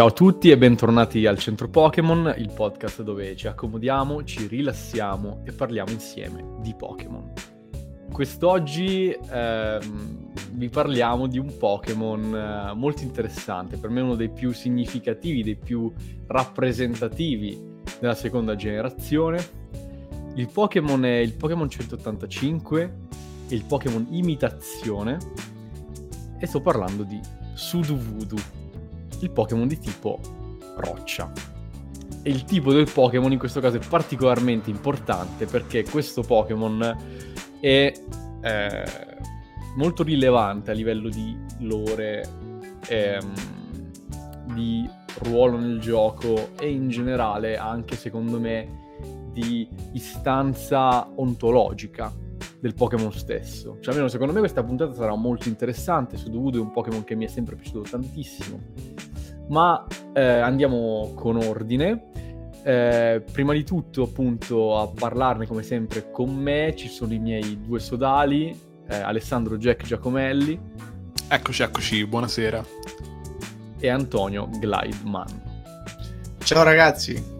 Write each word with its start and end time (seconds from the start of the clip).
Ciao 0.00 0.08
a 0.08 0.12
tutti 0.12 0.48
e 0.48 0.56
bentornati 0.56 1.26
al 1.26 1.36
Centro 1.36 1.68
Pokémon, 1.68 2.34
il 2.38 2.50
podcast 2.54 3.02
dove 3.02 3.36
ci 3.36 3.48
accomodiamo, 3.48 4.24
ci 4.24 4.46
rilassiamo 4.46 5.42
e 5.44 5.52
parliamo 5.52 5.90
insieme 5.90 6.42
di 6.62 6.74
Pokémon. 6.74 7.30
Quest'oggi 8.10 9.14
ehm, 9.30 10.32
vi 10.52 10.70
parliamo 10.70 11.26
di 11.26 11.38
un 11.38 11.54
Pokémon 11.54 12.34
eh, 12.34 12.74
molto 12.74 13.02
interessante, 13.02 13.76
per 13.76 13.90
me 13.90 14.00
uno 14.00 14.14
dei 14.14 14.30
più 14.30 14.54
significativi, 14.54 15.42
dei 15.42 15.56
più 15.56 15.92
rappresentativi 16.28 17.62
della 18.00 18.14
seconda 18.14 18.56
generazione. 18.56 19.38
Il 20.34 20.48
Pokémon 20.50 21.04
è 21.04 21.16
il 21.18 21.34
Pokémon 21.34 21.68
185 21.68 22.96
e 23.50 23.54
il 23.54 23.64
Pokémon 23.66 24.06
imitazione 24.12 25.18
e 26.38 26.46
sto 26.46 26.62
parlando 26.62 27.02
di 27.02 27.20
Sudowoodo 27.52 28.69
il 29.20 29.30
Pokémon 29.30 29.68
di 29.68 29.78
tipo 29.78 30.18
roccia. 30.76 31.30
E 32.22 32.30
il 32.30 32.44
tipo 32.44 32.72
del 32.72 32.90
Pokémon 32.92 33.32
in 33.32 33.38
questo 33.38 33.60
caso 33.60 33.76
è 33.76 33.86
particolarmente 33.86 34.68
importante 34.68 35.46
perché 35.46 35.84
questo 35.84 36.22
Pokémon 36.22 36.96
è 37.60 37.92
eh, 38.42 38.84
molto 39.76 40.02
rilevante 40.02 40.70
a 40.70 40.74
livello 40.74 41.08
di 41.08 41.36
lore, 41.60 42.28
ehm, 42.88 43.32
di 44.54 44.88
ruolo 45.22 45.58
nel 45.58 45.80
gioco 45.80 46.50
e 46.58 46.70
in 46.70 46.88
generale 46.88 47.56
anche 47.56 47.96
secondo 47.96 48.38
me 48.38 48.88
di 49.32 49.68
istanza 49.92 51.08
ontologica 51.14 52.12
del 52.58 52.74
Pokémon 52.74 53.12
stesso. 53.12 53.78
Cioè, 53.80 53.92
almeno 53.92 54.08
secondo 54.08 54.32
me 54.32 54.40
questa 54.40 54.62
puntata 54.62 54.92
sarà 54.92 55.14
molto 55.14 55.48
interessante. 55.48 56.18
Sudowoodo 56.18 56.58
è 56.58 56.60
un 56.60 56.72
Pokémon 56.72 57.04
che 57.04 57.14
mi 57.14 57.24
è 57.24 57.28
sempre 57.28 57.56
piaciuto 57.56 57.88
tantissimo 57.88 59.09
ma 59.50 59.86
eh, 60.12 60.22
andiamo 60.22 61.12
con 61.14 61.36
ordine. 61.36 62.08
Eh, 62.62 63.22
prima 63.32 63.52
di 63.52 63.64
tutto, 63.64 64.04
appunto, 64.04 64.78
a 64.78 64.88
parlarne 64.88 65.46
come 65.46 65.62
sempre 65.62 66.10
con 66.10 66.34
me 66.34 66.74
ci 66.76 66.88
sono 66.88 67.12
i 67.12 67.18
miei 67.18 67.60
due 67.60 67.80
sodali, 67.80 68.58
eh, 68.88 68.96
Alessandro 68.96 69.56
Jack 69.56 69.84
Giacomelli. 69.84 70.58
Eccoci, 71.28 71.62
eccoci, 71.62 72.06
buonasera. 72.06 72.64
E 73.78 73.88
Antonio 73.88 74.48
Glideman. 74.52 75.42
Ciao 76.38 76.62
ragazzi. 76.62 77.38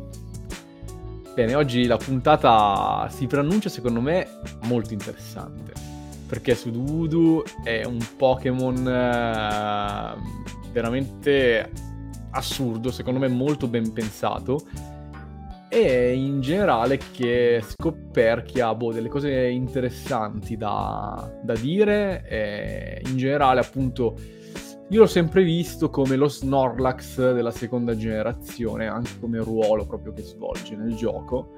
Bene, 1.35 1.55
oggi 1.55 1.87
la 1.87 1.97
puntata 1.97 3.09
si 3.11 3.27
preannuncia 3.27 3.69
secondo 3.69 4.01
me 4.01 4.27
molto 4.65 4.93
interessante. 4.93 5.73
Perché 6.27 6.55
Sudowoodo 6.55 7.45
è 7.63 7.85
un 7.85 7.99
Pokémon 8.17 8.89
eh, 8.89 10.15
veramente 10.73 11.89
assurdo, 12.31 12.91
secondo 12.91 13.19
me 13.19 13.29
molto 13.29 13.69
ben 13.69 13.93
pensato 13.93 14.61
e 15.73 16.15
in 16.15 16.41
generale 16.41 16.99
che 17.13 17.63
scoperchia 17.65 18.75
boh, 18.75 18.93
delle 18.93 19.09
cose 19.09 19.47
interessanti 19.47 20.57
da, 20.57 21.33
da 21.45 21.55
dire 21.55 22.27
e 22.27 23.03
in 23.07 23.17
generale 23.17 23.61
appunto 23.61 24.19
io 24.89 24.99
l'ho 24.99 25.07
sempre 25.07 25.45
visto 25.45 25.89
come 25.89 26.17
lo 26.17 26.27
Snorlax 26.27 27.33
della 27.33 27.53
seconda 27.53 27.95
generazione 27.95 28.89
anche 28.89 29.13
come 29.21 29.39
ruolo 29.39 29.87
proprio 29.87 30.13
che 30.13 30.23
svolge 30.23 30.75
nel 30.75 30.97
gioco 30.97 31.53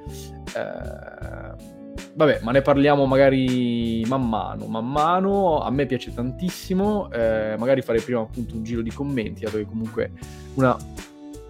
eh, 0.55 1.82
Vabbè, 2.15 2.41
ma 2.43 2.53
ne 2.53 2.63
parliamo 2.63 3.07
magari 3.07 4.05
man 4.07 4.29
mano, 4.29 4.67
man 4.67 4.87
mano, 4.87 5.61
a 5.63 5.71
me 5.71 5.87
piace 5.87 6.13
tantissimo, 6.13 7.11
eh, 7.11 7.57
magari 7.59 7.81
farei 7.81 8.03
prima 8.03 8.21
appunto 8.21 8.55
un 8.55 8.63
giro 8.63 8.83
di 8.83 8.91
commenti, 8.91 9.45
dove 9.45 9.65
comunque 9.65 10.13
una 10.55 10.77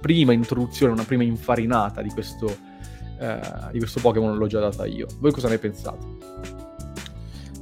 prima 0.01 0.33
introduzione, 0.33 0.93
una 0.93 1.05
prima 1.05 1.25
infarinata 1.25 2.01
di 2.01 2.11
questo, 2.11 2.55
eh, 3.19 3.41
di 3.73 3.79
questo 3.79 4.01
Pokémon 4.01 4.37
l'ho 4.37 4.47
già 4.47 4.61
data 4.61 4.87
io. 4.87 5.07
Voi 5.19 5.33
cosa 5.33 5.49
ne 5.49 5.59
pensate? 5.59 6.07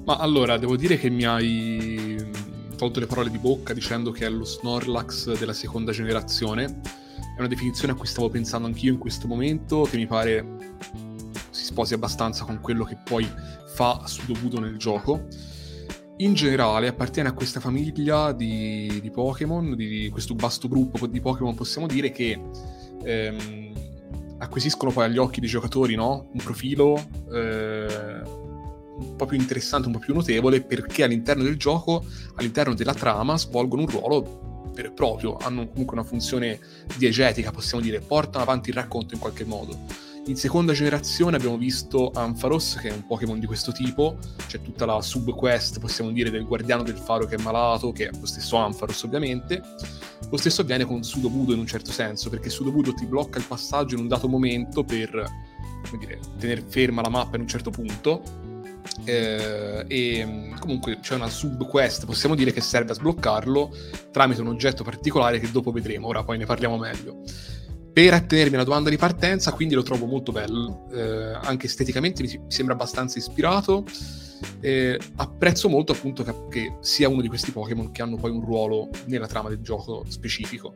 Ma 0.05 0.17
allora, 0.17 0.59
devo 0.59 0.77
dire 0.77 0.97
che 0.99 1.09
mi 1.09 1.25
hai 1.25 2.17
tolto 2.77 2.99
le 2.99 3.07
parole 3.07 3.31
di 3.31 3.39
bocca 3.39 3.75
dicendo 3.75 4.11
che 4.11 4.27
è 4.27 4.31
lo 4.31 4.45
Snorlax 4.45 5.39
della 5.39 5.53
seconda 5.53 5.93
generazione. 5.93 6.81
È 7.37 7.39
una 7.39 7.49
definizione 7.49 7.93
a 7.93 7.97
cui 7.97 8.07
stavo 8.07 8.29
pensando 8.31 8.67
anch'io 8.67 8.93
in 8.93 8.99
questo 8.99 9.27
momento, 9.27 9.83
che 9.83 9.97
mi 9.97 10.07
pare 10.07 10.45
sposi 11.71 11.95
abbastanza 11.95 12.45
con 12.45 12.61
quello 12.61 12.85
che 12.85 12.99
poi 13.03 13.29
fa 13.75 14.03
Sudobudo 14.05 14.59
nel 14.59 14.77
gioco. 14.77 15.27
In 16.17 16.35
generale 16.35 16.89
appartiene 16.89 17.29
a 17.29 17.33
questa 17.33 17.61
famiglia 17.61 18.33
di, 18.33 18.99
di 19.01 19.11
Pokémon, 19.11 19.75
di 19.75 20.11
questo 20.11 20.35
vasto 20.37 20.69
gruppo 20.69 21.07
di 21.07 21.21
Pokémon 21.21 21.55
possiamo 21.55 21.87
dire 21.87 22.11
che 22.11 22.39
ehm, 23.05 23.73
acquisiscono 24.39 24.91
poi 24.91 25.05
agli 25.05 25.17
occhi 25.17 25.41
dei 25.41 25.49
giocatori 25.49 25.95
no? 25.95 26.29
un 26.33 26.41
profilo 26.43 26.97
eh, 27.33 28.21
un 28.25 29.17
po' 29.17 29.25
più 29.25 29.39
interessante, 29.39 29.87
un 29.87 29.95
po' 29.95 30.01
più 30.01 30.13
notevole 30.13 30.61
perché 30.61 31.05
all'interno 31.05 31.43
del 31.43 31.57
gioco, 31.57 32.05
all'interno 32.35 32.75
della 32.75 32.95
trama 32.95 33.39
svolgono 33.39 33.83
un 33.83 33.89
ruolo 33.89 34.73
vero 34.75 34.89
e 34.89 34.93
proprio, 34.93 35.37
hanno 35.37 35.69
comunque 35.69 35.97
una 35.97 36.05
funzione 36.07 36.59
diegetica 36.99 37.51
possiamo 37.51 37.83
dire, 37.83 38.01
portano 38.01 38.43
avanti 38.43 38.69
il 38.71 38.77
racconto 38.77 39.15
in 39.15 39.21
qualche 39.21 39.45
modo 39.45 40.09
in 40.27 40.37
seconda 40.37 40.73
generazione 40.73 41.37
abbiamo 41.37 41.57
visto 41.57 42.11
Ampharos, 42.15 42.77
che 42.81 42.89
è 42.89 42.93
un 42.93 43.07
Pokémon 43.07 43.39
di 43.39 43.47
questo 43.47 43.73
tipo, 43.73 44.19
c'è 44.47 44.61
tutta 44.61 44.85
la 44.85 45.01
subquest, 45.01 45.81
possiamo 45.81 46.11
dire, 46.11 46.31
del 46.31 46.45
guardiano 46.45 46.83
del 46.83 46.99
faro 46.99 47.27
che 47.27 47.37
è 47.37 47.43
malato, 47.43 47.91
che 47.93 48.09
è 48.09 48.11
lo 48.19 48.27
stesso 48.27 48.57
Ampharos 48.57 49.03
ovviamente. 49.03 49.63
Lo 50.31 50.37
stesso 50.37 50.61
avviene 50.61 50.85
con 50.85 51.03
Sudobudo 51.03 51.53
in 51.53 51.59
un 51.59 51.67
certo 51.67 51.91
senso, 51.91 52.29
perché 52.29 52.51
Sudobudo 52.51 52.93
ti 52.93 53.07
blocca 53.07 53.39
il 53.39 53.45
passaggio 53.45 53.95
in 53.95 54.03
un 54.03 54.09
dato 54.09 54.29
momento 54.29 54.85
per, 54.85 55.25
dire, 55.99 56.21
tenere 56.39 56.65
ferma 56.69 57.03
la 57.03 57.09
mappa 57.09 57.37
in 57.37 57.43
un 57.43 57.49
certo 57.49 57.71
punto, 57.71 58.23
eh, 59.05 59.85
e 59.89 60.53
comunque 60.61 61.01
c'è 61.01 61.15
una 61.15 61.29
subquest, 61.29 62.05
possiamo 62.05 62.35
dire, 62.35 62.53
che 62.53 62.61
serve 62.61 62.93
a 62.93 62.95
sbloccarlo 62.95 63.75
tramite 64.11 64.43
un 64.43 64.49
oggetto 64.49 64.85
particolare 64.85 65.41
che 65.41 65.51
dopo 65.51 65.73
vedremo, 65.73 66.09
ora 66.09 66.23
poi 66.23 66.39
ne 66.39 66.45
parliamo 66.45 66.77
meglio 66.77 67.23
per 67.93 68.15
attenermi 68.15 68.55
alla 68.55 68.65
domanda 68.65 68.91
di 68.91 68.97
partenza, 68.97 69.53
quindi 69.53 69.75
lo 69.75 69.83
trovo 69.83 70.07
molto 70.07 70.33
bello, 70.33 70.89
eh, 70.93 71.39
anche 71.43 71.67
esteticamente 71.67 72.23
mi, 72.23 72.41
sembra 72.49 72.75
abbastanza 72.75 73.19
ispirato. 73.19 73.85
Eh, 74.61 74.99
apprezzo 75.17 75.69
molto 75.69 75.93
appunto 75.93 76.23
che, 76.23 76.35
che, 76.49 76.77
sia 76.81 77.09
uno 77.09 77.21
di 77.21 77.29
questi 77.29 77.51
Pokémon 77.51 77.91
che 77.91 78.01
hanno 78.01 78.17
poi 78.17 78.31
un 78.31 78.41
ruolo 78.43 78.89
nella 79.07 79.27
trama 79.27 79.49
del 79.49 79.61
gioco 79.61 80.05
specifico. 80.09 80.75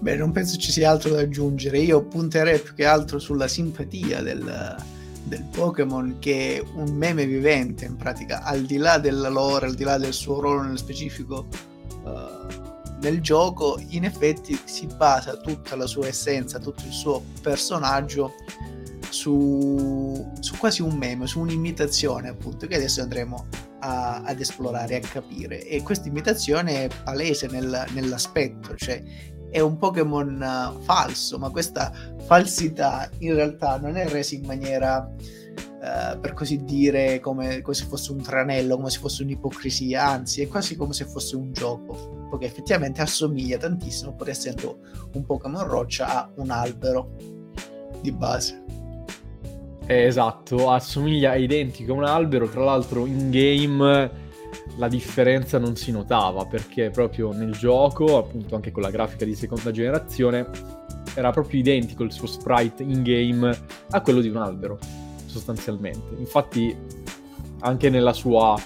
Beh, 0.00 0.16
non 0.16 0.32
penso 0.32 0.56
ci 0.56 0.72
sia 0.72 0.90
altro 0.90 1.12
da 1.12 1.20
aggiungere. 1.20 1.78
Io 1.78 2.02
punterei 2.04 2.58
più 2.58 2.74
che 2.74 2.86
altro 2.86 3.18
sulla 3.18 3.48
simpatia 3.48 4.22
del, 4.22 4.76
del 5.24 5.44
Pokémon 5.50 6.16
che 6.18 6.56
è 6.56 6.62
un 6.74 6.94
meme 6.96 7.26
vivente 7.26 7.84
in 7.84 7.96
pratica, 7.96 8.42
al 8.42 8.62
di 8.62 8.78
là 8.78 8.98
della 8.98 9.28
lore, 9.28 9.66
al 9.66 9.74
di 9.74 9.84
là 9.84 9.98
del 9.98 10.14
suo 10.14 10.40
ruolo 10.40 10.62
nello 10.62 10.78
specifico. 10.78 11.46
Uh, 12.02 12.69
nel 13.00 13.20
gioco 13.20 13.80
in 13.88 14.04
effetti 14.04 14.58
si 14.64 14.86
basa 14.86 15.36
tutta 15.36 15.76
la 15.76 15.86
sua 15.86 16.06
essenza, 16.06 16.58
tutto 16.58 16.84
il 16.84 16.92
suo 16.92 17.22
personaggio 17.42 18.34
su, 19.08 20.32
su 20.40 20.56
quasi 20.56 20.82
un 20.82 20.96
meme, 20.96 21.26
su 21.26 21.40
un'imitazione 21.40 22.28
appunto 22.28 22.66
che 22.66 22.76
adesso 22.76 23.02
andremo 23.02 23.46
a, 23.80 24.22
ad 24.22 24.40
esplorare, 24.40 24.96
a 24.96 25.00
capire. 25.00 25.64
E 25.66 25.82
questa 25.82 26.08
imitazione 26.08 26.84
è 26.84 26.88
palese 27.04 27.46
nel, 27.48 27.86
nell'aspetto, 27.92 28.76
cioè 28.76 29.02
è 29.50 29.60
un 29.60 29.76
Pokémon 29.76 30.74
uh, 30.76 30.80
falso, 30.82 31.38
ma 31.38 31.50
questa 31.50 31.92
falsità 32.24 33.08
in 33.18 33.34
realtà 33.34 33.78
non 33.78 33.96
è 33.96 34.08
resa 34.08 34.34
in 34.34 34.46
maniera 34.46 35.08
Uh, 35.80 36.20
per 36.20 36.34
così 36.34 36.62
dire, 36.62 37.20
come, 37.20 37.62
come, 37.62 37.74
se 37.74 37.86
fosse 37.86 38.12
un 38.12 38.20
tranello, 38.20 38.76
come 38.76 38.90
se 38.90 38.98
fosse 38.98 39.22
un'ipocrisia, 39.22 40.06
anzi, 40.06 40.42
è 40.42 40.46
quasi 40.46 40.76
come 40.76 40.92
se 40.92 41.06
fosse 41.06 41.36
un 41.36 41.54
gioco 41.54 42.20
che 42.38 42.44
effettivamente 42.44 43.00
assomiglia 43.00 43.56
tantissimo, 43.56 44.14
pur 44.14 44.28
essendo 44.28 44.80
un 45.14 45.24
Pokémon 45.24 45.66
roccia, 45.66 46.06
a 46.06 46.30
un 46.36 46.50
albero 46.50 47.12
di 48.00 48.12
base. 48.12 48.62
Eh, 49.86 50.04
esatto, 50.04 50.70
assomiglia, 50.70 51.34
identico 51.34 51.92
a 51.92 51.96
un 51.96 52.04
albero, 52.04 52.48
tra 52.48 52.62
l'altro 52.62 53.06
in 53.06 53.30
game 53.30 54.19
la 54.76 54.88
differenza 54.88 55.58
non 55.58 55.76
si 55.76 55.90
notava 55.90 56.46
perché 56.46 56.90
proprio 56.90 57.32
nel 57.32 57.52
gioco, 57.52 58.18
appunto 58.18 58.54
anche 58.54 58.70
con 58.70 58.82
la 58.82 58.90
grafica 58.90 59.24
di 59.24 59.34
seconda 59.34 59.70
generazione, 59.70 60.48
era 61.14 61.30
proprio 61.30 61.60
identico 61.60 62.02
il 62.02 62.12
suo 62.12 62.26
sprite 62.26 62.82
in 62.82 63.02
game 63.02 63.56
a 63.90 64.00
quello 64.00 64.20
di 64.20 64.28
un 64.28 64.36
albero, 64.36 64.78
sostanzialmente. 65.26 66.14
Infatti 66.18 66.76
anche 67.60 67.90
nella 67.90 68.12
sua, 68.12 68.56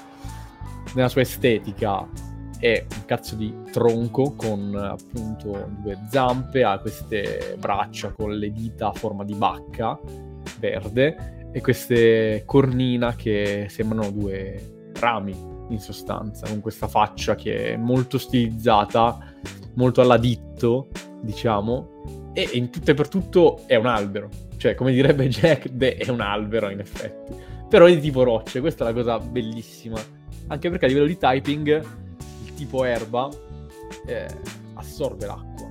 nella 0.94 1.08
sua 1.08 1.22
estetica 1.22 2.06
è 2.58 2.86
un 2.88 3.04
cazzo 3.04 3.34
di 3.34 3.52
tronco 3.72 4.34
con 4.34 4.74
appunto 4.74 5.68
due 5.82 5.98
zampe, 6.10 6.62
ha 6.62 6.78
queste 6.78 7.56
braccia 7.58 8.12
con 8.12 8.36
le 8.36 8.50
dita 8.52 8.88
a 8.88 8.92
forma 8.92 9.24
di 9.24 9.34
bacca 9.34 9.98
verde 10.58 11.50
e 11.52 11.60
queste 11.60 12.42
cornina 12.46 13.14
che 13.14 13.66
sembrano 13.68 14.10
due 14.10 14.92
rami 14.94 15.53
in 15.68 15.78
sostanza, 15.78 16.46
con 16.46 16.60
questa 16.60 16.88
faccia 16.88 17.34
che 17.34 17.72
è 17.72 17.76
molto 17.76 18.18
stilizzata, 18.18 19.18
molto 19.74 20.00
alla 20.00 20.18
ditto, 20.18 20.88
diciamo, 21.20 22.30
e 22.32 22.50
in 22.52 22.70
tutto 22.70 22.90
e 22.90 22.94
per 22.94 23.08
tutto 23.08 23.62
è 23.66 23.76
un 23.76 23.86
albero. 23.86 24.28
Cioè, 24.56 24.74
come 24.74 24.92
direbbe 24.92 25.28
Jack, 25.28 25.70
beh, 25.70 25.96
è 25.96 26.10
un 26.10 26.20
albero 26.20 26.70
in 26.70 26.80
effetti. 26.80 27.34
Però 27.68 27.86
è 27.86 27.94
di 27.94 28.00
tipo 28.00 28.22
rocce, 28.22 28.60
questa 28.60 28.84
è 28.84 28.92
la 28.92 28.94
cosa 28.94 29.18
bellissima. 29.18 30.00
Anche 30.48 30.70
perché 30.70 30.84
a 30.84 30.88
livello 30.88 31.06
di 31.06 31.16
typing, 31.16 31.84
il 32.44 32.54
tipo 32.54 32.84
erba 32.84 33.28
eh, 34.06 34.26
assorbe 34.74 35.26
l'acqua 35.26 35.64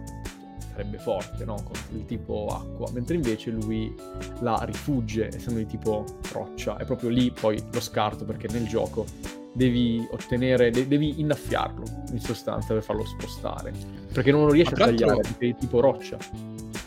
sarebbe 0.73 0.97
forte, 0.97 1.45
no? 1.45 1.55
Con 1.63 1.75
il 1.91 2.05
tipo 2.05 2.47
acqua, 2.47 2.89
mentre 2.91 3.15
invece 3.15 3.51
lui 3.51 3.95
la 4.39 4.59
rifugge, 4.63 5.27
essendo 5.27 5.59
di 5.59 5.67
tipo 5.67 6.03
roccia. 6.31 6.77
È 6.77 6.85
proprio 6.85 7.09
lì 7.09 7.31
poi 7.31 7.61
lo 7.71 7.79
scarto, 7.79 8.25
perché 8.25 8.47
nel 8.51 8.67
gioco 8.67 9.05
devi 9.53 10.05
ottenere, 10.11 10.71
de- 10.71 10.87
devi 10.87 11.19
innaffiarlo, 11.19 11.83
in 12.11 12.19
sostanza, 12.19 12.73
per 12.73 12.83
farlo 12.83 13.05
spostare. 13.05 13.71
Perché 14.11 14.31
non 14.31 14.45
lo 14.45 14.51
riesci 14.51 14.73
a 14.73 14.77
tagliare, 14.77 15.21
perché 15.21 15.49
è 15.49 15.55
tipo 15.55 15.79
roccia. 15.79 16.17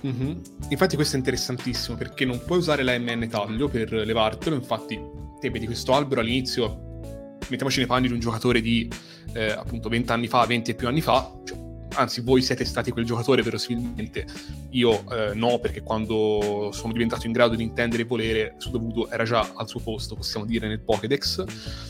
Mm-hmm. 0.06 0.38
Infatti 0.68 0.94
questo 0.94 1.16
è 1.16 1.18
interessantissimo, 1.18 1.96
perché 1.96 2.24
non 2.24 2.40
puoi 2.44 2.58
usare 2.58 2.82
la 2.82 2.98
MN 2.98 3.28
taglio 3.28 3.68
per 3.68 3.92
levartelo, 3.92 4.54
infatti 4.54 5.00
te 5.40 5.50
vedi 5.50 5.66
questo 5.66 5.94
albero 5.94 6.20
all'inizio 6.20 6.84
mettiamoci 7.48 7.78
nei 7.78 7.86
panni 7.86 8.08
di 8.08 8.12
un 8.12 8.20
giocatore 8.20 8.60
di 8.60 8.90
eh, 9.32 9.50
appunto 9.50 9.88
20 9.88 10.12
anni 10.12 10.26
fa, 10.26 10.44
20 10.46 10.70
e 10.70 10.74
più 10.74 10.88
anni 10.88 11.00
fa, 11.00 11.32
cioè, 11.44 11.58
anzi 11.94 12.20
voi 12.20 12.42
siete 12.42 12.64
stati 12.64 12.90
quel 12.90 13.04
giocatore 13.04 13.42
verosimilmente, 13.42 14.26
io 14.70 15.04
eh, 15.10 15.34
no 15.34 15.58
perché 15.58 15.82
quando 15.82 16.70
sono 16.72 16.92
diventato 16.92 17.26
in 17.26 17.32
grado 17.32 17.54
di 17.54 17.62
intendere 17.62 18.02
e 18.02 18.06
volere 18.06 18.54
Sudovudo 18.58 19.10
era 19.10 19.24
già 19.24 19.52
al 19.54 19.68
suo 19.68 19.80
posto, 19.80 20.14
possiamo 20.14 20.44
dire, 20.46 20.68
nel 20.68 20.80
Pokédex, 20.80 21.44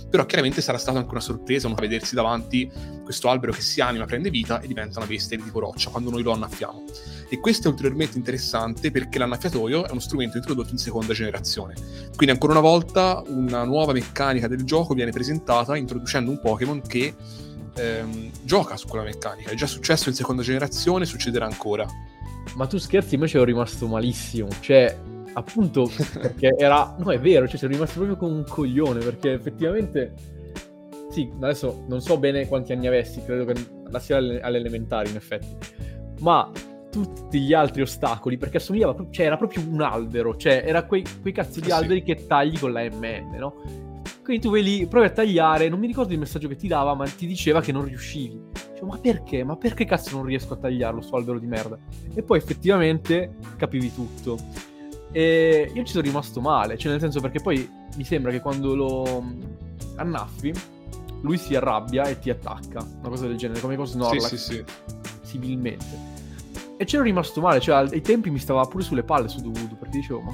però 0.08 0.24
chiaramente 0.26 0.60
sarà 0.60 0.78
stata 0.78 0.98
anche 0.98 1.10
una 1.10 1.20
sorpresa 1.20 1.68
non 1.68 1.76
vedersi 1.76 2.14
davanti 2.14 2.70
questo 3.02 3.28
albero 3.28 3.52
che 3.52 3.60
si 3.60 3.80
anima, 3.80 4.04
prende 4.04 4.30
vita 4.30 4.60
e 4.60 4.66
diventa 4.66 4.98
una 4.98 5.06
bestia 5.06 5.36
di 5.36 5.44
tipo 5.44 5.60
roccia 5.60 5.90
quando 5.90 6.10
noi 6.10 6.22
lo 6.22 6.32
annaffiamo. 6.32 6.84
E 7.28 7.38
questo 7.40 7.68
è 7.68 7.70
ulteriormente 7.70 8.18
interessante 8.18 8.90
perché 8.90 9.18
l'annaffiatoio 9.18 9.86
è 9.86 9.90
uno 9.90 10.00
strumento 10.00 10.36
introdotto 10.36 10.70
in 10.70 10.78
seconda 10.78 11.12
generazione. 11.12 11.74
Quindi 12.14 12.30
ancora 12.30 12.52
una 12.52 12.60
volta 12.60 13.22
una 13.26 13.64
nuova 13.64 13.92
meccanica 13.92 14.48
del 14.48 14.64
gioco 14.64 14.94
viene 14.94 15.10
presentata 15.10 15.76
introducendo 15.76 16.30
un 16.30 16.40
Pokémon 16.40 16.80
che 16.82 17.14
ehm, 17.76 18.30
gioca 18.42 18.76
su 18.76 18.86
quella 18.88 19.04
meccanica. 19.04 19.50
È 19.50 19.54
già 19.54 19.66
successo 19.66 20.08
in 20.08 20.14
seconda 20.14 20.42
generazione, 20.42 21.04
succederà 21.04 21.46
ancora. 21.46 21.86
Ma 22.54 22.66
tu 22.66 22.78
scherzi, 22.78 23.14
invece 23.14 23.36
ero 23.36 23.44
rimasto 23.44 23.86
malissimo. 23.86 24.48
Cioè, 24.60 24.96
appunto, 25.34 25.90
perché 26.18 26.54
era... 26.56 26.94
No, 26.98 27.10
è 27.10 27.20
vero, 27.20 27.46
cioè, 27.46 27.58
sono 27.58 27.72
rimasto 27.72 27.94
proprio 27.94 28.16
come 28.16 28.34
un 28.34 28.44
coglione, 28.44 29.00
perché 29.00 29.32
effettivamente... 29.32 30.14
Sì, 31.10 31.30
adesso 31.40 31.84
non 31.88 32.00
so 32.00 32.18
bene 32.18 32.46
quanti 32.46 32.72
anni 32.72 32.86
avessi, 32.86 33.22
credo 33.24 33.44
che 33.44 33.54
andassi 33.84 34.12
alle, 34.12 34.40
alle 34.40 34.58
elementari, 34.58 35.10
in 35.10 35.16
effetti. 35.16 35.56
Ma 36.20 36.50
tutti 36.90 37.40
gli 37.40 37.52
altri 37.52 37.82
ostacoli, 37.82 38.38
perché 38.38 38.56
assomigliava... 38.56 38.96
Cioè, 39.10 39.26
era 39.26 39.36
proprio 39.36 39.62
un 39.68 39.80
albero. 39.82 40.36
Cioè, 40.36 40.62
era 40.64 40.84
quei, 40.84 41.04
quei 41.20 41.32
cazzo 41.32 41.60
di 41.60 41.68
eh 41.68 41.72
alberi 41.72 42.00
sì. 42.00 42.06
che 42.06 42.26
tagli 42.26 42.58
con 42.58 42.72
la 42.72 42.82
MN, 42.82 43.36
no? 43.38 43.85
Quindi 44.22 44.42
tu 44.42 44.50
vai 44.50 44.62
lì, 44.62 44.86
provi 44.86 45.06
a 45.06 45.10
tagliare, 45.10 45.68
non 45.68 45.78
mi 45.78 45.86
ricordo 45.86 46.12
il 46.12 46.18
messaggio 46.18 46.48
che 46.48 46.56
ti 46.56 46.68
dava, 46.68 46.94
ma 46.94 47.04
ti 47.06 47.26
diceva 47.26 47.60
che 47.60 47.72
non 47.72 47.84
riuscivi. 47.84 48.40
Dicevo, 48.70 48.86
ma 48.86 48.98
perché? 48.98 49.44
Ma 49.44 49.56
perché 49.56 49.84
cazzo 49.84 50.16
non 50.16 50.24
riesco 50.24 50.54
a 50.54 50.56
tagliarlo 50.56 51.00
sto 51.00 51.16
albero 51.16 51.38
di 51.38 51.46
merda? 51.46 51.78
E 52.14 52.22
poi 52.22 52.38
effettivamente 52.38 53.36
capivi 53.56 53.92
tutto. 53.94 54.38
E 55.12 55.70
io 55.72 55.84
ci 55.84 55.92
sono 55.92 56.04
rimasto 56.04 56.40
male, 56.40 56.76
cioè 56.76 56.90
nel 56.90 57.00
senso 57.00 57.20
perché 57.20 57.40
poi 57.40 57.68
mi 57.96 58.04
sembra 58.04 58.30
che 58.30 58.40
quando 58.40 58.74
lo 58.74 59.24
annaffi, 59.96 60.52
lui 61.22 61.38
si 61.38 61.54
arrabbia 61.54 62.04
e 62.04 62.18
ti 62.18 62.28
attacca, 62.30 62.84
una 63.00 63.08
cosa 63.08 63.26
del 63.26 63.36
genere, 63.36 63.60
come 63.60 63.76
con 63.76 63.86
Snorlax. 63.86 64.26
Sì, 64.26 64.36
sì, 64.36 64.52
sì. 64.54 64.64
Similmente. 65.22 66.14
E 66.76 66.84
c'ero 66.84 67.02
rimasto 67.02 67.40
male, 67.40 67.60
cioè 67.60 67.76
ai 67.76 68.02
tempi 68.02 68.28
mi 68.28 68.38
stava 68.38 68.62
pure 68.66 68.82
sulle 68.82 69.02
palle 69.02 69.28
su 69.28 69.40
Dovudo, 69.40 69.76
perché 69.76 69.98
dicevo, 69.98 70.20
ma 70.20 70.32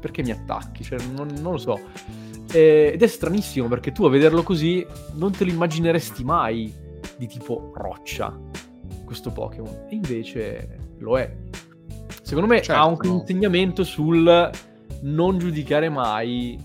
perché 0.00 0.22
mi 0.22 0.30
attacchi? 0.30 0.82
Cioè, 0.82 0.98
non, 1.14 1.28
non 1.40 1.52
lo 1.52 1.58
so. 1.58 1.78
Eh, 2.52 2.90
ed 2.94 3.02
è 3.02 3.06
stranissimo 3.06 3.68
perché 3.68 3.92
tu 3.92 4.04
a 4.04 4.10
vederlo 4.10 4.42
così 4.42 4.84
non 5.14 5.32
te 5.32 5.44
lo 5.44 5.50
immagineresti 5.50 6.24
mai 6.24 6.72
di 7.16 7.26
tipo 7.26 7.72
roccia 7.74 8.36
questo 9.04 9.30
Pokémon. 9.30 9.86
E 9.88 9.94
invece 9.94 10.78
lo 10.98 11.18
è. 11.18 11.36
Secondo 12.22 12.48
me 12.48 12.62
certo, 12.62 12.80
ha 12.80 12.86
un 12.86 12.96
no. 13.02 13.12
insegnamento 13.14 13.84
sul 13.84 14.50
non 15.02 15.38
giudicare 15.38 15.88
mai 15.88 16.58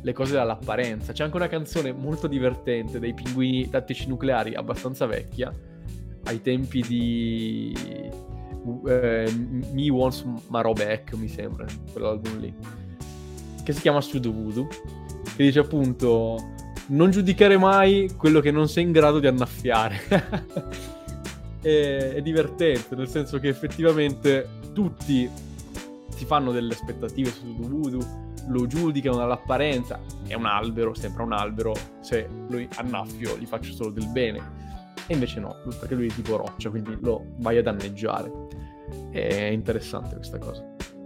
le 0.00 0.12
cose 0.12 0.34
dall'apparenza. 0.34 1.12
C'è 1.12 1.24
anche 1.24 1.36
una 1.36 1.48
canzone 1.48 1.92
molto 1.92 2.26
divertente 2.26 2.98
dei 2.98 3.14
pinguini 3.14 3.68
tattici 3.68 4.08
nucleari, 4.08 4.54
abbastanza 4.54 5.06
vecchia, 5.06 5.52
ai 6.24 6.40
tempi 6.40 6.82
di 6.82 7.74
eh, 8.86 9.34
Me 9.72 9.90
Wants 9.90 10.24
Marobek, 10.48 11.14
mi 11.14 11.28
sembra, 11.28 11.66
quell'album 11.92 12.38
lì, 12.38 12.54
che 13.64 13.72
si 13.72 13.80
chiama 13.80 14.00
Studio 14.00 14.32
Voodoo 14.32 14.68
che 15.36 15.42
dice 15.42 15.60
appunto 15.60 16.36
non 16.88 17.10
giudicare 17.10 17.56
mai 17.56 18.10
quello 18.16 18.40
che 18.40 18.50
non 18.50 18.68
sei 18.68 18.84
in 18.84 18.92
grado 18.92 19.18
di 19.18 19.26
annaffiare. 19.26 20.00
è, 21.60 22.12
è 22.16 22.22
divertente, 22.22 22.94
nel 22.94 23.08
senso 23.08 23.38
che 23.38 23.48
effettivamente 23.48 24.48
tutti 24.72 25.28
si 26.14 26.24
fanno 26.24 26.52
delle 26.52 26.72
aspettative 26.72 27.30
su 27.30 27.54
Voodoo, 27.56 28.30
lo 28.48 28.66
giudicano 28.66 29.16
dall'apparenza, 29.16 30.00
è 30.26 30.34
un 30.34 30.46
albero, 30.46 30.94
sembra 30.94 31.22
un 31.22 31.32
albero, 31.32 31.74
se 32.00 32.28
lui 32.48 32.68
annaffio 32.76 33.36
gli 33.38 33.46
faccio 33.46 33.72
solo 33.72 33.90
del 33.90 34.08
bene. 34.08 34.60
E 35.06 35.14
invece 35.14 35.40
no, 35.40 35.56
perché 35.80 35.94
lui 35.94 36.08
è 36.08 36.12
tipo 36.12 36.36
roccia, 36.36 36.70
quindi 36.70 36.96
lo 37.00 37.24
vai 37.38 37.58
a 37.58 37.62
danneggiare. 37.62 38.30
È 39.10 39.44
interessante 39.44 40.16
questa 40.16 40.38
cosa. 40.38 40.64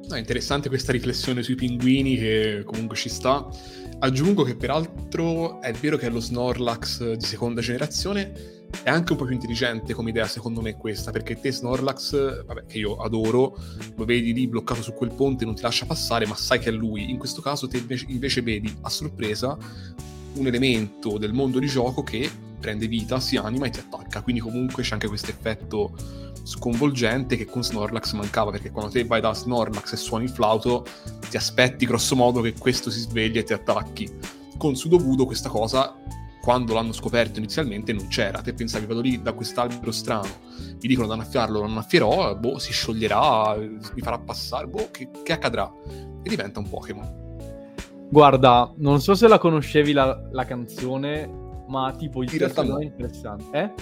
No, 0.08 0.16
interessante 0.16 0.68
questa 0.68 0.92
riflessione 0.92 1.42
sui 1.42 1.56
pinguini 1.56 2.16
che 2.16 2.62
comunque 2.64 2.96
ci 2.96 3.08
sta. 3.08 3.48
Aggiungo 3.98 4.42
che 4.42 4.56
peraltro 4.56 5.60
è 5.62 5.72
vero 5.72 5.96
che 5.96 6.06
è 6.06 6.10
lo 6.10 6.20
Snorlax 6.20 7.14
di 7.14 7.24
seconda 7.24 7.62
generazione 7.62 8.56
è 8.82 8.90
anche 8.90 9.12
un 9.12 9.18
po' 9.18 9.24
più 9.24 9.34
intelligente 9.34 9.94
come 9.94 10.10
idea 10.10 10.26
secondo 10.26 10.60
me 10.60 10.76
questa, 10.76 11.10
perché 11.10 11.40
te 11.40 11.50
Snorlax, 11.50 12.44
vabbè, 12.44 12.66
che 12.66 12.78
io 12.78 12.96
adoro, 12.96 13.56
lo 13.96 14.04
vedi 14.04 14.34
lì 14.34 14.46
bloccato 14.48 14.82
su 14.82 14.92
quel 14.92 15.12
ponte, 15.12 15.46
non 15.46 15.54
ti 15.54 15.62
lascia 15.62 15.86
passare, 15.86 16.26
ma 16.26 16.34
sai 16.34 16.58
che 16.58 16.68
è 16.68 16.72
lui. 16.72 17.10
In 17.10 17.16
questo 17.16 17.40
caso 17.40 17.68
te 17.68 17.82
invece 18.06 18.42
vedi 18.42 18.72
a 18.82 18.90
sorpresa 18.90 19.56
un 20.34 20.46
elemento 20.46 21.16
del 21.16 21.32
mondo 21.32 21.58
di 21.58 21.66
gioco 21.66 22.02
che 22.02 22.30
prende 22.60 22.88
vita, 22.88 23.18
si 23.18 23.36
anima 23.36 23.66
e 23.66 23.70
ti 23.70 23.78
attacca. 23.78 24.22
Quindi 24.22 24.42
comunque 24.42 24.82
c'è 24.82 24.92
anche 24.92 25.08
questo 25.08 25.30
effetto 25.30 25.94
sconvolgente 26.46 27.36
che 27.36 27.44
con 27.44 27.64
Snorlax 27.64 28.12
mancava, 28.12 28.52
perché 28.52 28.70
quando 28.70 28.92
te 28.92 29.04
vai 29.04 29.20
da 29.20 29.34
Snorlax 29.34 29.92
e 29.92 29.96
suoni 29.96 30.24
il 30.24 30.30
flauto, 30.30 30.86
ti 31.28 31.36
aspetti 31.36 31.86
grosso 31.86 32.14
modo 32.14 32.40
che 32.40 32.54
questo 32.56 32.88
si 32.88 33.00
sveglia 33.00 33.40
e 33.40 33.44
ti 33.44 33.52
attacchi. 33.52 34.08
Con 34.56 34.76
Sudovudo 34.76 35.26
questa 35.26 35.48
cosa, 35.48 35.96
quando 36.40 36.72
l'hanno 36.72 36.92
scoperto 36.92 37.40
inizialmente, 37.40 37.92
non 37.92 38.06
c'era. 38.06 38.40
Te 38.42 38.54
pensavi, 38.54 38.86
vado 38.86 39.00
lì 39.00 39.20
da 39.20 39.32
quest'albero 39.32 39.90
strano, 39.90 40.28
mi 40.56 40.88
dicono 40.88 41.08
di 41.08 41.14
annaffiarlo, 41.14 41.58
lo 41.58 41.64
annaffierò, 41.64 42.36
boh, 42.36 42.58
si 42.60 42.72
scioglierà, 42.72 43.56
mi 43.56 44.00
farà 44.00 44.18
passare, 44.20 44.68
boh, 44.68 44.88
che, 44.92 45.10
che 45.24 45.32
accadrà? 45.32 45.68
E 46.22 46.28
diventa 46.28 46.60
un 46.60 46.68
Pokémon. 46.68 47.24
Guarda, 48.08 48.72
non 48.76 49.00
so 49.00 49.16
se 49.16 49.26
la 49.26 49.38
conoscevi 49.38 49.92
la, 49.92 50.28
la 50.30 50.44
canzone, 50.44 51.28
ma 51.66 51.92
tipo 51.98 52.22
il 52.22 52.32
in 52.32 52.38
realtà 52.38 52.62
no. 52.62 52.78
è 52.78 52.84
interessante. 52.84 53.58
Eh? 53.58 53.72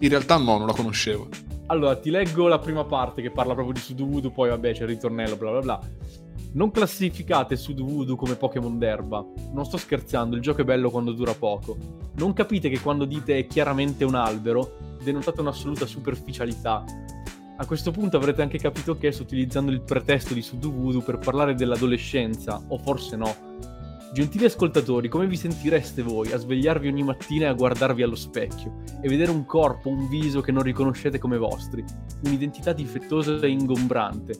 In 0.00 0.08
realtà 0.08 0.36
no, 0.38 0.58
non 0.58 0.66
la 0.66 0.74
conoscevo. 0.74 1.28
Allora, 1.66 1.96
ti 1.96 2.10
leggo 2.10 2.46
la 2.46 2.58
prima 2.58 2.84
parte 2.84 3.22
che 3.22 3.30
parla 3.30 3.54
proprio 3.54 3.72
di 3.74 3.80
Sudowoodo, 3.80 4.30
poi 4.30 4.50
vabbè 4.50 4.72
c'è 4.72 4.82
il 4.82 4.88
ritornello, 4.88 5.36
bla 5.36 5.50
bla 5.50 5.60
bla. 5.60 5.80
Non 6.52 6.70
classificate 6.70 7.56
Sudowoodo 7.56 8.16
come 8.16 8.36
Pokémon 8.36 8.78
d'erba. 8.78 9.24
Non 9.52 9.64
sto 9.64 9.78
scherzando, 9.78 10.36
il 10.36 10.42
gioco 10.42 10.60
è 10.60 10.64
bello 10.64 10.90
quando 10.90 11.12
dura 11.12 11.32
poco. 11.32 11.76
Non 12.16 12.34
capite 12.34 12.68
che 12.68 12.80
quando 12.80 13.06
dite 13.06 13.38
è 13.38 13.46
chiaramente 13.46 14.04
un 14.04 14.14
albero, 14.14 14.76
denotate 15.02 15.40
un'assoluta 15.40 15.86
superficialità. 15.86 16.84
A 17.56 17.66
questo 17.66 17.90
punto 17.92 18.18
avrete 18.18 18.42
anche 18.42 18.58
capito 18.58 18.98
che 18.98 19.10
sto 19.10 19.22
utilizzando 19.22 19.70
il 19.70 19.80
pretesto 19.80 20.34
di 20.34 20.42
Sudowoodo 20.42 21.00
per 21.00 21.18
parlare 21.18 21.54
dell'adolescenza, 21.54 22.60
o 22.68 22.78
forse 22.78 23.16
no 23.16 23.34
Gentili 24.14 24.44
ascoltatori, 24.44 25.08
come 25.08 25.26
vi 25.26 25.34
sentireste 25.34 26.00
voi 26.00 26.30
a 26.30 26.36
svegliarvi 26.36 26.86
ogni 26.86 27.02
mattina 27.02 27.46
e 27.46 27.48
a 27.48 27.52
guardarvi 27.52 28.00
allo 28.00 28.14
specchio 28.14 28.82
e 29.02 29.08
vedere 29.08 29.32
un 29.32 29.44
corpo, 29.44 29.88
un 29.88 30.08
viso 30.08 30.40
che 30.40 30.52
non 30.52 30.62
riconoscete 30.62 31.18
come 31.18 31.36
vostri, 31.36 31.84
un'identità 32.22 32.72
difettosa 32.72 33.40
e 33.40 33.48
ingombrante? 33.48 34.36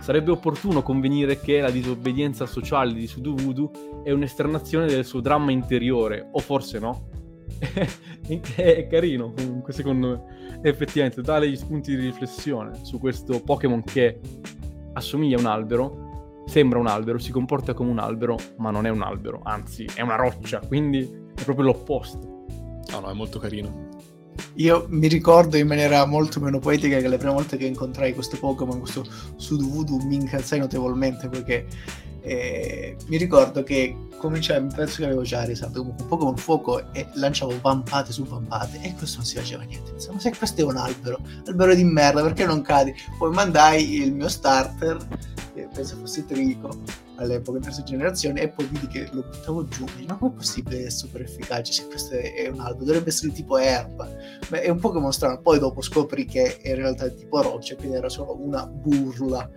Sarebbe 0.00 0.32
opportuno 0.32 0.82
convenire 0.82 1.38
che 1.38 1.60
la 1.60 1.70
disobbedienza 1.70 2.46
sociale 2.46 2.94
di 2.94 3.06
Sudovudu 3.06 3.70
è 4.02 4.10
un'esternazione 4.10 4.86
del 4.86 5.04
suo 5.04 5.20
dramma 5.20 5.52
interiore, 5.52 6.28
o 6.32 6.40
forse 6.40 6.80
no? 6.80 7.08
è 8.56 8.88
carino 8.88 9.34
comunque 9.36 9.72
secondo 9.72 10.08
me 10.08 10.58
effettivamente 10.62 11.20
dà 11.20 11.38
degli 11.38 11.54
spunti 11.54 11.94
di 11.94 12.06
riflessione 12.06 12.84
su 12.84 12.98
questo 12.98 13.40
Pokémon 13.40 13.84
che 13.84 14.18
assomiglia 14.94 15.36
a 15.36 15.40
un 15.40 15.46
albero 15.46 16.01
sembra 16.52 16.78
un 16.78 16.86
albero, 16.86 17.18
si 17.18 17.30
comporta 17.30 17.72
come 17.72 17.90
un 17.90 17.98
albero, 17.98 18.36
ma 18.58 18.70
non 18.70 18.84
è 18.84 18.90
un 18.90 19.00
albero, 19.00 19.40
anzi 19.42 19.88
è 19.94 20.02
una 20.02 20.16
roccia, 20.16 20.60
quindi 20.60 21.00
è 21.34 21.44
proprio 21.44 21.64
l'opposto. 21.64 22.44
No, 22.90 23.00
no, 23.00 23.10
è 23.10 23.14
molto 23.14 23.38
carino. 23.38 23.88
Io 24.56 24.84
mi 24.90 25.08
ricordo 25.08 25.56
in 25.56 25.66
maniera 25.66 26.04
molto 26.04 26.40
meno 26.40 26.58
poetica 26.58 26.98
che 26.98 27.08
la 27.08 27.16
prima 27.16 27.32
volta 27.32 27.56
che 27.56 27.64
incontrai 27.64 28.12
questo 28.12 28.36
Pokémon, 28.36 28.80
questo 28.80 29.02
Sudowoodo, 29.36 29.96
mi 30.04 30.16
incazzai 30.16 30.58
notevolmente 30.58 31.30
perché 31.30 31.66
eh, 32.22 32.96
mi 33.08 33.16
ricordo 33.16 33.62
che 33.64 33.96
cominciai, 34.16 34.64
penso 34.72 34.98
che 34.98 35.06
avevo 35.06 35.22
già 35.22 35.42
risalto 35.42 35.80
comunque 35.80 36.04
un 36.04 36.08
Pokémon 36.08 36.36
fuoco 36.36 36.92
e 36.92 37.08
lanciavo 37.14 37.58
vampate 37.60 38.12
su 38.12 38.24
vampate 38.24 38.78
e 38.80 38.94
questo 38.94 39.16
non 39.16 39.26
si 39.26 39.34
faceva 39.34 39.64
niente. 39.64 39.90
Pensavo, 39.90 40.14
ma 40.14 40.20
se 40.20 40.34
questo 40.36 40.60
è 40.60 40.64
un 40.64 40.76
albero, 40.76 41.18
albero 41.46 41.74
di 41.74 41.82
merda, 41.82 42.22
perché 42.22 42.46
non 42.46 42.62
cadi? 42.62 42.94
Poi 43.18 43.32
mandai 43.32 44.00
il 44.00 44.14
mio 44.14 44.28
starter, 44.28 44.96
che 45.52 45.68
penso 45.74 45.96
fosse 45.96 46.24
Trico, 46.24 46.70
all'epoca 47.16 47.58
in 47.58 47.64
terza 47.64 47.82
generazione 47.82 48.42
e 48.42 48.48
poi 48.48 48.66
vidi 48.66 48.86
che 48.86 49.08
lo 49.10 49.22
buttavo 49.22 49.66
giù. 49.66 49.84
E 49.98 50.04
ma 50.06 50.14
com'è 50.14 50.32
possibile 50.32 50.86
essere 50.86 50.90
super 50.90 51.20
efficace 51.22 51.72
se 51.72 51.86
questo 51.88 52.14
è 52.14 52.46
un 52.46 52.60
albero? 52.60 52.84
Dovrebbe 52.84 53.08
essere 53.08 53.32
tipo 53.32 53.58
erba. 53.58 54.08
Beh, 54.48 54.62
è 54.62 54.68
un 54.68 54.78
Pokémon 54.78 55.12
strano. 55.12 55.40
Poi 55.40 55.58
dopo 55.58 55.80
scopri 55.80 56.24
che 56.26 56.60
in 56.62 56.76
realtà 56.76 57.06
è 57.06 57.14
tipo 57.14 57.42
roccia 57.42 57.74
quindi 57.74 57.96
era 57.96 58.08
solo 58.08 58.36
una 58.40 58.64
burla 58.66 59.50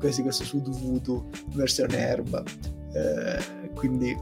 questi 0.00 0.22
questo 0.22 0.44
Sudowoodo 0.44 1.28
versione 1.52 1.98
erba 1.98 2.42
eh, 2.92 3.70
quindi 3.74 4.16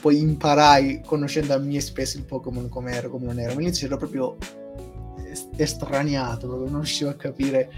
poi 0.00 0.18
imparai 0.18 1.02
conoscendo 1.04 1.52
a 1.52 1.58
mie 1.58 1.80
spese 1.80 2.16
il 2.16 2.24
Pokémon 2.24 2.68
come 2.68 2.92
era 2.92 3.08
come 3.08 3.26
non 3.26 3.38
era 3.38 3.52
ma 3.52 3.58
all'inizio 3.58 3.86
ero 3.86 3.98
proprio 3.98 4.38
estraniato 5.56 6.46
proprio 6.46 6.70
non 6.70 6.80
riuscivo 6.80 7.10
a 7.10 7.14
capire 7.14 7.70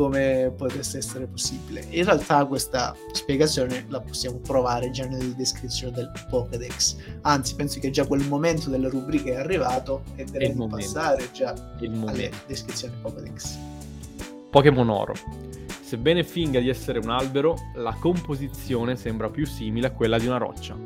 come 0.00 0.50
potesse 0.56 0.96
essere 0.96 1.26
possibile. 1.26 1.84
In 1.90 2.04
realtà 2.04 2.46
questa 2.46 2.96
spiegazione 3.12 3.84
la 3.88 4.00
possiamo 4.00 4.40
trovare 4.40 4.90
già 4.90 5.04
nella 5.04 5.34
descrizione 5.36 5.92
del 5.92 6.10
Pokédex, 6.30 6.96
anzi 7.20 7.54
penso 7.54 7.80
che 7.80 7.90
già 7.90 8.06
quel 8.06 8.26
momento 8.26 8.70
della 8.70 8.88
rubrica 8.88 9.28
è 9.28 9.36
arrivato 9.36 10.04
e 10.16 10.24
di 10.24 10.66
passare 10.70 11.28
già 11.32 11.54
alle 12.06 12.30
descrizioni 12.46 12.94
Pokédex. 13.02 13.58
Pokémon 14.48 14.88
Oro. 14.88 15.12
Sebbene 15.90 16.22
finga 16.22 16.60
di 16.60 16.68
essere 16.68 17.00
un 17.00 17.10
albero, 17.10 17.56
la 17.74 17.96
composizione 17.98 18.94
sembra 18.94 19.28
più 19.28 19.44
simile 19.44 19.88
a 19.88 19.90
quella 19.90 20.20
di 20.20 20.26
una 20.28 20.36
roccia. 20.36 20.76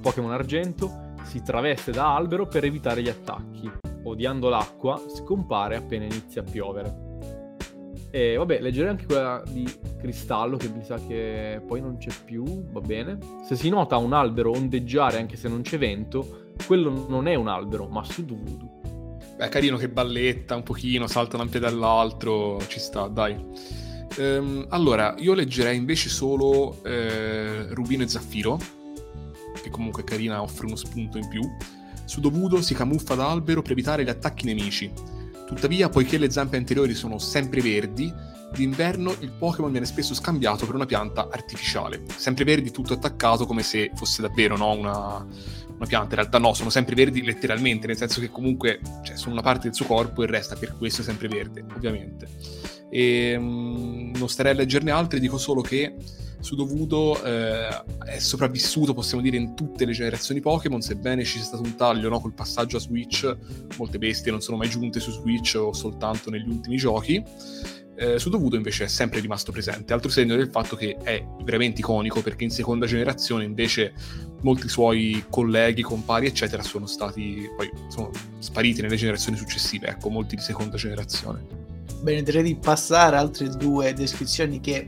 Pokémon 0.00 0.32
Argento 0.32 1.12
si 1.22 1.42
traveste 1.42 1.92
da 1.92 2.16
albero 2.16 2.48
per 2.48 2.64
evitare 2.64 3.02
gli 3.02 3.08
attacchi. 3.08 3.70
Odiando 4.02 4.48
l'acqua, 4.48 5.00
scompare 5.14 5.76
appena 5.76 6.06
inizia 6.06 6.40
a 6.40 6.44
piovere. 6.44 6.96
E 8.10 8.34
vabbè, 8.34 8.60
leggerei 8.60 8.90
anche 8.90 9.06
quella 9.06 9.44
di 9.48 9.64
cristallo 9.96 10.56
che 10.56 10.70
mi 10.70 10.82
sa 10.82 10.98
che 11.06 11.62
poi 11.64 11.80
non 11.80 11.96
c'è 11.96 12.10
più, 12.24 12.42
va 12.72 12.80
bene. 12.80 13.18
Se 13.44 13.54
si 13.54 13.68
nota 13.68 13.96
un 13.96 14.12
albero 14.12 14.50
ondeggiare 14.50 15.18
anche 15.18 15.36
se 15.36 15.46
non 15.48 15.62
c'è 15.62 15.78
vento, 15.78 16.50
quello 16.66 17.06
non 17.08 17.28
è 17.28 17.36
un 17.36 17.46
albero, 17.46 17.86
ma 17.86 18.02
Sudowoodo. 18.02 18.80
Beh, 19.36 19.48
carino 19.50 19.76
che 19.76 19.88
balletta 19.88 20.56
un 20.56 20.64
pochino, 20.64 21.06
salta 21.06 21.36
da 21.36 21.44
un 21.44 21.48
piede 21.48 21.68
all'altro, 21.68 22.58
ci 22.66 22.80
sta, 22.80 23.06
dai. 23.06 23.84
Ehm, 24.18 24.66
allora, 24.70 25.14
io 25.18 25.34
leggerei 25.34 25.76
invece 25.76 26.08
solo 26.08 26.82
eh, 26.84 27.66
Rubino 27.70 28.02
e 28.02 28.08
Zaffiro, 28.08 28.58
che 29.62 29.70
comunque 29.70 30.02
è 30.02 30.04
carina, 30.04 30.42
offre 30.42 30.66
uno 30.66 30.76
spunto 30.76 31.18
in 31.18 31.28
più. 31.28 31.42
Sudowoodo 32.04 32.62
si 32.62 32.74
camuffa 32.74 33.14
da 33.14 33.28
albero 33.28 33.62
per 33.62 33.72
evitare 33.72 34.04
gli 34.04 34.08
attacchi 34.08 34.46
nemici 34.46 34.92
Tuttavia, 35.46 35.88
poiché 35.88 36.18
le 36.18 36.28
zampe 36.28 36.56
anteriori 36.56 36.92
sono 36.92 37.18
sempre 37.18 37.60
verdi, 37.60 38.12
d'inverno 38.52 39.14
il 39.20 39.30
Pokémon 39.30 39.70
viene 39.70 39.86
spesso 39.86 40.12
scambiato 40.12 40.66
per 40.66 40.74
una 40.74 40.86
pianta 40.86 41.28
artificiale. 41.30 42.02
Sempre 42.16 42.42
verdi, 42.42 42.72
tutto 42.72 42.94
attaccato, 42.94 43.46
come 43.46 43.62
se 43.62 43.92
fosse 43.94 44.22
davvero 44.22 44.56
no, 44.56 44.72
una, 44.72 45.24
una, 45.76 45.86
pianta. 45.86 46.14
In 46.14 46.20
realtà 46.20 46.38
no, 46.38 46.54
sono 46.54 46.70
sempre 46.70 46.94
verdi 46.94 47.22
letteralmente, 47.22 47.86
nel 47.86 47.96
senso 47.96 48.20
che 48.20 48.30
comunque 48.30 48.80
cioè, 49.02 49.16
sono 49.16 49.32
una 49.32 49.42
parte 49.42 49.68
del 49.68 49.74
suo 49.74 49.86
corpo 49.86 50.22
e 50.22 50.26
resta 50.26 50.56
per 50.56 50.76
questo 50.76 51.02
sempre 51.02 51.28
verde, 51.28 51.64
ovviamente. 51.74 52.28
E, 52.90 53.36
um, 53.36 54.12
non 54.16 54.28
starei 54.28 54.52
a 54.52 54.56
leggerne 54.56 54.90
altre, 54.90 55.18
dico 55.18 55.38
solo 55.38 55.60
che 55.60 55.94
Sudowoodo 56.40 57.22
eh, 57.24 57.68
è 58.04 58.18
sopravvissuto, 58.18 58.94
possiamo 58.94 59.22
dire, 59.22 59.36
in 59.36 59.54
tutte 59.54 59.84
le 59.84 59.92
generazioni 59.92 60.40
Pokémon, 60.40 60.80
sebbene 60.80 61.24
ci 61.24 61.38
sia 61.38 61.44
stato 61.44 61.62
un 61.62 61.74
taglio 61.74 62.08
no, 62.08 62.20
col 62.20 62.34
passaggio 62.34 62.76
a 62.76 62.80
Switch, 62.80 63.36
molte 63.78 63.98
bestie 63.98 64.30
non 64.30 64.40
sono 64.40 64.56
mai 64.56 64.68
giunte 64.68 65.00
su 65.00 65.10
Switch 65.10 65.56
o 65.56 65.72
soltanto 65.72 66.30
negli 66.30 66.48
ultimi 66.48 66.76
giochi. 66.76 67.22
Eh, 67.98 68.18
Sudowoodo 68.18 68.56
invece 68.56 68.84
è 68.84 68.88
sempre 68.88 69.20
rimasto 69.20 69.52
presente, 69.52 69.92
altro 69.92 70.10
segno 70.10 70.36
del 70.36 70.50
fatto 70.50 70.76
che 70.76 70.98
è 71.02 71.24
veramente 71.42 71.80
iconico 71.80 72.20
perché 72.20 72.44
in 72.44 72.50
seconda 72.50 72.84
generazione 72.84 73.44
invece 73.44 73.94
molti 74.42 74.68
suoi 74.68 75.24
colleghi, 75.30 75.80
compari 75.80 76.26
eccetera 76.26 76.62
sono 76.62 76.86
stati 76.86 77.48
poi 77.56 77.70
sono 77.88 78.10
spariti 78.38 78.82
nelle 78.82 78.96
generazioni 78.96 79.38
successive, 79.38 79.88
ecco, 79.88 80.10
molti 80.10 80.36
di 80.36 80.42
seconda 80.42 80.76
generazione. 80.76 81.64
Bene, 82.02 82.22
direi 82.22 82.42
di 82.42 82.54
passare 82.56 83.16
altre 83.16 83.48
due 83.48 83.94
descrizioni 83.94 84.60
che 84.60 84.84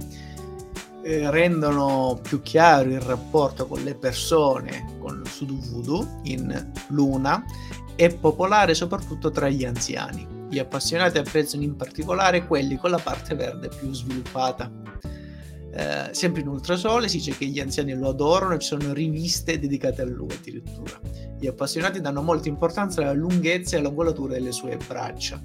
eh, 1.02 1.30
rendono 1.30 2.20
più 2.22 2.42
chiaro 2.42 2.90
il 2.90 3.00
rapporto 3.00 3.66
con 3.66 3.82
le 3.82 3.94
persone 3.94 4.96
con 4.98 5.22
Sudowoodo 5.24 6.20
in 6.24 6.72
Luna 6.88 7.42
è 7.96 8.14
popolare 8.14 8.74
soprattutto 8.74 9.30
tra 9.30 9.48
gli 9.48 9.64
anziani. 9.64 10.37
Gli 10.48 10.58
appassionati 10.58 11.18
apprezzano 11.18 11.62
in 11.62 11.76
particolare 11.76 12.46
quelli 12.46 12.76
con 12.76 12.90
la 12.90 12.98
parte 12.98 13.34
verde 13.34 13.68
più 13.68 13.92
sviluppata. 13.92 14.70
Eh, 15.70 16.08
sempre 16.12 16.40
in 16.40 16.48
Ultrasole 16.48 17.08
si 17.08 17.18
dice 17.18 17.36
che 17.36 17.44
gli 17.46 17.60
anziani 17.60 17.94
lo 17.94 18.08
adorano 18.08 18.54
e 18.54 18.58
ci 18.58 18.68
sono 18.68 18.92
riviste 18.92 19.58
dedicate 19.58 20.02
a 20.02 20.06
lui 20.06 20.32
addirittura. 20.32 20.98
Gli 21.38 21.46
appassionati 21.46 22.00
danno 22.00 22.22
molta 22.22 22.48
importanza 22.48 23.02
alla 23.02 23.12
lunghezza 23.12 23.76
e 23.76 23.80
all'angolatura 23.80 24.34
delle 24.34 24.52
sue 24.52 24.78
braccia 24.86 25.40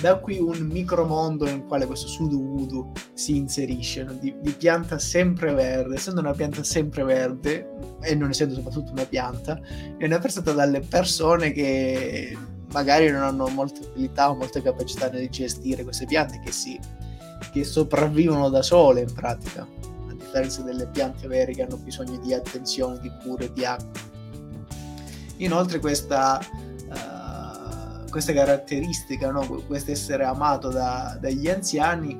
da 0.00 0.16
qui 0.16 0.38
un 0.38 0.58
micromondo 0.70 1.44
nel 1.44 1.64
quale 1.64 1.86
questo 1.86 2.08
Sudowoodo 2.08 2.92
si 3.14 3.36
inserisce, 3.36 4.02
no? 4.02 4.12
di, 4.14 4.34
di, 4.40 4.50
pianta 4.52 4.98
sempreverde, 4.98 5.94
essendo 5.94 6.20
una 6.20 6.32
pianta 6.32 6.62
sempreverde 6.62 7.70
e 8.00 8.14
non 8.14 8.30
essendo 8.30 8.54
soprattutto 8.54 8.92
una 8.92 9.06
pianta, 9.06 9.60
viene 9.96 10.14
apprezzata 10.14 10.52
dalle 10.52 10.80
persone 10.80 11.52
che 11.52 12.36
magari 12.72 13.08
non 13.08 13.22
hanno 13.22 13.46
molte 13.48 13.86
abilità 13.86 14.30
o 14.30 14.34
molte 14.34 14.60
capacità 14.60 15.08
nel 15.08 15.30
gestire 15.30 15.84
queste 15.84 16.06
piante 16.06 16.40
che, 16.44 16.50
si, 16.50 16.78
che 17.52 17.64
sopravvivono 17.64 18.48
da 18.48 18.62
sole 18.62 19.02
in 19.02 19.12
pratica, 19.12 19.62
a 19.62 20.12
differenza 20.12 20.62
delle 20.62 20.88
piante 20.88 21.28
vere 21.28 21.52
che 21.52 21.62
hanno 21.62 21.76
bisogno 21.76 22.18
di 22.18 22.34
attenzione, 22.34 22.98
di 22.98 23.10
cure, 23.22 23.52
di 23.52 23.64
acqua. 23.64 24.12
Inoltre 25.38 25.78
questa 25.78 26.40
questa 28.14 28.32
caratteristica, 28.32 29.32
no? 29.32 29.44
questo 29.66 29.90
essere 29.90 30.22
amato 30.22 30.68
da, 30.68 31.18
dagli 31.20 31.48
anziani, 31.48 32.16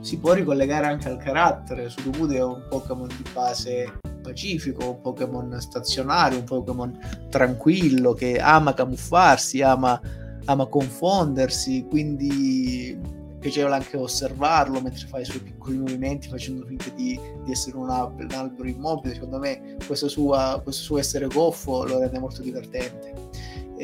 si 0.00 0.16
può 0.16 0.32
ricollegare 0.32 0.86
anche 0.86 1.10
al 1.10 1.18
carattere. 1.18 1.90
Sudowoodo 1.90 2.32
è 2.32 2.42
un 2.42 2.64
Pokémon 2.66 3.08
di 3.08 3.24
base 3.30 4.00
pacifico, 4.22 4.88
un 4.88 5.00
Pokémon 5.02 5.60
stazionario, 5.60 6.38
un 6.38 6.44
Pokémon 6.44 6.98
tranquillo 7.28 8.14
che 8.14 8.38
ama 8.38 8.72
camuffarsi, 8.72 9.60
ama, 9.60 10.00
ama 10.46 10.64
confondersi, 10.64 11.84
quindi 11.90 12.98
piacevole 13.38 13.74
anche 13.74 13.98
osservarlo 13.98 14.80
mentre 14.80 15.06
fa 15.06 15.20
i 15.20 15.26
suoi 15.26 15.40
piccoli 15.40 15.76
movimenti 15.76 16.26
facendo 16.26 16.64
finta 16.64 16.88
di, 16.94 17.20
di 17.44 17.52
essere 17.52 17.76
un, 17.76 17.90
un, 17.90 18.30
albero 18.30 18.66
immobile. 18.66 19.12
Secondo 19.12 19.38
me 19.38 19.76
questo, 19.86 20.08
sua, 20.08 20.58
questo 20.64 20.82
suo 20.84 20.98
essere 20.98 21.26
goffo 21.26 21.84
lo 21.84 21.98
rende 21.98 22.18
molto 22.18 22.40
divertente 22.40 23.33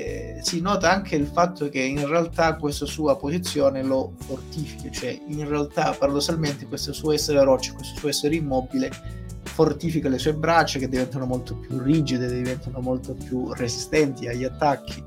eh, 0.01 0.39
si 0.43 0.61
nota 0.61 0.91
anche 0.91 1.17
il 1.17 1.27
fatto 1.27 1.69
che 1.69 1.81
in 1.81 2.07
realtà 2.07 2.57
questa 2.57 2.87
sua 2.87 3.17
posizione 3.17 3.83
lo 3.83 4.15
fortifica, 4.19 4.91
cioè 4.91 5.19
in 5.27 5.47
realtà 5.47 5.95
paradossalmente 5.99 6.67
questo 6.67 6.93
suo 6.93 7.13
essere 7.13 7.43
roccia, 7.45 7.75
questo 7.75 7.99
suo 7.99 8.09
essere 8.09 8.37
immobile 8.37 8.91
fortifica 9.43 10.09
le 10.09 10.19
sue 10.19 10.35
braccia 10.35 10.79
che 10.79 10.89
diventano 10.89 11.27
molto 11.27 11.55
più 11.55 11.79
rigide, 11.79 12.33
diventano 12.33 12.81
molto 12.81 13.15
più 13.15 13.53
resistenti 13.53 14.27
agli 14.27 14.45
attacchi. 14.45 15.05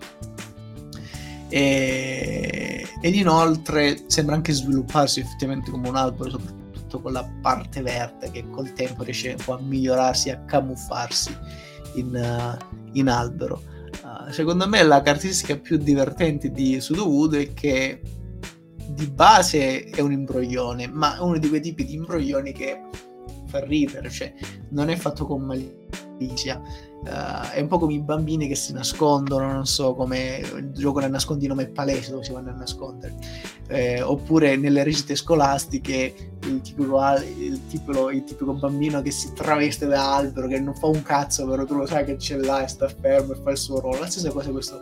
E, 1.50 2.88
ed 3.02 3.16
inoltre 3.16 4.04
sembra 4.08 4.36
anche 4.36 4.54
svilupparsi 4.54 5.22
effettivamente 5.22 5.72
come 5.72 5.90
un 5.90 5.96
albero, 5.96 6.30
soprattutto 6.30 7.02
con 7.02 7.14
la 7.14 7.28
parte 7.42 7.82
verde 7.82 8.30
che 8.32 8.48
col 8.50 8.74
tempo 8.74 9.04
riesce 9.04 9.30
un 9.30 9.44
po' 9.44 9.54
a 9.54 9.60
migliorarsi, 9.60 10.30
a 10.30 10.40
camuffarsi 10.46 11.36
in, 11.96 12.14
uh, 12.16 12.76
in 12.94 13.10
albero 13.10 13.73
secondo 14.32 14.68
me 14.68 14.84
la 14.84 15.02
caratteristica 15.02 15.58
più 15.58 15.78
divertente 15.78 16.52
di 16.52 16.80
Sudowoodo 16.80 17.38
è 17.38 17.54
che 17.54 18.02
di 18.88 19.08
base 19.08 19.86
è 19.86 20.02
un 20.02 20.12
imbroglione, 20.12 20.88
ma 20.88 21.18
è 21.18 21.20
uno 21.20 21.38
di 21.38 21.50
quei 21.50 21.62
tipi 21.62 21.86
di 21.86 21.96
imbroglioni 21.96 22.52
che 22.52 22.82
fa 23.48 23.64
ridere, 23.64 24.10
cioè 24.10 24.34
non 24.70 24.90
è 24.90 24.96
fatto 24.96 25.26
con 25.26 25.42
malizia. 25.42 26.03
Uh, 27.04 27.50
è 27.52 27.60
un 27.60 27.68
po' 27.68 27.80
come 27.80 27.94
i 27.94 28.00
bambini 28.00 28.48
che 28.48 28.56
si 28.56 28.72
nascondono, 28.72 29.52
non 29.52 29.66
so, 29.66 29.94
come 29.94 30.42
il 30.56 30.72
gioco 30.72 31.02
nel 31.02 31.12
nascondino 31.12 31.54
ma 31.54 31.64
è 31.64 31.68
palese 31.68 32.12
dove 32.12 32.24
si 32.24 32.32
vanno 32.32 32.52
a 32.52 32.54
nascondere. 32.54 33.14
eh, 33.68 34.02
oppure 34.02 34.56
nelle 34.56 34.84
recite 34.84 35.16
scolastiche 35.16 36.14
il 36.46 36.62
tipico, 36.62 37.00
il, 37.38 37.60
tipico, 37.68 38.10
il 38.10 38.24
tipico, 38.24 38.54
bambino 38.54 39.02
che 39.02 39.12
si 39.12 39.34
traveste 39.34 39.86
da 39.86 40.16
albero, 40.16 40.48
che 40.48 40.60
non 40.60 40.76
fa 40.76 40.88
un 40.88 41.02
cazzo, 41.02 41.48
però 41.48 41.66
tu 41.66 41.76
lo 41.76 41.86
sai 41.86 42.06
che 42.06 42.16
c'è 42.18 42.38
là 42.38 42.64
e 42.64 42.68
sta 42.68 42.88
fermo 42.88 43.34
e 43.34 43.38
fa 43.42 43.52
il 43.52 43.58
suo 43.58 43.80
ruolo. 43.80 44.00
La 44.00 44.10
stessa 44.10 44.32
cosa 44.32 44.52
questo 44.52 44.82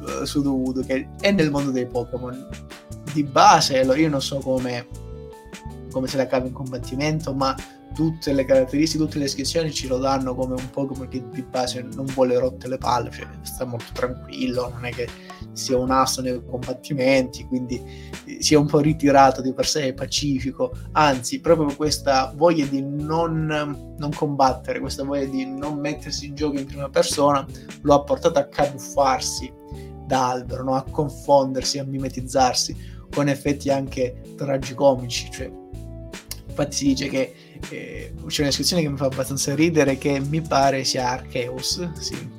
uh, 0.00 0.24
Sudowoodo, 0.24 0.82
che 0.82 1.08
è 1.20 1.30
nel 1.32 1.50
mondo 1.50 1.70
dei 1.70 1.86
Pokémon. 1.86 2.48
Di 3.12 3.24
base, 3.24 3.78
io 3.80 4.08
non 4.08 4.20
so 4.20 4.38
come, 4.38 4.86
come 5.90 6.06
se 6.06 6.16
la 6.18 6.26
cava 6.26 6.46
in 6.46 6.52
combattimento, 6.52 7.32
ma 7.32 7.56
tutte 7.94 8.32
le 8.32 8.44
caratteristiche, 8.44 9.02
tutte 9.02 9.18
le 9.18 9.24
descrizioni 9.24 9.72
ci 9.72 9.86
lo 9.86 9.98
danno 9.98 10.34
come 10.34 10.54
un 10.54 10.70
Pokémon 10.70 11.08
che 11.08 11.22
di 11.30 11.42
base 11.42 11.82
non 11.94 12.06
vuole 12.06 12.38
rotte 12.38 12.68
le 12.68 12.78
palle, 12.78 13.10
cioè 13.10 13.26
sta 13.42 13.64
molto 13.64 13.92
tranquillo, 13.92 14.70
non 14.72 14.84
è 14.84 14.90
che 14.90 15.08
sia 15.52 15.76
un 15.76 15.90
asso 15.90 16.20
nei 16.20 16.40
combattimenti, 16.44 17.44
quindi 17.46 17.82
eh, 18.24 18.42
sia 18.42 18.58
un 18.58 18.66
po' 18.66 18.78
ritirato 18.78 19.40
di 19.42 19.52
per 19.52 19.66
sé, 19.66 19.92
pacifico, 19.94 20.76
anzi 20.92 21.40
proprio 21.40 21.74
questa 21.74 22.32
voglia 22.36 22.66
di 22.66 22.82
non, 22.82 23.94
non 23.98 24.10
combattere, 24.14 24.80
questa 24.80 25.02
voglia 25.04 25.26
di 25.26 25.44
non 25.44 25.78
mettersi 25.78 26.26
in 26.26 26.34
gioco 26.34 26.58
in 26.58 26.66
prima 26.66 26.88
persona 26.88 27.44
lo 27.82 27.94
ha 27.94 28.02
portato 28.02 28.38
a 28.38 28.46
camuffarsi 28.46 29.52
da 30.06 30.30
albero, 30.30 30.62
no? 30.62 30.74
a 30.74 30.84
confondersi, 30.88 31.78
a 31.78 31.84
mimetizzarsi 31.84 32.96
con 33.10 33.28
effetti 33.28 33.70
anche 33.70 34.22
tragicomici, 34.36 35.30
cioè 35.30 35.50
infatti 36.48 36.76
si 36.76 36.84
dice 36.86 37.08
che 37.08 37.34
eh, 37.70 38.12
c'è 38.26 38.40
una 38.40 38.48
descrizione 38.48 38.82
che 38.82 38.88
mi 38.88 38.96
fa 38.96 39.06
abbastanza 39.06 39.54
ridere 39.54 39.98
che 39.98 40.20
mi 40.20 40.40
pare 40.40 40.84
sia 40.84 41.10
Arceus, 41.10 41.92
sì. 41.92 42.36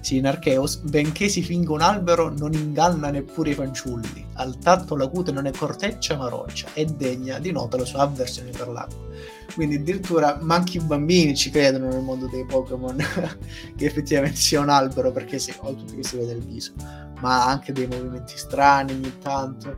Sì, 0.00 0.16
in 0.16 0.26
Arceus, 0.26 0.78
benché 0.78 1.28
si 1.28 1.42
finga 1.42 1.72
un 1.72 1.82
albero, 1.82 2.30
non 2.30 2.52
inganna 2.52 3.10
neppure 3.10 3.50
i 3.50 3.54
fanciulli. 3.54 4.26
Al 4.34 4.58
tatto 4.58 4.96
la 4.96 5.06
cute 5.06 5.30
non 5.30 5.46
è 5.46 5.52
corteccia 5.52 6.16
ma 6.16 6.28
roccia, 6.28 6.68
è 6.72 6.84
degna 6.84 7.38
di 7.38 7.52
nota 7.52 7.76
la 7.76 7.84
sua 7.84 8.00
avversione 8.00 8.50
per 8.50 8.68
l'acqua. 8.68 9.06
Quindi 9.54 9.76
addirittura 9.76 10.38
manchi 10.40 10.78
i 10.78 10.80
bambini 10.80 11.36
ci 11.36 11.50
credono 11.50 11.88
nel 11.88 12.02
mondo 12.02 12.26
dei 12.26 12.44
Pokémon 12.46 12.96
che 13.76 13.84
effettivamente 13.84 14.38
sia 14.38 14.60
un 14.60 14.70
albero, 14.70 15.12
perché 15.12 15.38
sì, 15.38 15.52
oltre 15.58 15.96
che 15.96 16.02
si 16.02 16.16
vede 16.16 16.32
il 16.32 16.44
viso, 16.44 16.72
ma 17.20 17.46
anche 17.46 17.72
dei 17.72 17.86
movimenti 17.86 18.36
strani 18.36 18.92
ogni 18.92 19.12
tanto 19.20 19.76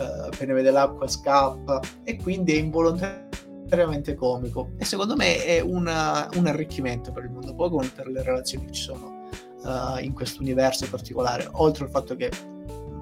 appena 0.00 0.52
vede 0.54 0.70
l'acqua 0.70 1.06
scappa 1.06 1.80
e 2.02 2.16
quindi 2.16 2.52
è 2.52 2.58
involontariamente 2.58 4.14
comico. 4.14 4.70
E 4.78 4.84
secondo 4.84 5.16
me 5.16 5.44
è 5.44 5.60
una, 5.60 6.28
un 6.34 6.46
arricchimento 6.46 7.12
per 7.12 7.24
il 7.24 7.30
mondo 7.30 7.54
Pokémon 7.54 7.90
per 7.94 8.08
le 8.08 8.22
relazioni 8.22 8.66
che 8.66 8.72
ci 8.72 8.82
sono 8.82 9.28
uh, 9.64 9.98
in 10.02 10.12
questo 10.12 10.40
universo 10.40 10.88
particolare 10.88 11.48
oltre 11.52 11.84
al 11.84 11.90
fatto 11.90 12.16
che 12.16 12.30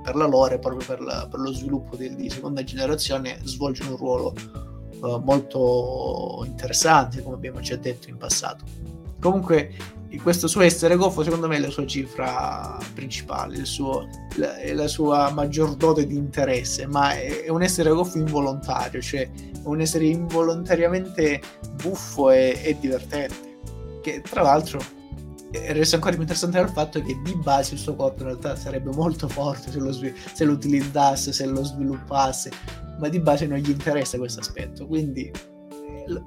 per 0.03 0.17
la 0.17 0.27
lore 0.27 0.59
proprio 0.59 0.85
per, 0.85 1.01
la, 1.01 1.29
per 1.31 1.41
lo 1.41 1.53
sviluppo 1.53 1.97
di, 1.97 2.15
di, 2.15 2.29
seconda 2.29 2.65
generazione 2.65 3.39
svolge 3.45 3.85
un 3.85 3.97
ruolo 3.97 4.35
uh, 5.01 5.19
molto 5.19 6.43
interessante 6.45 7.23
come 7.23 7.37
abbiamo 7.37 7.61
già 7.61 7.77
detto 7.77 8.09
in 8.09 8.17
passato. 8.17 8.65
Comunque 9.21 10.01
questo 10.19 10.47
suo 10.47 10.61
essere 10.61 10.97
goffo 10.97 11.23
secondo 11.23 11.49
me 11.49 11.57
è 11.57 11.61
la 11.61 11.71
sua 11.71 11.87
cifra 11.87 12.79
principale, 12.93 13.57
il 13.57 13.67
suo, 13.67 14.09
la, 14.37 14.55
la 14.75 14.87
sua 14.87 15.31
maggior 15.31 15.75
dote 15.75 16.07
di 16.07 16.17
interesse, 16.17 16.87
ma 16.87 17.13
è, 17.13 17.45
è, 17.45 17.49
un 17.49 17.63
essere 17.63 17.91
goffo 17.91 18.19
involontario, 18.19 19.01
cioè 19.01 19.23
è 19.23 19.31
un 19.65 19.81
essere 19.81 20.07
involontariamente 20.07 21.41
buffo 21.83 22.31
e, 22.31 22.61
e 22.63 22.77
divertente, 22.79 23.59
che 24.03 24.21
tra 24.21 24.43
l'altro 24.43 24.81
resta 25.53 25.97
ancora 25.97 26.13
più 26.13 26.23
interessante 26.23 26.59
dal 26.59 26.71
fatto 26.71 27.03
che 27.03 27.19
di 27.23 27.35
base 27.37 27.75
il 27.75 27.81
suo 27.81 27.95
corpo 27.95 28.23
in 28.23 28.29
realtà 28.29 28.57
sarebbe 28.57 28.91
molto 28.91 29.29
forte 29.29 29.71
se 29.71 29.79
lo, 29.79 29.93
se 29.93 30.45
lo 30.45 30.53
utilizzasse, 30.53 31.33
se 31.33 31.47
lo 31.47 31.63
sviluppasse, 31.63 32.51
ma 32.99 33.09
di 33.09 33.21
base 33.21 33.47
non 33.47 33.59
gli 33.59 33.71
interessa 33.71 34.19
questo 34.19 34.41
aspetto, 34.41 34.87
quindi 34.87 35.31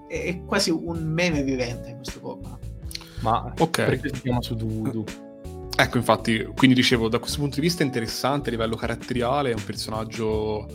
è 0.08 0.42
quasi 0.46 0.70
un 0.70 1.04
meme 1.04 1.44
vivente 1.44 1.96
questo 1.96 2.20
Pokémon. 2.20 2.75
Ma 3.22 3.54
okay. 3.58 3.86
perché 3.86 4.14
si 4.14 4.22
chiama 4.22 4.42
Sudoku? 4.42 5.04
Ecco, 5.78 5.98
infatti, 5.98 6.48
quindi 6.56 6.76
dicevo, 6.76 7.10
da 7.10 7.20
questo 7.20 7.40
punto 7.40 7.56
di 7.56 7.62
vista 7.62 7.84
è 7.84 7.86
interessante 7.86 8.48
a 8.48 8.52
livello 8.52 8.76
caratteriale, 8.76 9.52
è 9.52 9.54
un 9.54 9.64
personaggio 9.64 10.68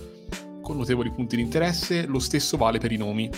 con 0.61 0.77
notevoli 0.77 1.11
punti 1.11 1.37
di 1.37 1.43
interesse, 1.43 2.07
lo 2.07 2.19
stesso 2.19 2.59
vale 2.59 2.79
per 2.79 2.93
i 2.93 2.99
nomi. 2.99 3.31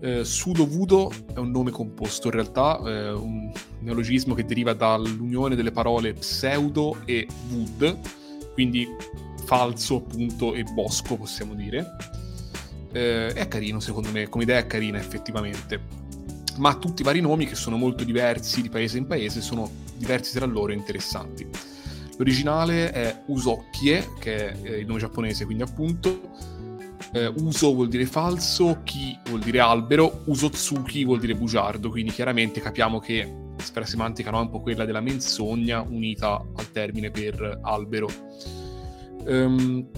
Eh, 0.00 0.24
Sudovudo 0.24 1.12
è 1.34 1.38
un 1.38 1.50
nome 1.50 1.70
composto, 1.70 2.28
in 2.28 2.32
realtà 2.32 2.78
è 2.78 3.12
un 3.12 3.52
neologismo 3.80 4.34
che 4.34 4.44
deriva 4.44 4.72
dall'unione 4.72 5.54
delle 5.54 5.72
parole 5.72 6.14
pseudo 6.14 7.02
e 7.04 7.26
wood, 7.50 7.98
quindi 8.54 8.88
falso 9.44 9.96
appunto 9.96 10.54
e 10.54 10.64
bosco 10.64 11.16
possiamo 11.16 11.54
dire. 11.54 11.96
Eh, 12.92 13.28
è 13.34 13.46
carino 13.46 13.78
secondo 13.78 14.10
me, 14.10 14.28
come 14.28 14.44
idea 14.44 14.58
è 14.58 14.66
carina 14.66 14.98
effettivamente 14.98 16.01
ma 16.58 16.74
tutti 16.74 17.02
i 17.02 17.04
vari 17.04 17.20
nomi 17.20 17.46
che 17.46 17.54
sono 17.54 17.76
molto 17.76 18.04
diversi 18.04 18.62
di 18.62 18.68
paese 18.68 18.98
in 18.98 19.06
paese, 19.06 19.40
sono 19.40 19.70
diversi 19.96 20.32
tra 20.36 20.46
loro 20.46 20.72
e 20.72 20.76
interessanti. 20.76 21.46
L'originale 22.16 22.92
è 22.92 23.22
Usocchie, 23.26 24.10
che 24.18 24.52
è 24.62 24.76
il 24.76 24.86
nome 24.86 25.00
giapponese, 25.00 25.44
quindi 25.44 25.62
appunto. 25.62 26.60
Eh, 27.14 27.26
uso 27.26 27.74
vuol 27.74 27.88
dire 27.88 28.06
falso, 28.06 28.80
Ki 28.84 29.18
vuol 29.26 29.40
dire 29.40 29.60
albero, 29.60 30.22
Usotsuki 30.26 31.04
vuol 31.04 31.20
dire 31.20 31.34
bugiardo, 31.34 31.90
quindi 31.90 32.10
chiaramente 32.10 32.60
capiamo 32.60 33.00
che 33.00 33.40
la 33.74 33.84
semantica 33.84 34.30
no, 34.30 34.38
è 34.38 34.42
un 34.42 34.50
po' 34.50 34.60
quella 34.60 34.84
della 34.84 35.00
menzogna 35.00 35.82
unita 35.82 36.42
al 36.54 36.72
termine 36.72 37.10
per 37.10 37.58
albero. 37.62 38.08
Um, 39.26 39.88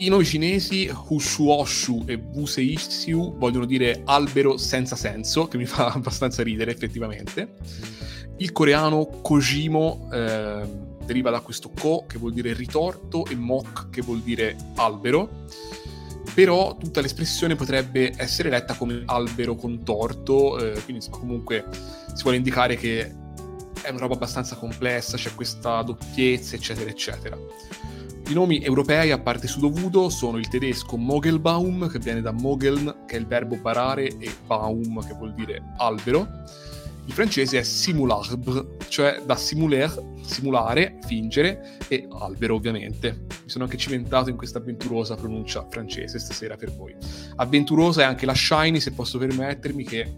i 0.00 0.08
nomi 0.08 0.24
cinesi 0.24 0.90
Hushuoshu 1.08 2.04
e 2.06 2.14
Wuseishu 2.14 3.36
vogliono 3.36 3.66
dire 3.66 4.00
albero 4.04 4.56
senza 4.56 4.96
senso, 4.96 5.46
che 5.46 5.58
mi 5.58 5.66
fa 5.66 5.92
abbastanza 5.92 6.42
ridere 6.42 6.72
effettivamente. 6.72 7.56
Il 8.38 8.52
coreano 8.52 9.06
Kojimo 9.20 10.08
eh, 10.10 10.62
deriva 11.04 11.28
da 11.30 11.40
questo 11.40 11.70
ko 11.78 12.06
che 12.06 12.16
vuol 12.16 12.32
dire 12.32 12.54
ritorto 12.54 13.26
e 13.26 13.34
mok 13.34 13.90
che 13.90 14.00
vuol 14.00 14.20
dire 14.20 14.56
albero. 14.76 15.46
Però 16.34 16.76
tutta 16.78 17.02
l'espressione 17.02 17.54
potrebbe 17.54 18.12
essere 18.16 18.48
letta 18.48 18.74
come 18.74 19.02
albero 19.04 19.54
contorto, 19.54 20.58
eh, 20.58 20.80
quindi 20.84 21.04
comunque 21.10 21.66
si 22.14 22.22
vuole 22.22 22.38
indicare 22.38 22.76
che 22.76 23.00
è 23.82 23.90
una 23.90 23.98
roba 23.98 24.14
abbastanza 24.14 24.56
complessa, 24.56 25.18
c'è 25.18 25.34
questa 25.34 25.82
doppiezza, 25.82 26.54
eccetera, 26.54 26.88
eccetera. 26.88 27.36
I 28.30 28.32
nomi 28.32 28.62
europei, 28.62 29.10
a 29.10 29.18
parte 29.18 29.48
Sudovudo, 29.48 30.08
sono 30.08 30.38
il 30.38 30.46
tedesco 30.46 30.96
Mogelbaum, 30.96 31.88
che 31.88 31.98
viene 31.98 32.20
da 32.20 32.30
Mogeln, 32.30 33.02
che 33.04 33.16
è 33.16 33.18
il 33.18 33.26
verbo 33.26 33.56
barare, 33.56 34.06
e 34.06 34.30
Baum, 34.46 35.04
che 35.04 35.14
vuol 35.14 35.34
dire 35.34 35.60
albero. 35.78 36.28
Il 37.06 37.12
francese 37.12 37.58
è 37.58 37.62
simulable, 37.64 38.76
cioè 38.86 39.20
da 39.26 39.34
simuler, 39.34 39.92
simulare, 40.22 41.00
fingere, 41.08 41.76
e 41.88 42.06
albero 42.20 42.54
ovviamente. 42.54 43.26
Mi 43.42 43.50
sono 43.50 43.64
anche 43.64 43.76
cimentato 43.76 44.30
in 44.30 44.36
questa 44.36 44.58
avventurosa 44.58 45.16
pronuncia 45.16 45.66
francese 45.68 46.20
stasera 46.20 46.54
per 46.54 46.72
voi. 46.72 46.94
Avventurosa 47.34 48.02
è 48.02 48.04
anche 48.04 48.26
la 48.26 48.34
shiny, 48.34 48.78
se 48.78 48.92
posso 48.92 49.18
permettermi, 49.18 49.82
che 49.82 50.14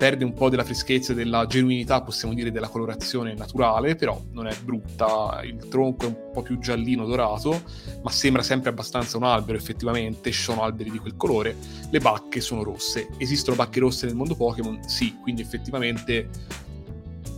perde 0.00 0.24
un 0.24 0.32
po' 0.32 0.48
della 0.48 0.64
freschezza 0.64 1.12
e 1.12 1.14
della 1.14 1.44
genuinità, 1.44 2.00
possiamo 2.00 2.32
dire, 2.32 2.50
della 2.50 2.68
colorazione 2.68 3.34
naturale, 3.34 3.96
però 3.96 4.18
non 4.32 4.46
è 4.46 4.56
brutta, 4.64 5.42
il 5.44 5.68
tronco 5.68 6.06
è 6.06 6.08
un 6.08 6.30
po' 6.32 6.40
più 6.40 6.58
giallino 6.58 7.04
dorato, 7.04 7.60
ma 8.02 8.10
sembra 8.10 8.42
sempre 8.42 8.70
abbastanza 8.70 9.18
un 9.18 9.24
albero 9.24 9.58
effettivamente, 9.58 10.30
ci 10.30 10.40
sono 10.40 10.62
alberi 10.62 10.90
di 10.90 10.96
quel 10.96 11.16
colore, 11.18 11.54
le 11.90 11.98
bacche 11.98 12.40
sono 12.40 12.62
rosse. 12.62 13.08
Esistono 13.18 13.56
bacche 13.56 13.80
rosse 13.80 14.06
nel 14.06 14.14
mondo 14.14 14.34
Pokémon? 14.36 14.80
Sì, 14.88 15.18
quindi 15.20 15.42
effettivamente 15.42 16.30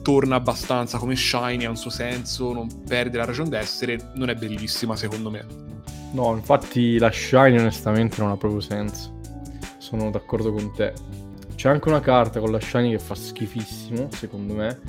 torna 0.02 0.36
abbastanza 0.36 0.98
come 0.98 1.16
shiny, 1.16 1.64
ha 1.64 1.68
un 1.68 1.76
suo 1.76 1.90
senso, 1.90 2.52
non 2.52 2.68
perde 2.84 3.18
la 3.18 3.24
ragione 3.24 3.48
d'essere, 3.48 4.12
non 4.14 4.30
è 4.30 4.36
bellissima 4.36 4.94
secondo 4.94 5.30
me. 5.30 5.44
No, 6.12 6.36
infatti 6.36 6.96
la 6.98 7.10
shiny 7.10 7.58
onestamente 7.58 8.20
non 8.20 8.30
ha 8.30 8.36
proprio 8.36 8.60
senso. 8.60 9.18
Sono 9.78 10.12
d'accordo 10.12 10.52
con 10.52 10.72
te 10.72 11.21
c'è 11.54 11.68
anche 11.68 11.88
una 11.88 12.00
carta 12.00 12.40
con 12.40 12.50
la 12.50 12.60
shiny 12.60 12.90
che 12.90 12.98
fa 12.98 13.14
schifissimo, 13.14 14.08
secondo 14.10 14.54
me. 14.54 14.80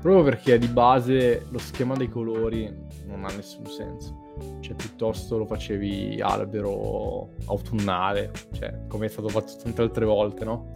Proprio 0.00 0.22
perché 0.22 0.58
di 0.58 0.66
base 0.66 1.46
lo 1.50 1.58
schema 1.58 1.94
dei 1.94 2.08
colori 2.08 2.72
non 3.06 3.24
ha 3.24 3.32
nessun 3.34 3.66
senso. 3.66 4.22
Cioè, 4.60 4.74
piuttosto 4.74 5.38
lo 5.38 5.46
facevi 5.46 6.20
albero 6.20 7.30
autunnale, 7.46 8.30
cioè, 8.52 8.80
come 8.88 9.06
è 9.06 9.08
stato 9.08 9.28
fatto 9.28 9.52
tante 9.62 9.80
altre 9.82 10.04
volte, 10.04 10.44
no? 10.44 10.74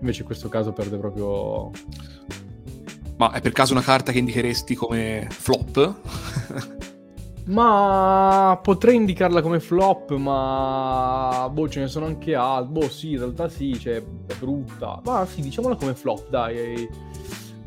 Invece 0.00 0.20
in 0.20 0.26
questo 0.26 0.48
caso 0.48 0.72
perde 0.72 0.96
proprio... 0.96 1.70
Ma 3.16 3.32
è 3.32 3.40
per 3.40 3.52
caso 3.52 3.72
una 3.72 3.82
carta 3.82 4.12
che 4.12 4.18
indicheresti 4.18 4.74
come 4.74 5.26
flop? 5.30 6.84
Ma 7.46 8.58
potrei 8.60 8.96
indicarla 8.96 9.40
come 9.40 9.60
flop, 9.60 10.14
ma 10.16 11.48
boh, 11.52 11.68
ce 11.68 11.80
ne 11.80 11.86
sono 11.86 12.06
anche 12.06 12.34
altri. 12.34 12.72
Boh, 12.72 12.88
sì, 12.88 13.12
in 13.12 13.18
realtà 13.18 13.48
sì, 13.48 13.78
cioè, 13.78 13.96
è 13.96 14.34
brutta. 14.38 15.00
Ma 15.04 15.24
sì, 15.26 15.42
diciamola 15.42 15.76
come 15.76 15.94
flop, 15.94 16.28
dai. 16.28 16.88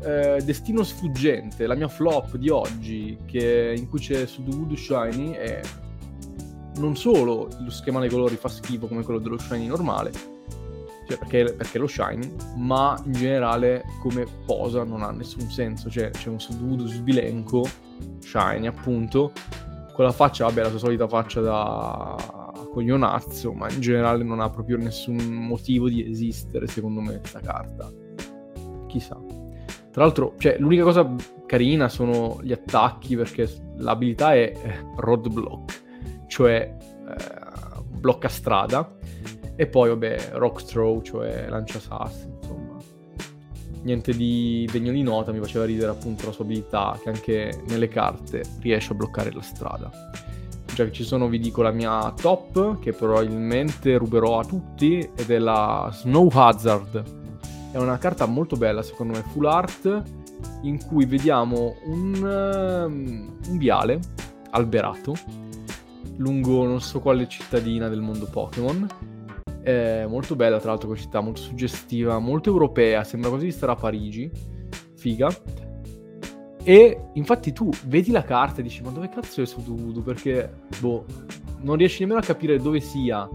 eh, 0.02 0.40
Destino 0.44 0.82
Sfuggente, 0.82 1.66
la 1.66 1.74
mia 1.74 1.88
flop 1.88 2.36
di 2.36 2.48
oggi, 2.48 3.16
che, 3.26 3.74
in 3.76 3.88
cui 3.88 4.00
c'è 4.00 4.26
su 4.26 4.42
Voodoo 4.42 4.76
Shiny, 4.76 5.32
è 5.32 5.60
non 6.76 6.96
solo 6.96 7.48
lo 7.58 7.70
schema 7.70 8.00
dei 8.00 8.08
colori 8.08 8.36
fa 8.36 8.48
schifo 8.48 8.86
come 8.86 9.02
quello 9.02 9.20
dello 9.20 9.38
Shiny 9.38 9.66
normale, 9.66 10.12
cioè 11.06 11.18
perché, 11.18 11.52
perché 11.52 11.78
lo 11.78 11.86
Shiny, 11.86 12.32
ma 12.56 12.98
in 13.04 13.12
generale 13.12 13.84
come 14.00 14.26
posa 14.46 14.84
non 14.84 15.02
ha 15.02 15.10
nessun 15.10 15.50
senso. 15.50 15.90
Cioè 15.90 16.10
c'è 16.10 16.28
un 16.28 16.40
Sudoku 16.40 16.86
sbilenco, 16.86 17.66
Shiny 18.20 18.66
appunto, 18.66 19.32
la 20.04 20.12
faccia, 20.12 20.44
vabbè, 20.44 20.62
la 20.62 20.68
sua 20.68 20.78
solita 20.78 21.08
faccia 21.08 21.40
da 21.40 22.16
coglionazzo, 22.70 23.52
ma 23.52 23.70
in 23.70 23.80
generale 23.80 24.22
non 24.22 24.40
ha 24.40 24.48
proprio 24.48 24.76
nessun 24.76 25.16
motivo 25.16 25.88
di 25.88 26.08
esistere, 26.08 26.66
secondo 26.66 27.00
me, 27.00 27.18
questa 27.18 27.40
carta. 27.40 27.90
Chissà. 28.86 29.18
Tra 29.90 30.04
l'altro, 30.04 30.34
cioè, 30.38 30.56
l'unica 30.58 30.84
cosa 30.84 31.14
carina 31.46 31.88
sono 31.88 32.38
gli 32.42 32.52
attacchi, 32.52 33.16
perché 33.16 33.48
l'abilità 33.76 34.34
è 34.34 34.52
roadblock, 34.96 35.82
cioè 36.28 36.76
eh, 36.78 37.82
blocca 37.84 38.28
strada, 38.28 38.96
e 39.56 39.66
poi, 39.66 39.88
vabbè, 39.88 40.30
rock 40.34 40.64
throw, 40.64 41.02
cioè 41.02 41.48
lancia 41.48 41.80
sassi. 41.80 42.39
Niente 43.82 44.12
di 44.14 44.68
degno 44.70 44.92
di 44.92 45.02
nota, 45.02 45.32
mi 45.32 45.38
faceva 45.38 45.64
ridere 45.64 45.90
appunto 45.90 46.26
la 46.26 46.32
sua 46.32 46.44
abilità, 46.44 46.98
che 47.02 47.08
anche 47.08 47.62
nelle 47.68 47.88
carte 47.88 48.42
riesce 48.60 48.92
a 48.92 48.96
bloccare 48.96 49.32
la 49.32 49.42
strada. 49.42 49.90
Già 50.74 50.84
che 50.84 50.92
ci 50.92 51.04
sono, 51.04 51.28
vi 51.28 51.38
dico 51.38 51.62
la 51.62 51.72
mia 51.72 52.12
top, 52.12 52.78
che 52.78 52.92
probabilmente 52.92 53.96
ruberò 53.96 54.38
a 54.38 54.44
tutti, 54.44 54.98
ed 54.98 55.30
è 55.30 55.38
la 55.38 55.90
Snow 55.92 56.28
Hazard 56.32 57.18
è 57.72 57.78
una 57.78 57.98
carta 57.98 58.26
molto 58.26 58.56
bella, 58.56 58.82
secondo 58.82 59.12
me, 59.12 59.22
full 59.30 59.46
art, 59.46 60.02
in 60.62 60.84
cui 60.84 61.06
vediamo 61.06 61.76
un, 61.84 62.14
um, 62.20 63.38
un 63.48 63.58
viale 63.58 64.00
alberato 64.50 65.14
lungo 66.20 66.66
non 66.66 66.80
so 66.80 67.00
quale 67.00 67.28
cittadina 67.28 67.88
del 67.88 68.00
mondo 68.00 68.26
Pokémon. 68.26 68.86
È 69.62 70.06
molto 70.06 70.36
bella, 70.36 70.58
tra 70.58 70.70
l'altro, 70.70 70.88
questa 70.88 71.06
città 71.06 71.20
molto 71.20 71.40
suggestiva, 71.40 72.18
molto 72.18 72.50
europea, 72.50 73.04
sembra 73.04 73.30
quasi 73.30 73.46
di 73.46 73.52
stare 73.52 73.72
a 73.72 73.76
Parigi. 73.76 74.30
Figa. 74.96 75.28
E 76.62 77.08
infatti 77.14 77.52
tu 77.52 77.70
vedi 77.86 78.10
la 78.10 78.22
carta 78.22 78.60
e 78.60 78.62
dici: 78.62 78.82
Ma 78.82 78.90
dove 78.90 79.08
cazzo 79.08 79.42
è 79.42 79.46
Sudoku? 79.46 80.02
Perché, 80.02 80.50
boh, 80.78 81.04
non 81.60 81.76
riesci 81.76 82.00
nemmeno 82.00 82.20
a 82.20 82.22
capire 82.22 82.58
dove 82.58 82.80
sia. 82.80 83.28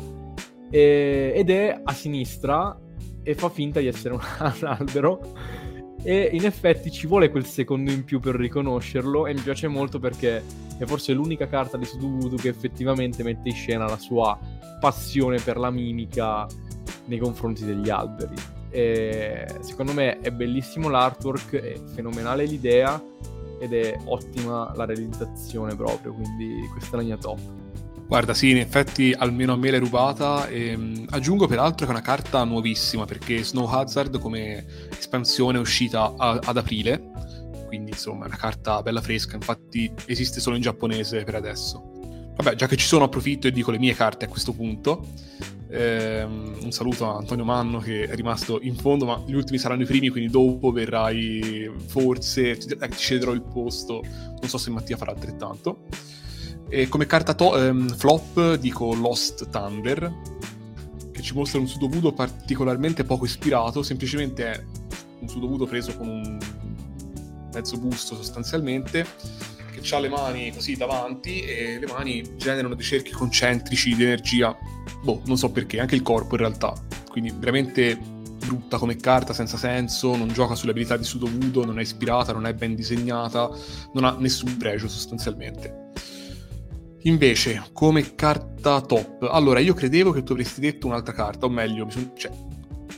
E, 0.70 1.32
ed 1.36 1.50
è 1.50 1.82
a 1.84 1.94
sinistra 1.94 2.80
e 3.24 3.34
fa 3.34 3.50
finta 3.50 3.80
di 3.80 3.88
essere 3.88 4.14
un, 4.14 4.22
albero. 4.62 5.20
E 6.08 6.30
in 6.34 6.46
effetti 6.46 6.91
ci 6.91 7.08
vuole 7.08 7.32
quel 7.32 7.46
secondo 7.46 7.91
in 7.91 8.04
più 8.04 8.20
per 8.20 8.36
riconoscerlo. 8.36 9.26
E 9.26 9.34
mi 9.34 9.41
piace 9.41 9.68
molto 9.68 9.98
perché 9.98 10.44
è 10.78 10.86
forse 10.86 11.13
l'unica 11.13 11.48
carta 11.48 11.78
di 11.78 11.86
Sudoku 11.86 12.36
che 12.36 12.50
effettivamente 12.50 13.24
mette 13.24 13.50
in 13.50 13.56
scena 13.56 13.86
la 13.86 13.98
sua 13.98 14.38
passione 14.80 15.39
per 15.39 15.58
la 15.58 15.72
mimica 15.72 16.46
nei 17.06 17.18
confronti 17.18 17.65
degli 17.65 17.89
alberi. 17.89 18.36
E 18.70 19.48
secondo 19.62 19.94
me 19.94 20.20
è 20.20 20.30
bellissimo 20.32 20.89
l'artwork, 20.89 21.56
è 21.56 21.74
fenomenale 21.96 22.46
l'idea 22.46 23.02
ed 23.60 23.74
è 23.74 23.98
ottima 24.06 24.74
la 24.76 24.86
realizzazione 24.86 25.76
proprio, 25.76 26.13
quindi 26.13 26.68
questa 26.72 26.98
è 26.98 27.00
la 27.00 27.06
mia 27.06 27.18
top. 27.18 27.39
Guarda, 28.08 28.36
sì, 28.36 28.52
in 28.52 28.58
effetti 28.58 29.13
almeno 29.18 29.54
a 29.54 29.56
me 29.56 29.72
l'hai 29.72 29.80
rubata. 29.80 30.48
E, 30.48 30.78
mh, 30.78 31.08
aggiungo 31.10 31.48
peraltro 31.48 31.86
che 31.86 31.91
è 31.91 31.96
una 31.96 32.04
carta 32.04 32.44
nuovissima 32.44 33.06
perché 33.06 33.44
Snow 33.44 33.68
Hazard 33.68 34.20
come 34.20 34.65
espansione 34.98 35.58
è 35.58 35.62
uscita 35.62 36.13
a, 36.15 36.39
ad 36.41 36.58
aprile, 36.58 37.12
quindi 37.68 37.91
insomma 37.91 38.26
è 38.26 38.28
una 38.28 38.38
carta 38.38 38.82
bella 38.82 39.02
fresca, 39.02 39.36
infatti 39.36 39.91
esiste 40.06 40.39
solo 40.39 40.56
in 40.56 40.62
giapponese 40.62 41.24
per 41.24 41.36
adesso. 41.36 41.91
Vabbè, 42.36 42.56
già 42.56 42.68
che 42.68 42.76
ci 42.76 42.86
sono 42.86 43.06
approfitto 43.06 43.48
e 43.48 43.52
dico 43.52 43.72
le 43.72 43.80
mie 43.80 43.96
carte 43.96 44.26
a 44.26 44.28
questo 44.28 44.54
punto. 44.54 45.08
Ehm, 45.70 46.58
un 46.62 46.72
saluto 46.72 47.10
a 47.10 47.18
Antonio 47.18 47.44
Manno 47.44 47.80
che 47.80 48.04
è 48.04 48.13
rimasto 48.13 48.60
in 48.62 48.76
fondo, 48.76 49.06
ma 49.06 49.24
gli 49.26 49.34
ultimi 49.34 49.58
saranno 49.58 49.82
i 49.82 49.86
primi, 49.86 50.10
quindi 50.10 50.30
dopo 50.30 50.72
verrai 50.72 51.70
forse, 51.88 52.58
ti, 52.58 52.68
ti 52.68 52.98
cederò 52.98 53.32
il 53.32 53.41
posto, 53.41 54.04
non 54.04 54.48
so 54.48 54.58
se 54.58 54.70
Mattia 54.70 54.96
farà 54.96 55.12
altrettanto. 55.12 55.88
E 56.69 56.88
come 56.88 57.06
carta 57.06 57.34
to- 57.34 57.58
ehm, 57.58 57.89
flop 57.89 58.56
dico 58.56 58.93
Lost 58.93 59.49
Thunder, 59.49 60.13
che 61.12 61.21
ci 61.21 61.34
mostra 61.34 61.60
un 61.60 61.67
sudovudo 61.67 62.12
particolarmente 62.12 63.04
poco 63.04 63.25
ispirato, 63.25 63.84
semplicemente 63.84 64.51
è 64.51 64.63
un 65.19 65.30
sudovudo 65.30 65.65
preso 65.65 65.95
con 65.95 66.08
un 66.08 66.38
mezzo 67.54 67.78
busto 67.78 68.15
sostanzialmente, 68.15 69.06
che 69.71 69.95
ha 69.95 69.99
le 69.99 70.10
mani 70.10 70.51
così 70.54 70.75
davanti 70.75 71.41
e 71.41 71.80
le 71.80 71.88
mani 71.88 72.36
generano 72.38 72.75
dei 72.75 72.86
cerchi 72.86 73.12
concentrici 73.12 73.95
di 73.95 74.04
energia, 74.04 74.56
boh, 75.04 75.21
non 75.25 75.38
so 75.38 75.51
perché, 75.51 75.80
anche 75.80 75.95
il 75.95 76.01
corpo 76.01 76.36
in 76.36 76.41
realtà, 76.41 76.73
quindi 77.10 77.34
veramente 77.38 77.97
brutta 78.45 78.78
come 78.78 78.95
carta, 78.95 79.34
senza 79.34 79.58
senso, 79.58 80.15
non 80.15 80.28
gioca 80.30 80.56
sulle 80.56 80.71
abilità 80.71 80.97
di 80.97 81.04
Sudovudo, 81.04 81.65
non 81.65 81.80
è 81.80 81.82
ispirata, 81.82 82.34
non 82.34 82.45
è 82.45 82.54
ben 82.54 82.75
disegnata, 82.75 83.49
non 83.93 84.04
ha 84.04 84.15
nessun 84.19 84.58
pregio 84.58 84.88
sostanzialmente. 84.88 85.85
Invece, 87.06 87.70
come 87.72 88.15
carta 88.15 88.82
top, 88.82 89.28
allora 89.30 89.60
io 89.60 89.76
credevo 89.76 90.12
che 90.12 90.24
tu 90.24 90.32
avresti 90.32 90.60
detto 90.60 90.88
un'altra 90.88 91.13
carta, 91.13 91.46
o 91.46 91.50
meglio, 91.50 91.88
cioè, 92.15 92.32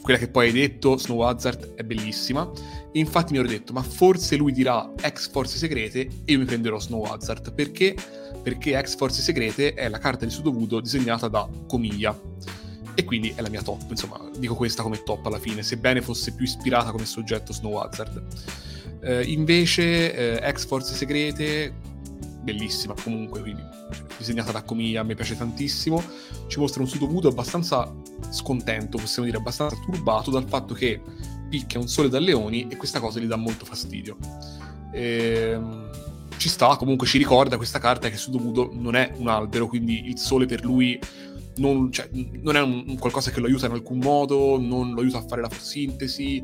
quella 0.01 0.17
che 0.17 0.29
poi 0.29 0.47
hai 0.47 0.53
detto, 0.53 0.97
Snow 0.97 1.19
Hazard, 1.21 1.75
è 1.75 1.83
bellissima. 1.83 2.49
E 2.93 2.99
infatti 2.99 3.33
mi 3.33 3.39
ero 3.39 3.49
detto, 3.49 3.73
ma 3.73 3.83
forse 3.83 4.37
lui 4.37 4.53
dirà 4.53 4.93
ex 5.01 5.29
Forze 5.29 5.57
Segrete 5.57 5.99
e 6.23 6.31
io 6.31 6.39
mi 6.39 6.45
prenderò 6.45 6.79
Snow 6.79 7.03
Hazard. 7.03 7.53
Perché? 7.53 7.95
Perché 8.41 8.77
ex 8.77 8.95
Forze 8.95 9.21
Segrete 9.21 9.73
è 9.73 9.89
la 9.89 9.97
carta 9.97 10.23
di 10.23 10.31
Sudovudo 10.31 10.79
disegnata 10.79 11.27
da 11.27 11.45
Comiglia. 11.67 12.17
E 12.95 13.03
quindi 13.03 13.33
è 13.35 13.41
la 13.41 13.49
mia 13.49 13.61
top, 13.61 13.83
insomma, 13.89 14.17
dico 14.37 14.55
questa 14.55 14.83
come 14.83 15.03
top 15.03 15.25
alla 15.25 15.37
fine, 15.37 15.61
sebbene 15.61 16.01
fosse 16.01 16.33
più 16.33 16.45
ispirata 16.45 16.91
come 16.91 17.05
soggetto 17.05 17.51
Snow 17.51 17.75
Hazard. 17.75 18.23
Eh, 19.01 19.23
invece, 19.25 20.39
eh, 20.39 20.47
ex 20.47 20.65
Forze 20.65 20.93
Segrete, 20.93 21.73
bellissima 22.47 22.93
comunque, 23.03 23.41
quindi 23.41 23.61
disegnata 24.17 24.53
da 24.53 24.61
Comiglia, 24.61 25.01
a 25.01 25.03
me 25.03 25.15
piace 25.15 25.35
tantissimo, 25.35 26.01
ci 26.47 26.59
mostra 26.59 26.81
un 26.81 26.87
Sudovudo 26.87 27.27
abbastanza 27.27 27.93
scontento, 28.29 28.97
possiamo 28.97 29.25
dire 29.25 29.37
abbastanza 29.37 29.75
turbato 29.75 30.31
dal 30.31 30.47
fatto 30.47 30.73
che 30.73 31.01
picchia 31.49 31.79
un 31.79 31.89
sole 31.89 32.07
da 32.07 32.19
leoni 32.19 32.67
e 32.69 32.77
questa 32.77 33.01
cosa 33.01 33.19
gli 33.19 33.25
dà 33.25 33.35
molto 33.35 33.65
fastidio. 33.65 34.17
Ehm, 34.93 35.89
ci 36.37 36.47
sta, 36.47 36.77
comunque 36.77 37.05
ci 37.05 37.17
ricorda 37.17 37.57
questa 37.57 37.79
carta 37.79 38.09
che 38.09 38.15
Sudovudo 38.15 38.69
non 38.71 38.95
è 38.95 39.11
un 39.17 39.27
albero, 39.27 39.67
quindi 39.67 40.07
il 40.07 40.17
sole 40.17 40.45
per 40.45 40.63
lui 40.63 40.97
non, 41.57 41.91
cioè, 41.91 42.09
non 42.13 42.55
è 42.55 42.61
un, 42.61 42.85
un 42.87 42.97
qualcosa 42.97 43.29
che 43.31 43.41
lo 43.41 43.47
aiuta 43.47 43.65
in 43.65 43.73
alcun 43.73 43.97
modo, 43.97 44.57
non 44.57 44.93
lo 44.93 45.01
aiuta 45.01 45.17
a 45.17 45.27
fare 45.27 45.41
la 45.41 45.49
fotosintesi, 45.49 46.41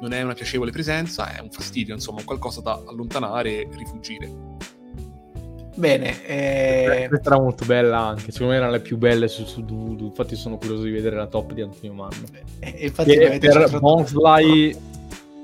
non 0.00 0.12
è 0.12 0.20
una 0.20 0.34
piacevole 0.34 0.70
presenza, 0.70 1.34
è 1.34 1.40
un 1.40 1.50
fastidio, 1.50 1.94
insomma, 1.94 2.22
qualcosa 2.24 2.60
da 2.60 2.82
allontanare 2.86 3.62
e 3.62 3.68
rifugire. 3.70 4.56
Bene, 5.76 6.24
eh... 6.26 7.06
questa 7.08 7.28
era 7.30 7.38
molto 7.38 7.66
bella 7.66 7.98
anche. 7.98 8.32
Secondo 8.32 8.54
me 8.54 8.58
era 8.58 8.70
le 8.70 8.80
più 8.80 8.96
belle 8.96 9.28
su, 9.28 9.44
su 9.44 9.62
Dudu. 9.62 10.06
Infatti, 10.06 10.34
sono 10.34 10.56
curioso 10.56 10.84
di 10.84 10.90
vedere 10.90 11.16
la 11.16 11.26
top 11.26 11.52
di 11.52 11.60
Antonio 11.60 11.92
Manno. 11.92 12.24
Eh, 12.60 12.76
infatti, 12.86 13.12
e 13.12 13.38
per 13.38 13.78
Bonfly 13.78 14.76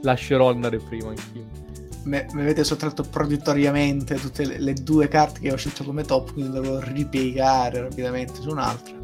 lascerò 0.03 0.49
andare 0.49 0.79
prima 0.79 1.11
anch'io. 1.11 1.61
Mi 2.05 2.17
avete 2.17 2.65
sottratto 2.65 3.05
produttoriamente 3.05 4.17
tutte 4.17 4.45
le, 4.45 4.59
le, 4.59 4.73
due 4.73 5.07
carte 5.07 5.39
che 5.39 5.53
ho 5.53 5.57
scelto 5.57 5.85
come 5.85 6.03
top, 6.03 6.33
quindi 6.33 6.59
devo 6.59 6.81
ripiegare 6.81 7.81
rapidamente 7.81 8.41
su 8.41 8.49
un'altra. 8.49 8.95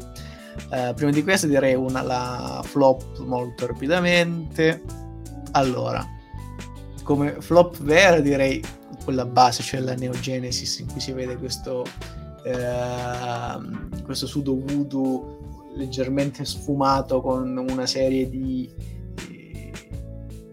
Uh, 0.71 0.93
prima 0.93 1.11
di 1.11 1.23
questa 1.23 1.47
direi 1.47 1.75
una 1.75 2.01
la 2.01 2.61
flop 2.65 3.19
molto 3.19 3.67
rapidamente. 3.67 4.81
Allora, 5.51 6.05
come 7.03 7.37
flop 7.39 7.81
vera 7.81 8.19
direi 8.19 8.61
quella 9.03 9.25
base, 9.25 9.63
cioè 9.63 9.79
la 9.79 9.95
Neo 9.95 10.11
Genesis 10.11 10.79
in 10.79 10.87
cui 10.87 10.99
si 10.99 11.11
vede 11.11 11.37
questo, 11.37 11.85
eh, 12.43 14.01
questo 14.03 14.27
sudo 14.27 14.55
voodoo 14.55 15.37
leggermente 15.75 16.45
sfumato 16.45 17.21
con 17.21 17.55
una 17.57 17.85
serie 17.85 18.29
di, 18.29 18.69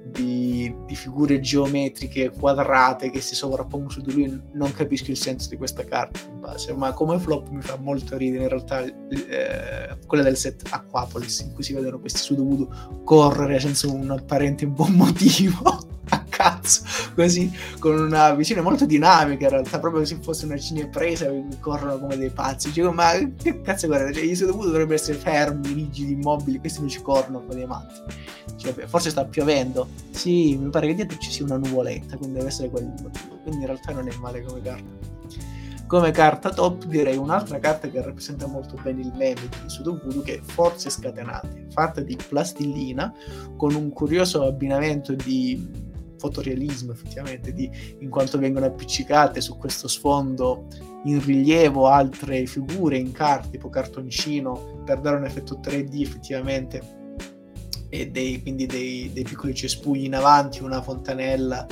di, 0.05 0.75
di, 0.87 0.95
figure 0.95 1.41
geometriche 1.41 2.31
quadrate 2.31 3.11
che 3.11 3.21
si 3.21 3.35
sovrappongono 3.35 3.91
su 3.91 4.01
di 4.01 4.13
lui. 4.13 4.43
Non 4.53 4.73
capisco 4.73 5.11
il 5.11 5.17
senso 5.17 5.49
di 5.49 5.57
questa 5.57 5.85
carta 5.85 6.21
in 6.31 6.41
base, 6.41 6.73
ma 6.75 6.93
come 6.93 7.19
flop 7.19 7.49
mi 7.49 7.63
fa 7.63 7.77
molto 7.77 8.17
ridere 8.17 8.45
in 8.45 8.49
realtà 8.49 8.85
eh, 8.85 9.97
quella 10.07 10.23
del 10.23 10.37
set 10.37 10.63
Aquapolis 10.71 11.41
in 11.41 11.53
cui 11.53 11.63
si 11.63 11.73
vedono 11.73 11.99
questi 11.99 12.21
sudo 12.21 12.45
voodoo 12.45 13.01
correre 13.05 13.59
senza 13.61 13.89
un 13.89 14.11
apparente 14.11 14.67
buon 14.67 14.93
motivo 14.93 15.86
cazzo, 16.37 16.83
così 17.15 17.51
con 17.79 17.99
una 17.99 18.35
visione 18.35 18.61
molto 18.61 18.85
dinamica 18.85 19.45
in 19.45 19.51
realtà, 19.51 19.79
proprio 19.79 20.05
se 20.05 20.19
fosse 20.21 20.45
una 20.45 20.59
cinepresa 20.59 21.31
corrono 21.61 21.99
come 21.99 22.17
dei 22.19 22.31
pazzi. 22.31 22.69
Dicevo, 22.69 22.93
ma 22.93 23.13
che 23.37 23.63
cazzo 23.63 23.87
guarda, 23.87 24.13
cioè, 24.13 24.23
gli 24.23 24.37
dovuto 24.37 24.67
dovrebbero 24.67 24.95
essere 24.95 25.17
fermi, 25.17 25.73
rigidi, 25.73 26.13
immobili, 26.13 26.59
questi 26.59 26.81
non 26.81 26.89
ci 26.89 27.01
corrono 27.01 27.41
come 27.41 27.55
dei 27.55 27.67
matti. 27.67 28.01
Cioè, 28.57 28.87
forse 28.87 29.11
sta 29.11 29.25
piovendo. 29.25 29.89
Sì, 30.11 30.57
mi 30.57 30.69
pare 30.71 30.89
che 30.89 30.95
dietro 30.95 31.17
ci 31.19 31.31
sia 31.31 31.45
una 31.45 31.57
nuvoletta, 31.57 32.17
quindi 32.17 32.37
deve 32.37 32.49
essere 32.49 32.69
quello 32.69 32.93
il 32.95 33.03
motivo. 33.03 33.39
Quindi 33.43 33.61
in 33.61 33.67
realtà 33.67 33.93
non 33.93 34.09
è 34.09 34.15
male 34.21 34.43
come 34.43 34.61
carta. 34.61 35.15
Come 35.87 36.11
carta 36.11 36.51
top 36.51 36.85
direi 36.87 37.17
un'altra 37.17 37.61
carta 37.61 37.89
che 37.89 38.03
rappresenta 38.03 38.49
molto 38.49 38.77
bene 38.83 39.03
il 39.03 39.13
meme 39.15 39.43
di 39.49 39.49
Sudoku 39.67 40.21
che 40.23 40.35
è 40.35 40.41
Forze 40.43 40.91
Scatenate, 40.91 41.69
fatta 41.71 42.01
di 42.01 42.19
plastilina 42.29 43.15
con 43.57 43.73
un 43.73 43.91
curioso 43.91 44.43
abbinamento 44.43 45.15
di 45.15 45.86
fotorealismo 46.19 46.93
effettivamente 46.93 47.53
di, 47.53 47.71
in 47.99 48.11
quanto 48.11 48.39
vengono 48.39 48.67
appiccicate 48.67 49.41
su 49.41 49.57
questo 49.57 49.89
sfondo 49.89 50.67
in 51.05 51.25
rilievo 51.25 51.87
altre 51.87 52.47
figure 52.47 52.97
in 52.97 53.13
carta 53.13 53.49
tipo 53.49 53.69
cartoncino 53.69 54.83
per 54.85 55.01
dare 55.01 55.17
un 55.17 55.25
effetto 55.25 55.61
3D 55.63 56.01
effettivamente 56.01 57.05
e 57.89 58.11
dei, 58.11 58.43
quindi 58.43 58.67
dei, 58.67 59.11
dei 59.13 59.23
piccoli 59.23 59.55
cespugli 59.55 60.05
in 60.05 60.15
avanti 60.15 60.63
una 60.63 60.83
fontanella 60.83 61.67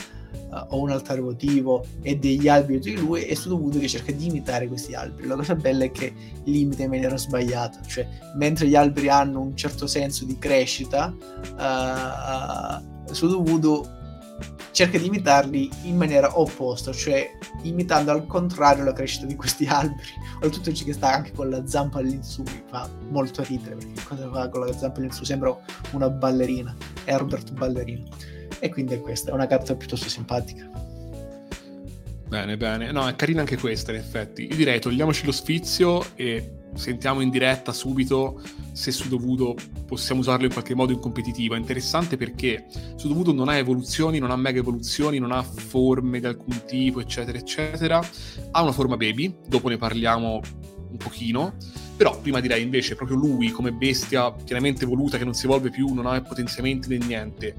uh, 0.51 0.75
o 0.75 0.81
un 0.81 0.91
altare 0.91 1.21
votivo 1.21 1.85
e 2.03 2.17
degli 2.17 2.49
alberi 2.49 2.79
di 2.79 2.97
lui 2.97 3.25
e 3.25 3.35
Sudobudo 3.35 3.79
che 3.79 3.89
cerca 3.89 4.13
di 4.13 4.27
imitare 4.27 4.69
questi 4.69 4.95
alberi. 4.95 5.27
La 5.27 5.37
cosa 5.37 5.55
bella 5.55 5.85
è 5.85 5.91
che 5.91 6.13
li 6.45 6.61
imita 6.61 6.83
in 6.85 6.91
maniera 6.91 7.17
sbagliata, 7.17 7.81
cioè 7.83 8.07
mentre 8.37 8.69
gli 8.69 8.77
alberi 8.77 9.09
hanno 9.09 9.41
un 9.41 9.57
certo 9.57 9.87
senso 9.87 10.25
di 10.25 10.39
crescita, 10.39 11.15
uh, 11.59 13.13
Sudobudo 13.13 13.94
cerca 14.75 14.99
di 14.99 15.07
imitarli 15.07 15.71
in 15.85 15.97
maniera 15.97 16.39
opposta, 16.39 16.93
cioè 16.93 17.31
imitando 17.63 18.11
al 18.11 18.27
contrario 18.27 18.83
la 18.83 18.93
crescita 18.93 19.25
di 19.27 19.37
questi 19.37 19.67
alberi. 19.71 20.09
Oltretutto 20.43 20.85
che 20.85 20.93
sta 20.93 21.13
anche 21.13 21.33
con 21.33 21.49
la 21.49 21.67
zampa 21.67 21.99
all'insù, 21.99 22.43
mi 22.43 22.63
fa 22.69 22.89
molto 23.09 23.43
ridere 23.45 23.77
perché 23.77 24.03
cosa 24.05 24.29
fa 24.31 24.49
con 24.49 24.67
la 24.67 24.77
zampa 24.77 24.99
all'insù? 24.99 25.25
Sembra 25.25 25.57
una 25.93 26.11
ballerina, 26.11 26.75
Herbert 27.05 27.53
ballerina. 27.53 28.09
E 28.59 28.69
quindi 28.69 28.95
è 28.95 29.01
questa, 29.01 29.31
è 29.31 29.35
una 29.35 29.47
carta 29.47 29.75
piuttosto 29.75 30.09
simpatica. 30.09 30.69
Bene, 32.27 32.57
bene. 32.57 32.91
No, 32.91 33.07
è 33.07 33.15
carina 33.15 33.41
anche 33.41 33.57
questa, 33.57 33.93
in 33.93 33.99
effetti. 33.99 34.47
Io 34.47 34.57
direi 34.57 34.81
togliamoci 34.81 35.25
lo 35.27 35.33
sfizio 35.33 36.05
e 36.17 36.63
sentiamo 36.75 37.21
in 37.21 37.31
diretta 37.31 37.73
subito 37.73 38.41
se 38.73 38.91
Sudovudo 38.91 39.55
possiamo 39.87 40.21
usarlo 40.21 40.47
in 40.47 40.53
qualche 40.53 40.75
modo 40.75 40.93
in 40.93 40.99
competitiva. 40.99 41.57
Interessante 41.57 42.17
perché 42.17 42.67
Sudovudo 42.97 43.33
non 43.33 43.49
ha 43.49 43.57
evoluzioni, 43.57 44.19
non 44.19 44.31
ha 44.31 44.37
mega 44.37 44.59
evoluzioni, 44.59 45.19
non 45.19 45.33
ha 45.33 45.43
forme 45.43 46.19
di 46.19 46.27
alcun 46.27 46.65
tipo, 46.67 47.01
eccetera, 47.01 47.39
eccetera. 47.39 48.01
Ha 48.51 48.63
una 48.63 48.73
forma 48.73 48.97
baby, 48.97 49.37
dopo 49.47 49.69
ne 49.69 49.77
parliamo 49.77 50.41
un 50.91 50.97
pochino. 50.97 51.55
Però 51.97 52.19
prima 52.21 52.41
direi 52.41 52.63
invece 52.63 52.97
proprio 52.97 53.17
lui 53.17 53.51
come 53.51 53.71
bestia 53.73 54.33
pienamente 54.33 54.83
evoluta 54.83 55.19
che 55.19 55.25
non 55.25 55.35
si 55.35 55.45
evolve 55.45 55.71
più, 55.71 55.93
non 55.95 56.07
ha 56.07 56.21
potenziamenti 56.21 56.89
né 56.89 56.99
niente 56.99 57.55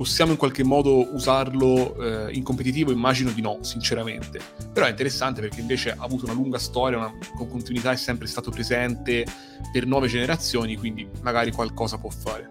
possiamo 0.00 0.32
in 0.32 0.38
qualche 0.38 0.64
modo 0.64 1.12
usarlo 1.12 1.94
eh, 2.26 2.32
in 2.32 2.42
competitivo? 2.42 2.90
Immagino 2.90 3.32
di 3.32 3.42
no, 3.42 3.58
sinceramente. 3.60 4.40
Però 4.72 4.86
è 4.86 4.88
interessante 4.88 5.42
perché 5.42 5.60
invece 5.60 5.90
ha 5.90 6.02
avuto 6.02 6.24
una 6.24 6.32
lunga 6.32 6.56
storia, 6.56 6.96
una 6.96 7.12
con 7.36 7.48
continuità 7.48 7.90
è 7.90 7.96
sempre 7.96 8.26
stato 8.26 8.50
presente 8.50 9.26
per 9.70 9.84
nuove 9.84 10.08
generazioni, 10.08 10.78
quindi 10.78 11.06
magari 11.20 11.52
qualcosa 11.52 11.98
può 11.98 12.08
fare. 12.08 12.48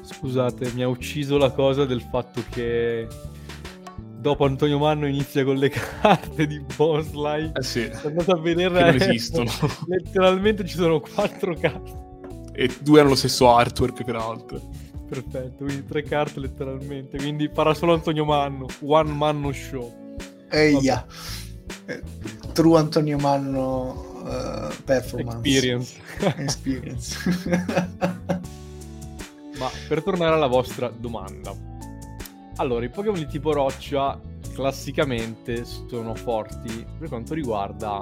Scusate, 0.00 0.72
mi 0.72 0.82
ha 0.82 0.88
ucciso 0.88 1.36
la 1.36 1.50
cosa 1.50 1.84
del 1.84 2.00
fatto 2.00 2.42
che 2.48 3.06
dopo 4.18 4.46
Antonio 4.46 4.78
Manno 4.78 5.06
inizia 5.06 5.44
con 5.44 5.56
le 5.56 5.68
carte 6.00 6.46
di 6.46 6.58
Boslai. 6.74 7.52
Eh 7.54 7.62
sì. 7.62 7.90
Sono 7.92 8.08
andato 8.08 8.32
a 8.32 8.40
vedere. 8.40 8.74
Che 8.76 8.84
non 8.84 9.10
esistono. 9.10 9.50
Letteralmente 9.88 10.64
ci 10.64 10.76
sono 10.76 11.00
quattro 11.00 11.52
carte. 11.52 12.06
E 12.54 12.74
due 12.80 13.00
hanno 13.00 13.10
lo 13.10 13.14
stesso 13.14 13.54
artwork, 13.54 14.04
peraltro. 14.04 14.86
Perfetto, 15.08 15.64
quindi 15.64 15.84
tre 15.86 16.02
carte 16.02 16.38
letteralmente. 16.38 17.16
Quindi 17.16 17.50
farà 17.52 17.72
solo 17.72 17.94
Antonio 17.94 18.24
Manno. 18.24 18.66
One 18.82 19.10
Manno 19.10 19.52
Show. 19.52 20.16
Eia. 20.50 21.06
Eh, 21.86 22.02
true 22.52 22.78
Antonio 22.78 23.16
Manno 23.16 24.22
uh, 24.22 24.82
performance. 24.84 25.48
Experience. 25.48 26.00
Experience. 26.36 27.16
Ma 29.58 29.70
per 29.88 30.02
tornare 30.02 30.34
alla 30.34 30.46
vostra 30.46 30.88
domanda. 30.88 31.54
Allora, 32.56 32.84
i 32.84 32.90
Pokémon 32.90 33.18
di 33.18 33.26
tipo 33.26 33.52
roccia 33.52 34.20
classicamente 34.52 35.64
sono 35.64 36.14
forti 36.14 36.84
per 36.98 37.08
quanto 37.08 37.32
riguarda 37.32 38.00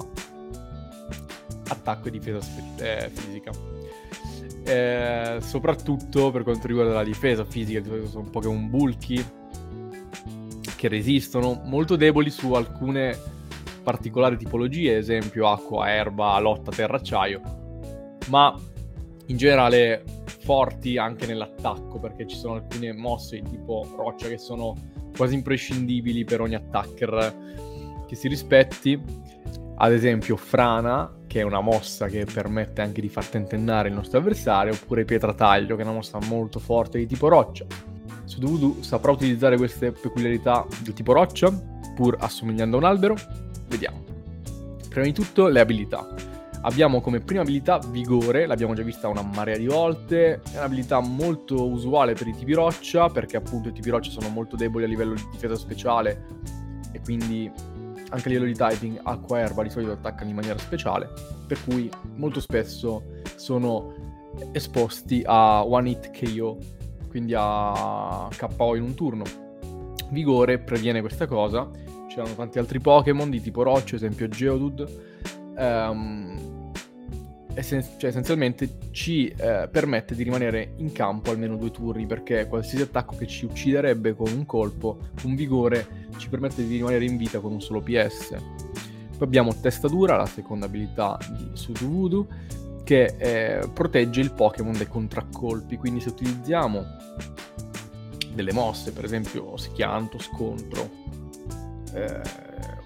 attacco 1.69 2.09
e 2.09 2.11
difesa 2.11 2.40
spe- 2.40 3.05
eh, 3.05 3.11
fisica 3.11 3.76
eh, 4.66 5.38
soprattutto 5.40 6.31
per 6.31 6.42
quanto 6.42 6.66
riguarda 6.66 6.92
la 6.92 7.05
difesa 7.05 7.44
fisica, 7.44 7.83
sono 8.07 8.29
Pokémon 8.29 8.68
bulky 8.68 9.24
che 10.76 10.88
resistono, 10.88 11.62
molto 11.64 11.96
deboli 11.96 12.31
su 12.31 12.52
alcune 12.52 13.16
particolari 13.83 14.37
tipologie, 14.37 14.96
esempio 14.96 15.48
acqua, 15.48 15.90
erba, 15.90 16.38
lotta, 16.40 16.72
terra, 16.72 16.96
acciaio, 16.96 17.40
ma 18.29 18.55
in 19.26 19.37
generale 19.37 20.02
forti 20.40 20.98
anche 20.98 21.26
nell'attacco 21.26 21.98
perché 21.98 22.26
ci 22.26 22.37
sono 22.37 22.55
alcune 22.55 22.92
mosse 22.92 23.40
di 23.40 23.50
tipo 23.50 23.88
roccia 23.96 24.29
che 24.29 24.38
sono 24.38 24.74
quasi 25.16 25.35
imprescindibili 25.35 26.24
per 26.24 26.40
ogni 26.40 26.57
attacker 26.57 28.05
che 28.07 28.14
si 28.16 28.29
rispetti. 28.29 29.00
Ad 29.79 29.93
esempio, 29.93 30.37
Frana 30.37 31.17
che 31.27 31.43
è 31.43 31.45
una 31.45 31.61
mossa 31.61 32.07
che 32.07 32.25
permette 32.25 32.81
anche 32.81 33.03
di 33.03 33.11
far 33.11 33.27
tentennare 33.27 33.89
il 33.89 33.95
nostro 33.95 34.19
avversario, 34.19 34.73
oppure 34.73 35.05
Pietra 35.05 35.35
Taglio, 35.35 35.77
che 35.77 35.83
è 35.83 35.85
una 35.85 35.95
mossa 35.95 36.19
molto 36.29 36.59
forte 36.59 36.99
di 36.99 37.07
tipo 37.07 37.29
roccia. 37.29 37.67
Sudovudu 38.25 38.83
saprà 38.83 39.12
utilizzare 39.12 39.57
queste 39.57 39.93
peculiarità 39.93 40.67
del 40.83 40.95
tipo 40.95 41.12
roccia, 41.12 41.51
pur 41.95 42.17
assomigliando 42.19 42.77
a 42.77 42.79
un 42.79 42.87
albero? 42.87 43.17
Vediamo. 43.69 44.03
Prima 44.89 45.05
di 45.05 45.12
tutto 45.12 45.49
le 45.49 45.61
abilità. 45.61 46.09
Abbiamo 46.62 47.01
come 47.01 47.21
prima 47.21 47.43
abilità 47.43 47.79
vigore, 47.91 48.47
l'abbiamo 48.47 48.75
già 48.75 48.83
vista 48.83 49.09
una 49.09 49.23
marea 49.23 49.59
di 49.59 49.67
volte, 49.67 50.41
è 50.53 50.57
un'abilità 50.57 51.01
molto 51.01 51.69
usuale 51.69 52.15
per 52.15 52.27
i 52.27 52.33
tipi 52.33 52.55
roccia, 52.55 53.09
perché 53.09 53.37
appunto 53.37 53.69
i 53.69 53.73
tipi 53.73 53.91
roccia 53.91 54.11
sono 54.11 54.29
molto 54.31 54.57
deboli 54.57 54.85
a 54.85 54.89
livello 54.89 55.15
di 55.15 55.29
difesa 55.31 55.55
speciale 55.55 56.25
e 56.93 57.01
quindi 57.05 57.53
anche 58.11 58.29
a 58.29 58.31
livello 58.31 58.47
di 58.47 58.55
typing 58.55 59.01
acqua 59.03 59.38
e 59.38 59.42
erba 59.42 59.62
di 59.62 59.71
solito 59.71 59.92
attaccano 59.92 60.31
in 60.31 60.37
maniera 60.37 60.59
speciale, 60.59 61.11
per 61.47 61.62
cui 61.64 61.90
molto 62.14 62.40
spesso 62.40 63.03
sono 63.37 63.95
esposti 64.53 65.23
a 65.25 65.64
one 65.64 65.90
hit 65.90 66.11
KO, 66.11 66.59
quindi 67.09 67.35
a 67.37 68.29
KO 68.37 68.77
in 68.77 68.83
un 68.83 68.95
turno. 68.95 69.25
Vigore 70.11 70.59
previene 70.59 71.01
questa 71.01 71.27
cosa, 71.27 71.69
c'erano 72.09 72.35
tanti 72.35 72.59
altri 72.59 72.81
Pokémon 72.81 73.29
di 73.29 73.40
tipo 73.40 73.62
roccia, 73.62 73.97
esempio 73.97 74.29
Geodude, 74.29 74.87
um, 75.57 76.26
essen- 77.57 77.85
cioè 77.97 78.11
essenzialmente 78.11 78.69
ci 78.90 79.29
eh, 79.29 79.69
permette 79.71 80.14
di 80.14 80.23
rimanere 80.23 80.75
in 80.77 80.92
campo 80.92 81.31
almeno 81.31 81.57
due 81.57 81.71
turni 81.71 82.07
perché 82.07 82.47
qualsiasi 82.47 82.85
attacco 82.85 83.16
che 83.16 83.27
ci 83.27 83.47
ucciderebbe 83.47 84.14
con 84.14 84.31
un 84.31 84.45
colpo, 84.45 85.09
un 85.25 85.35
vigore, 85.35 86.07
ci 86.19 86.29
permette 86.29 86.66
di 86.66 86.77
rimanere 86.77 87.05
in 87.05 87.16
vita 87.16 87.40
con 87.40 87.53
un 87.53 87.61
solo 87.61 87.81
PS. 87.81 88.29
Poi 88.31 89.27
abbiamo 89.27 89.59
Testadura, 89.59 90.16
la 90.16 90.27
seconda 90.27 90.66
abilità 90.66 91.19
di 91.31 91.51
Sudovudu, 91.55 92.27
che 92.85 93.14
eh, 93.16 93.69
protegge 93.73 94.21
il 94.21 94.33
Pokémon 94.33 94.75
dai 94.75 94.87
contraccolpi, 94.87 95.77
quindi 95.77 96.01
se 96.01 96.11
utilizziamo 96.11 96.85
delle 98.35 98.53
mosse, 98.53 98.92
per 98.92 99.05
esempio 99.05 99.57
Schianto, 99.57 100.19
Scontro, 100.19 100.88
eh, 101.95 102.21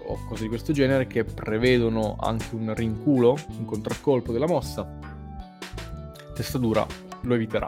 o 0.05 0.17
cose 0.27 0.43
di 0.43 0.49
questo 0.49 0.73
genere 0.73 1.07
che 1.07 1.23
prevedono 1.23 2.15
anche 2.19 2.55
un 2.55 2.73
rinculo, 2.73 3.37
un 3.57 3.65
contraccolpo 3.65 4.31
della 4.31 4.47
mossa, 4.47 4.99
testa 6.33 6.57
dura 6.57 6.85
lo 7.21 7.33
eviterà. 7.33 7.67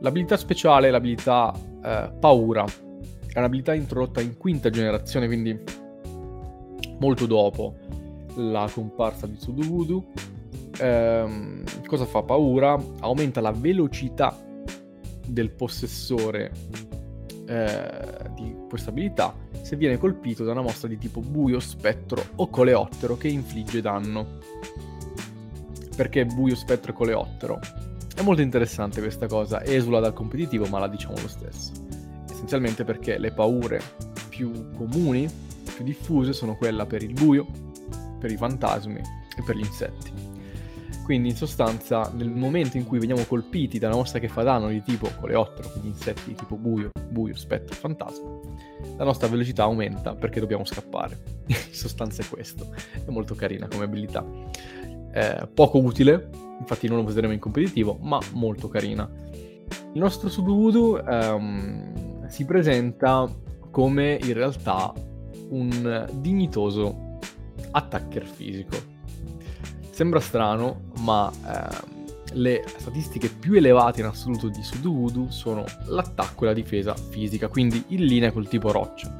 L'abilità 0.00 0.36
speciale, 0.36 0.90
l'abilità 0.90 1.52
eh, 1.82 2.12
paura, 2.18 2.64
è 3.32 3.38
un'abilità 3.38 3.74
introdotta 3.74 4.20
in 4.20 4.36
quinta 4.36 4.70
generazione, 4.70 5.26
quindi 5.26 5.58
molto 6.98 7.26
dopo 7.26 7.74
la 8.36 8.68
comparsa 8.72 9.26
di 9.26 9.36
Sudovudu. 9.38 10.04
Eh, 10.78 11.62
cosa 11.86 12.04
fa 12.04 12.22
paura? 12.22 12.78
Aumenta 13.00 13.40
la 13.40 13.52
velocità 13.52 14.36
del 15.26 15.50
possessore 15.50 16.52
eh, 17.46 18.30
di 18.34 18.54
questa 18.68 18.90
abilità 18.90 19.34
se 19.62 19.76
viene 19.76 19.98
colpito 19.98 20.44
da 20.44 20.52
una 20.52 20.62
mossa 20.62 20.86
di 20.86 20.98
tipo 20.98 21.20
buio, 21.20 21.60
spettro 21.60 22.22
o 22.36 22.48
coleottero 22.48 23.16
che 23.16 23.28
infligge 23.28 23.80
danno. 23.80 24.38
Perché 25.96 26.26
buio, 26.26 26.54
spettro 26.54 26.92
e 26.92 26.94
coleottero? 26.94 27.60
È 28.14 28.22
molto 28.22 28.42
interessante 28.42 29.00
questa 29.00 29.26
cosa, 29.26 29.64
esula 29.64 30.00
dal 30.00 30.12
competitivo 30.12 30.66
ma 30.66 30.78
la 30.78 30.88
diciamo 30.88 31.14
lo 31.20 31.28
stesso. 31.28 31.72
essenzialmente 32.30 32.84
perché 32.84 33.18
le 33.18 33.32
paure 33.32 33.80
più 34.28 34.70
comuni, 34.76 35.28
più 35.74 35.84
diffuse, 35.84 36.32
sono 36.32 36.56
quella 36.56 36.84
per 36.86 37.02
il 37.02 37.12
buio, 37.12 37.46
per 38.18 38.30
i 38.30 38.36
fantasmi 38.36 39.00
e 39.36 39.42
per 39.44 39.56
gli 39.56 39.64
insetti. 39.64 40.23
Quindi 41.04 41.28
in 41.28 41.36
sostanza 41.36 42.10
nel 42.14 42.30
momento 42.30 42.78
in 42.78 42.86
cui 42.86 42.98
veniamo 42.98 43.24
colpiti 43.24 43.78
da 43.78 43.88
una 43.88 43.96
mostra 43.96 44.18
che 44.18 44.28
fa 44.28 44.42
danno 44.42 44.68
di 44.68 44.82
tipo 44.82 45.06
coleottero, 45.20 45.68
quindi 45.68 45.88
insetti 45.88 46.22
di 46.28 46.34
tipo 46.34 46.56
buio, 46.56 46.92
buio, 47.10 47.36
spettro, 47.36 47.74
fantasma, 47.74 48.26
la 48.96 49.04
nostra 49.04 49.28
velocità 49.28 49.64
aumenta 49.64 50.14
perché 50.14 50.40
dobbiamo 50.40 50.64
scappare. 50.64 51.18
in 51.46 51.56
sostanza 51.72 52.22
è 52.22 52.26
questo. 52.26 52.74
È 53.04 53.10
molto 53.10 53.34
carina 53.34 53.68
come 53.68 53.84
abilità. 53.84 54.24
Eh, 55.12 55.46
poco 55.52 55.78
utile, 55.78 56.30
infatti 56.58 56.88
non 56.88 56.96
lo 56.96 57.04
useremo 57.04 57.34
in 57.34 57.38
competitivo, 57.38 57.98
ma 58.00 58.18
molto 58.32 58.68
carina. 58.68 59.06
Il 59.92 60.00
nostro 60.00 60.30
Sudovudu 60.30 60.96
ehm, 61.06 62.28
si 62.28 62.46
presenta 62.46 63.30
come 63.70 64.18
in 64.22 64.32
realtà 64.32 64.90
un 65.50 66.08
dignitoso 66.14 67.18
attacker 67.72 68.24
fisico 68.24 68.92
Sembra 69.94 70.18
strano, 70.18 70.90
ma 71.02 71.30
ehm, 71.46 72.32
le 72.32 72.64
statistiche 72.66 73.28
più 73.28 73.54
elevate 73.54 74.00
in 74.00 74.06
assoluto 74.06 74.48
di 74.48 74.60
Sudovudu 74.60 75.30
sono 75.30 75.64
l'attacco 75.84 76.42
e 76.42 76.46
la 76.48 76.52
difesa 76.52 76.96
fisica, 76.96 77.46
quindi 77.46 77.84
in 77.90 78.04
linea 78.04 78.32
col 78.32 78.48
tipo 78.48 78.72
roccia. 78.72 79.14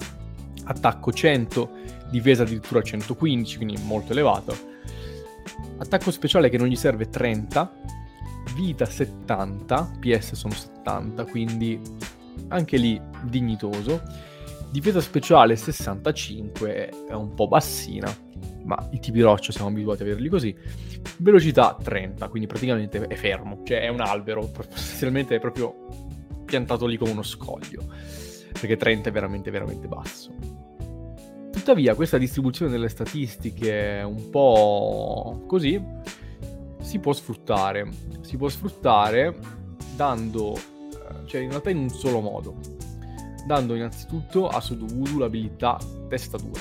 Attacco 0.64 1.12
100, 1.12 1.70
difesa 2.10 2.42
addirittura 2.42 2.82
115, 2.82 3.56
quindi 3.56 3.80
molto 3.84 4.10
elevato. 4.10 4.52
Attacco 5.78 6.10
speciale 6.10 6.48
che 6.48 6.58
non 6.58 6.66
gli 6.66 6.74
serve 6.74 7.08
30, 7.08 7.72
vita 8.56 8.84
70, 8.84 9.92
PS 10.00 10.32
sono 10.32 10.54
70, 10.54 11.24
quindi 11.26 11.80
anche 12.48 12.76
lì 12.78 13.00
dignitoso. 13.22 14.02
Difesa 14.74 15.00
speciale 15.00 15.54
65 15.54 16.88
è 17.06 17.12
un 17.12 17.32
po' 17.34 17.46
bassina, 17.46 18.12
ma 18.64 18.88
i 18.90 18.98
tipi 18.98 19.20
roccia 19.20 19.52
siamo 19.52 19.68
abituati 19.68 20.02
a 20.02 20.06
averli 20.06 20.28
così. 20.28 20.52
Velocità 21.18 21.78
30, 21.80 22.26
quindi 22.26 22.48
praticamente 22.48 23.00
è 23.06 23.14
fermo, 23.14 23.60
cioè 23.62 23.82
è 23.82 23.88
un 23.88 24.00
albero, 24.00 24.50
essenzialmente 24.74 25.36
è 25.36 25.38
proprio 25.38 26.08
piantato 26.44 26.86
lì 26.86 26.96
come 26.96 27.12
uno 27.12 27.22
scoglio, 27.22 27.84
perché 28.50 28.76
30 28.76 29.10
è 29.10 29.12
veramente, 29.12 29.52
veramente 29.52 29.86
basso. 29.86 30.32
Tuttavia 31.52 31.94
questa 31.94 32.18
distribuzione 32.18 32.72
delle 32.72 32.88
statistiche 32.88 34.02
un 34.04 34.28
po' 34.28 35.44
così 35.46 35.80
si 36.80 36.98
può 36.98 37.12
sfruttare, 37.12 37.88
si 38.22 38.36
può 38.36 38.48
sfruttare 38.48 39.38
dando, 39.94 40.56
eh, 40.56 41.26
cioè 41.26 41.42
in 41.42 41.50
realtà 41.50 41.70
in 41.70 41.76
un 41.76 41.90
solo 41.90 42.18
modo, 42.18 42.56
dando 43.46 43.74
innanzitutto 43.74 44.48
a 44.48 44.60
Sudovudu 44.60 45.18
l'abilità 45.18 45.78
testa 46.08 46.36
dura. 46.38 46.60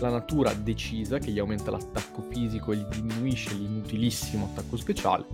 La 0.00 0.10
natura 0.10 0.52
decisa 0.52 1.18
che 1.18 1.30
gli 1.30 1.38
aumenta 1.38 1.70
l'attacco 1.70 2.22
fisico 2.28 2.72
e 2.72 2.76
gli 2.76 2.84
diminuisce 2.84 3.54
l'inutilissimo 3.54 4.50
attacco 4.50 4.76
speciale, 4.76 5.24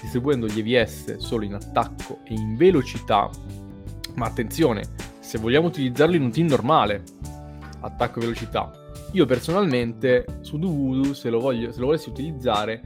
distribuendo 0.00 0.46
gli 0.46 0.60
EVS 0.60 1.16
solo 1.16 1.44
in 1.44 1.54
attacco 1.54 2.18
e 2.24 2.34
in 2.34 2.56
velocità, 2.56 3.30
ma 4.14 4.26
attenzione, 4.26 4.82
se 5.18 5.38
vogliamo 5.38 5.66
utilizzarlo 5.68 6.16
in 6.16 6.22
un 6.22 6.30
team 6.30 6.48
normale, 6.48 7.02
attacco 7.80 8.18
e 8.18 8.22
velocità, 8.22 8.70
io 9.12 9.26
personalmente 9.26 10.24
su 10.42 10.58
Duvudu, 10.58 11.14
se 11.14 11.14
se 11.14 11.30
lo 11.30 11.40
volessi 11.40 12.10
utilizzare, 12.10 12.82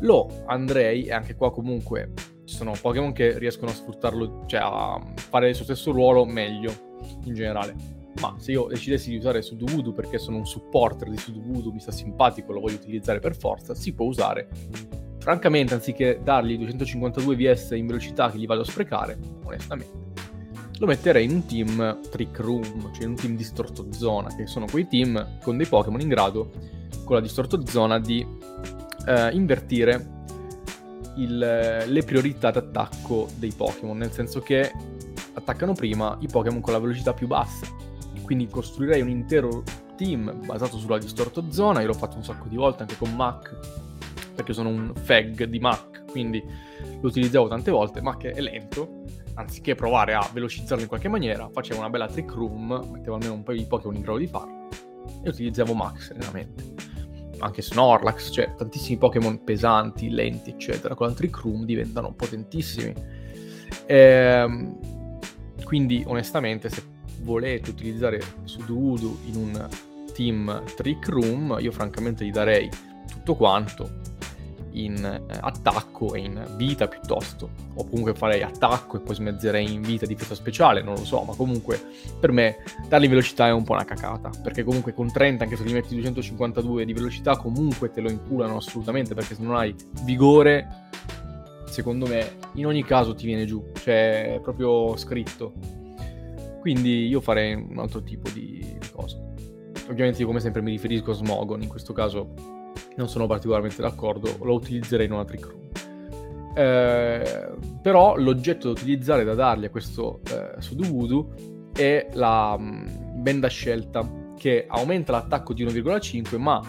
lo 0.00 0.42
andrei, 0.46 1.04
e 1.04 1.12
anche 1.12 1.34
qua 1.34 1.50
comunque 1.52 2.12
ci 2.52 2.58
sono 2.58 2.74
Pokémon 2.78 3.12
che 3.12 3.38
riescono 3.38 3.70
a 3.70 3.74
sfruttarlo, 3.74 4.44
cioè 4.46 4.60
a 4.62 5.00
fare 5.14 5.48
il 5.48 5.54
suo 5.54 5.64
stesso 5.64 5.90
ruolo 5.90 6.26
meglio 6.26 6.70
in 7.24 7.34
generale 7.34 8.00
ma 8.20 8.34
se 8.38 8.52
io 8.52 8.66
decidessi 8.66 9.08
di 9.08 9.16
usare 9.16 9.40
Sudovudu 9.40 9.94
perché 9.94 10.18
sono 10.18 10.36
un 10.36 10.46
supporter 10.46 11.08
di 11.08 11.16
Sudovudu, 11.16 11.72
mi 11.72 11.80
sta 11.80 11.90
simpatico, 11.92 12.52
lo 12.52 12.60
voglio 12.60 12.74
utilizzare 12.74 13.20
per 13.20 13.34
forza, 13.34 13.74
si 13.74 13.94
può 13.94 14.04
usare. 14.04 14.48
Francamente, 15.18 15.72
anziché 15.72 16.20
dargli 16.22 16.58
252 16.58 17.36
VS 17.36 17.70
in 17.70 17.86
velocità 17.86 18.30
che 18.30 18.36
gli 18.36 18.46
vado 18.46 18.60
a 18.60 18.64
sprecare, 18.64 19.18
onestamente, 19.44 20.10
lo 20.78 20.86
metterei 20.86 21.24
in 21.24 21.30
un 21.30 21.46
team 21.46 22.00
Trick 22.10 22.38
Room, 22.40 22.92
cioè 22.92 23.04
in 23.04 23.10
un 23.10 23.16
team 23.16 23.34
Distorto 23.34 23.90
Zona, 23.92 24.28
che 24.36 24.46
sono 24.46 24.66
quei 24.70 24.86
team 24.86 25.38
con 25.42 25.56
dei 25.56 25.66
Pokémon 25.66 26.00
in 26.00 26.08
grado, 26.08 26.50
con 27.04 27.16
la 27.16 27.22
Distorto 27.22 27.64
Zona, 27.66 27.98
di 27.98 28.24
eh, 29.06 29.30
invertire 29.32 30.11
il, 31.16 31.38
le 31.86 32.02
priorità 32.04 32.50
d'attacco 32.50 33.28
dei 33.36 33.52
Pokémon, 33.56 33.96
nel 33.96 34.12
senso 34.12 34.40
che 34.40 34.72
attaccano 35.34 35.72
prima 35.72 36.16
i 36.20 36.26
Pokémon 36.26 36.60
con 36.60 36.72
la 36.72 36.78
velocità 36.78 37.12
più 37.12 37.26
bassa 37.26 37.66
quindi 38.32 38.48
costruirei 38.48 39.02
un 39.02 39.10
intero 39.10 39.62
team 39.96 40.46
basato 40.46 40.78
sulla 40.78 40.98
distorto 40.98 41.50
zona, 41.50 41.80
io 41.80 41.88
l'ho 41.88 41.92
fatto 41.92 42.16
un 42.16 42.24
sacco 42.24 42.48
di 42.48 42.56
volte 42.56 42.82
anche 42.82 42.96
con 42.96 43.14
Mac, 43.14 43.54
perché 44.34 44.54
sono 44.54 44.70
un 44.70 44.92
fag 44.94 45.44
di 45.44 45.58
Mac, 45.58 46.04
quindi 46.10 46.42
lo 47.00 47.08
utilizzavo 47.08 47.48
tante 47.48 47.70
volte, 47.70 48.00
Mac 48.00 48.24
è 48.24 48.40
lento, 48.40 49.02
anziché 49.34 49.74
provare 49.74 50.14
a 50.14 50.26
velocizzarlo 50.32 50.82
in 50.82 50.88
qualche 50.88 51.08
maniera, 51.08 51.48
facevo 51.52 51.78
una 51.78 51.90
bella 51.90 52.08
trick 52.08 52.32
room, 52.32 52.88
mettevo 52.90 53.16
almeno 53.16 53.34
un 53.34 53.42
paio 53.42 53.58
di 53.58 53.66
Pokémon 53.66 53.96
in 53.96 54.02
grado 54.02 54.18
di 54.18 54.26
farlo, 54.26 54.68
e 55.22 55.28
utilizzavo 55.28 55.74
Mac 55.74 56.00
serenamente. 56.00 56.91
Anche 57.42 57.62
Snorlax, 57.62 58.32
cioè 58.32 58.54
tantissimi 58.54 58.98
Pokémon 58.98 59.42
pesanti, 59.42 60.08
lenti, 60.10 60.50
eccetera, 60.50 60.94
con 60.94 61.14
trick 61.14 61.38
room 61.38 61.64
diventano 61.64 62.12
potentissimi. 62.12 62.94
Ehm, 63.86 64.78
quindi 65.64 66.04
onestamente 66.06 66.68
se 66.68 66.82
volete 67.22 67.70
utilizzare 67.70 68.20
Sudoku 68.44 69.18
in 69.26 69.36
un 69.36 69.68
team 70.12 70.62
Trick 70.76 71.08
Room, 71.08 71.56
io 71.60 71.72
francamente 71.72 72.24
gli 72.24 72.30
darei 72.30 72.68
tutto 73.10 73.34
quanto 73.34 74.01
in 74.72 75.04
eh, 75.04 75.38
attacco 75.40 76.14
e 76.14 76.20
in 76.20 76.44
vita 76.56 76.88
piuttosto, 76.88 77.50
o 77.74 77.84
comunque 77.86 78.14
farei 78.14 78.42
attacco 78.42 78.96
e 78.96 79.00
poi 79.00 79.14
smezzerei 79.14 79.72
in 79.72 79.82
vita 79.82 80.06
difesa 80.06 80.34
speciale, 80.34 80.82
non 80.82 80.94
lo 80.94 81.04
so, 81.04 81.22
ma 81.22 81.34
comunque 81.34 81.80
per 82.18 82.32
me 82.32 82.58
dargli 82.88 83.08
velocità 83.08 83.46
è 83.46 83.52
un 83.52 83.64
po' 83.64 83.72
una 83.72 83.84
cacata, 83.84 84.30
perché 84.42 84.64
comunque 84.64 84.94
con 84.94 85.10
30 85.10 85.44
anche 85.44 85.56
se 85.56 85.64
gli 85.64 85.72
metti 85.72 85.94
252 85.94 86.84
di 86.84 86.92
velocità 86.92 87.36
comunque 87.36 87.90
te 87.90 88.00
lo 88.00 88.10
inculano 88.10 88.56
assolutamente, 88.56 89.14
perché 89.14 89.34
se 89.34 89.42
non 89.42 89.56
hai 89.56 89.74
vigore, 90.04 90.88
secondo 91.66 92.06
me 92.06 92.36
in 92.54 92.66
ogni 92.66 92.84
caso 92.84 93.14
ti 93.14 93.26
viene 93.26 93.46
giù, 93.46 93.64
cioè 93.74 94.34
è 94.34 94.40
proprio 94.40 94.96
scritto. 94.96 95.54
Quindi 96.60 97.08
io 97.08 97.20
farei 97.20 97.54
un 97.54 97.78
altro 97.78 98.02
tipo 98.02 98.30
di 98.30 98.78
cosa. 98.92 99.18
Ovviamente 99.88 100.20
io 100.20 100.26
come 100.26 100.38
sempre 100.38 100.62
mi 100.62 100.70
riferisco 100.70 101.10
a 101.10 101.14
Smogon, 101.14 101.60
in 101.60 101.68
questo 101.68 101.92
caso 101.92 102.34
non 102.96 103.08
sono 103.08 103.26
particolarmente 103.26 103.82
d'accordo, 103.82 104.36
lo 104.42 104.54
utilizzerei 104.54 105.06
in 105.06 105.12
una 105.12 105.24
trick 105.24 105.46
room. 105.46 105.60
Eh, 106.54 107.50
però 107.80 108.16
l'oggetto 108.16 108.72
da 108.72 108.80
utilizzare, 108.80 109.24
da 109.24 109.34
dargli 109.34 109.64
a 109.64 109.70
questo 109.70 110.20
eh, 110.30 110.60
Sudovudu 110.60 111.70
è 111.72 112.08
la 112.12 112.56
mh, 112.58 112.64
mm, 112.64 113.22
benda 113.22 113.48
scelta 113.48 114.06
che 114.36 114.66
aumenta 114.68 115.12
l'attacco 115.12 115.54
di 115.54 115.64
1,5 115.64 116.38
ma 116.38 116.60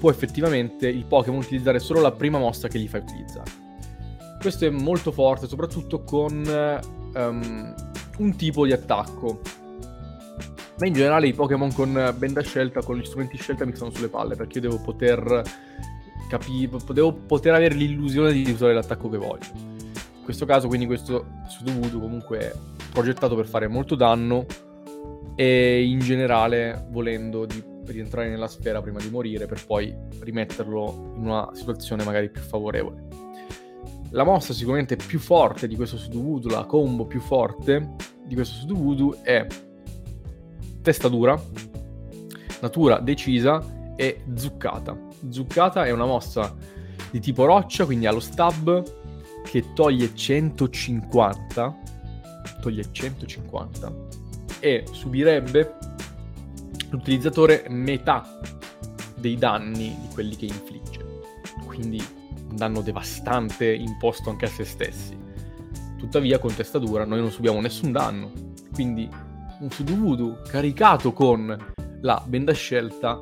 può 0.00 0.10
effettivamente 0.10 0.88
il 0.88 1.04
Pokémon 1.04 1.38
utilizzare 1.38 1.78
solo 1.78 2.00
la 2.00 2.10
prima 2.10 2.38
mossa 2.38 2.66
che 2.66 2.80
gli 2.80 2.88
fai 2.88 3.02
utilizzare. 3.02 3.50
Questo 4.40 4.66
è 4.66 4.70
molto 4.70 5.12
forte, 5.12 5.46
soprattutto 5.46 6.02
con 6.02 6.42
um, 7.14 7.74
un 8.18 8.36
tipo 8.36 8.66
di 8.66 8.72
attacco. 8.72 9.40
Ma 10.82 10.88
in 10.88 10.94
generale 10.94 11.28
i 11.28 11.32
Pokémon 11.32 11.72
con 11.72 12.12
benda 12.18 12.40
scelta, 12.40 12.82
con 12.82 12.96
gli 12.96 13.04
strumenti 13.04 13.36
scelta 13.36 13.64
mi 13.64 13.72
stanno 13.72 13.92
sulle 13.92 14.08
palle 14.08 14.34
perché 14.34 14.58
io 14.58 14.62
devo 14.62 14.80
poter 14.80 15.42
capire, 16.28 16.76
devo 16.92 17.12
poter 17.12 17.54
avere 17.54 17.76
l'illusione 17.76 18.32
di 18.32 18.50
usare 18.50 18.74
l'attacco 18.74 19.08
che 19.08 19.16
voglio. 19.16 19.46
In 19.54 20.24
questo 20.24 20.44
caso 20.44 20.66
quindi 20.66 20.86
questo 20.86 21.24
Sudovudu 21.46 22.00
comunque 22.00 22.38
è 22.38 22.52
progettato 22.90 23.36
per 23.36 23.46
fare 23.46 23.68
molto 23.68 23.94
danno 23.94 24.44
e 25.36 25.84
in 25.84 26.00
generale 26.00 26.88
volendo 26.90 27.46
di 27.46 27.62
rientrare 27.84 28.28
nella 28.28 28.48
sfera 28.48 28.82
prima 28.82 28.98
di 28.98 29.08
morire 29.08 29.46
per 29.46 29.64
poi 29.64 29.94
rimetterlo 30.18 31.12
in 31.14 31.26
una 31.26 31.48
situazione 31.52 32.02
magari 32.02 32.28
più 32.28 32.42
favorevole. 32.42 33.04
La 34.10 34.24
mossa 34.24 34.52
sicuramente 34.52 34.96
più 34.96 35.20
forte 35.20 35.68
di 35.68 35.76
questo 35.76 35.96
Sudovudu, 35.96 36.48
la 36.48 36.64
combo 36.64 37.06
più 37.06 37.20
forte 37.20 37.94
di 38.24 38.34
questo 38.34 38.56
Sudovudu 38.56 39.18
è 39.22 39.46
testa 40.82 41.08
dura, 41.08 41.40
natura 42.60 42.98
decisa 42.98 43.94
e 43.96 44.24
zuccata. 44.34 44.96
Zuccata 45.28 45.84
è 45.84 45.90
una 45.92 46.04
mossa 46.04 46.54
di 47.10 47.20
tipo 47.20 47.44
roccia, 47.44 47.84
quindi 47.84 48.06
ha 48.06 48.12
lo 48.12 48.20
stab 48.20 48.82
che 49.44 49.72
toglie 49.74 50.14
150, 50.14 51.78
toglie 52.60 52.84
150 52.90 53.92
e 54.60 54.84
subirebbe 54.90 55.74
l'utilizzatore 56.90 57.66
metà 57.68 58.40
dei 59.16 59.36
danni 59.36 59.96
di 60.00 60.08
quelli 60.12 60.36
che 60.36 60.46
infligge. 60.46 61.00
Quindi 61.66 62.02
un 62.50 62.56
danno 62.56 62.82
devastante 62.82 63.72
imposto 63.72 64.30
anche 64.30 64.46
a 64.46 64.48
se 64.48 64.64
stessi. 64.64 65.16
Tuttavia 65.96 66.38
con 66.38 66.54
testa 66.54 66.78
dura 66.78 67.04
noi 67.04 67.20
non 67.20 67.30
subiamo 67.30 67.60
nessun 67.60 67.92
danno 67.92 68.32
Quindi 68.72 69.08
un 69.62 69.70
Sudowoodo 69.70 70.42
caricato 70.46 71.12
con 71.12 71.56
la 72.00 72.22
benda 72.26 72.52
scelta, 72.52 73.20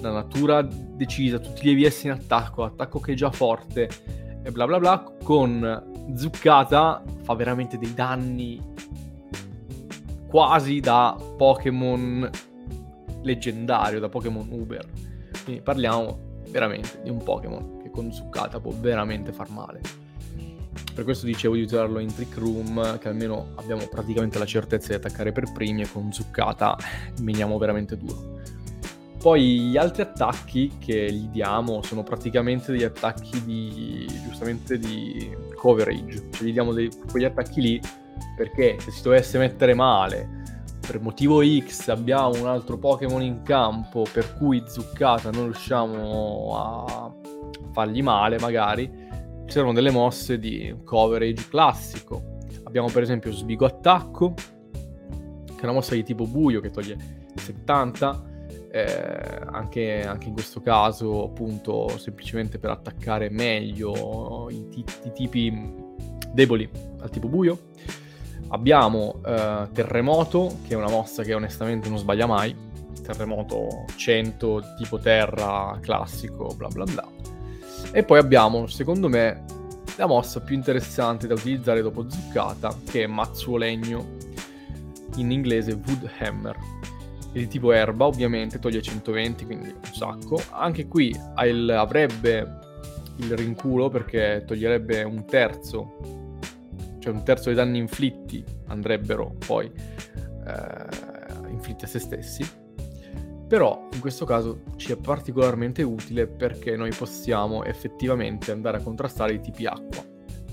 la 0.00 0.10
natura 0.10 0.62
decisa, 0.62 1.38
tutti 1.38 1.62
gli 1.62 1.84
EVS 1.84 2.04
in 2.04 2.12
attacco, 2.12 2.64
attacco 2.64 2.98
che 2.98 3.12
è 3.12 3.14
già 3.14 3.30
forte 3.30 3.88
e 4.42 4.50
bla 4.50 4.66
bla 4.66 4.78
bla, 4.78 5.04
con 5.22 6.10
zuccata 6.16 7.02
fa 7.22 7.34
veramente 7.34 7.76
dei 7.76 7.92
danni 7.92 8.60
quasi 10.28 10.80
da 10.80 11.14
Pokémon 11.36 12.30
leggendario, 13.22 14.00
da 14.00 14.08
Pokémon 14.08 14.48
Uber. 14.50 14.88
Quindi 15.44 15.60
parliamo 15.60 16.40
veramente 16.48 17.00
di 17.02 17.10
un 17.10 17.22
Pokémon 17.22 17.80
che 17.82 17.90
con 17.90 18.10
zuccata 18.10 18.60
può 18.60 18.72
veramente 18.72 19.30
far 19.32 19.50
male. 19.50 19.80
Per 20.94 21.04
questo 21.04 21.24
dicevo 21.26 21.54
di 21.54 21.62
usarlo 21.62 21.98
in 21.98 22.14
Trick 22.14 22.36
Room, 22.36 22.98
che 22.98 23.08
almeno 23.08 23.48
abbiamo 23.54 23.86
praticamente 23.88 24.38
la 24.38 24.44
certezza 24.44 24.88
di 24.88 24.94
attaccare 24.94 25.32
per 25.32 25.50
primi 25.52 25.82
e 25.82 25.90
con 25.90 26.12
zuccata 26.12 26.76
miniamo 27.20 27.56
veramente 27.58 27.96
duro. 27.96 28.40
Poi 29.18 29.60
gli 29.70 29.76
altri 29.76 30.02
attacchi 30.02 30.72
che 30.78 31.10
gli 31.12 31.28
diamo 31.28 31.80
sono 31.82 32.02
praticamente 32.02 32.72
degli 32.72 32.82
attacchi 32.82 33.42
di 33.44 34.06
giustamente 34.24 34.78
di 34.78 35.30
coverage, 35.54 36.28
cioè 36.32 36.46
gli 36.46 36.52
diamo 36.52 36.72
dei, 36.72 36.90
quegli 37.10 37.24
attacchi 37.24 37.60
lì 37.60 37.80
perché 38.36 38.76
se 38.80 38.90
si 38.90 39.02
dovesse 39.02 39.38
mettere 39.38 39.74
male 39.74 40.40
per 40.84 41.00
motivo 41.00 41.40
X 41.42 41.88
abbiamo 41.88 42.40
un 42.40 42.48
altro 42.48 42.76
Pokémon 42.76 43.22
in 43.22 43.42
campo 43.42 44.04
per 44.12 44.34
cui 44.36 44.62
zuccata 44.66 45.30
non 45.30 45.44
riusciamo 45.44 46.52
a 46.58 47.14
fargli 47.72 48.02
male 48.02 48.38
magari, 48.38 48.90
sono 49.46 49.72
delle 49.72 49.90
mosse 49.90 50.38
di 50.38 50.74
coverage 50.84 51.48
classico. 51.48 52.38
Abbiamo 52.64 52.88
per 52.88 53.02
esempio 53.02 53.32
Svigo 53.32 53.66
Attacco, 53.66 54.34
che 54.34 55.60
è 55.60 55.64
una 55.64 55.72
mossa 55.72 55.94
di 55.94 56.02
tipo 56.02 56.26
buio 56.26 56.60
che 56.60 56.70
toglie 56.70 56.96
70 57.34 58.30
eh, 58.72 59.40
anche, 59.52 60.02
anche, 60.06 60.28
in 60.28 60.32
questo 60.32 60.62
caso 60.62 61.24
appunto 61.24 61.88
semplicemente 61.98 62.58
per 62.58 62.70
attaccare 62.70 63.28
meglio 63.28 64.48
i, 64.48 64.66
t- 64.70 65.00
i 65.04 65.12
tipi 65.12 65.74
deboli 66.32 66.68
al 67.00 67.10
tipo 67.10 67.28
buio. 67.28 67.70
Abbiamo 68.48 69.20
eh, 69.24 69.68
Terremoto, 69.72 70.56
che 70.66 70.72
è 70.72 70.76
una 70.76 70.88
mossa 70.88 71.22
che 71.22 71.34
onestamente 71.34 71.88
non 71.88 71.98
sbaglia 71.98 72.26
mai. 72.26 72.70
Terremoto 73.02 73.84
100, 73.94 74.74
tipo 74.78 74.98
terra, 74.98 75.78
classico, 75.80 76.54
bla 76.56 76.68
bla 76.68 76.84
bla. 76.84 77.06
E 77.92 78.02
poi 78.04 78.18
abbiamo, 78.18 78.66
secondo 78.66 79.08
me, 79.08 79.44
la 79.96 80.06
mossa 80.06 80.40
più 80.40 80.54
interessante 80.54 81.26
da 81.26 81.34
utilizzare 81.34 81.82
dopo 81.82 82.08
Zuccata, 82.08 82.74
che 82.90 83.04
è 83.04 83.06
Mazzuo 83.06 83.56
Legno, 83.56 84.16
in 85.16 85.30
inglese 85.30 85.72
Wood 85.72 86.10
Hammer 86.18 86.56
è 87.32 87.38
di 87.38 87.48
tipo 87.48 87.72
erba, 87.72 88.06
ovviamente 88.06 88.58
toglie 88.58 88.82
120, 88.82 89.44
quindi 89.46 89.68
un 89.68 89.92
sacco. 89.92 90.40
Anche 90.50 90.86
qui 90.86 91.16
il, 91.44 91.70
avrebbe 91.70 92.60
il 93.16 93.36
rinculo 93.36 93.88
perché 93.88 94.44
toglierebbe 94.46 95.02
un 95.02 95.24
terzo, 95.24 96.38
cioè 96.98 97.12
un 97.12 97.24
terzo 97.24 97.46
dei 97.46 97.54
danni 97.54 97.78
inflitti 97.78 98.44
andrebbero 98.66 99.34
poi 99.46 99.70
eh, 100.46 101.50
inflitti 101.50 101.84
a 101.84 101.88
se 101.88 101.98
stessi. 101.98 102.60
Però 103.52 103.86
in 103.92 104.00
questo 104.00 104.24
caso 104.24 104.62
ci 104.76 104.92
è 104.92 104.96
particolarmente 104.96 105.82
utile 105.82 106.26
perché 106.26 106.74
noi 106.74 106.90
possiamo 106.90 107.64
effettivamente 107.64 108.50
andare 108.50 108.78
a 108.78 108.80
contrastare 108.80 109.34
i 109.34 109.40
tipi 109.40 109.66
acqua. 109.66 110.02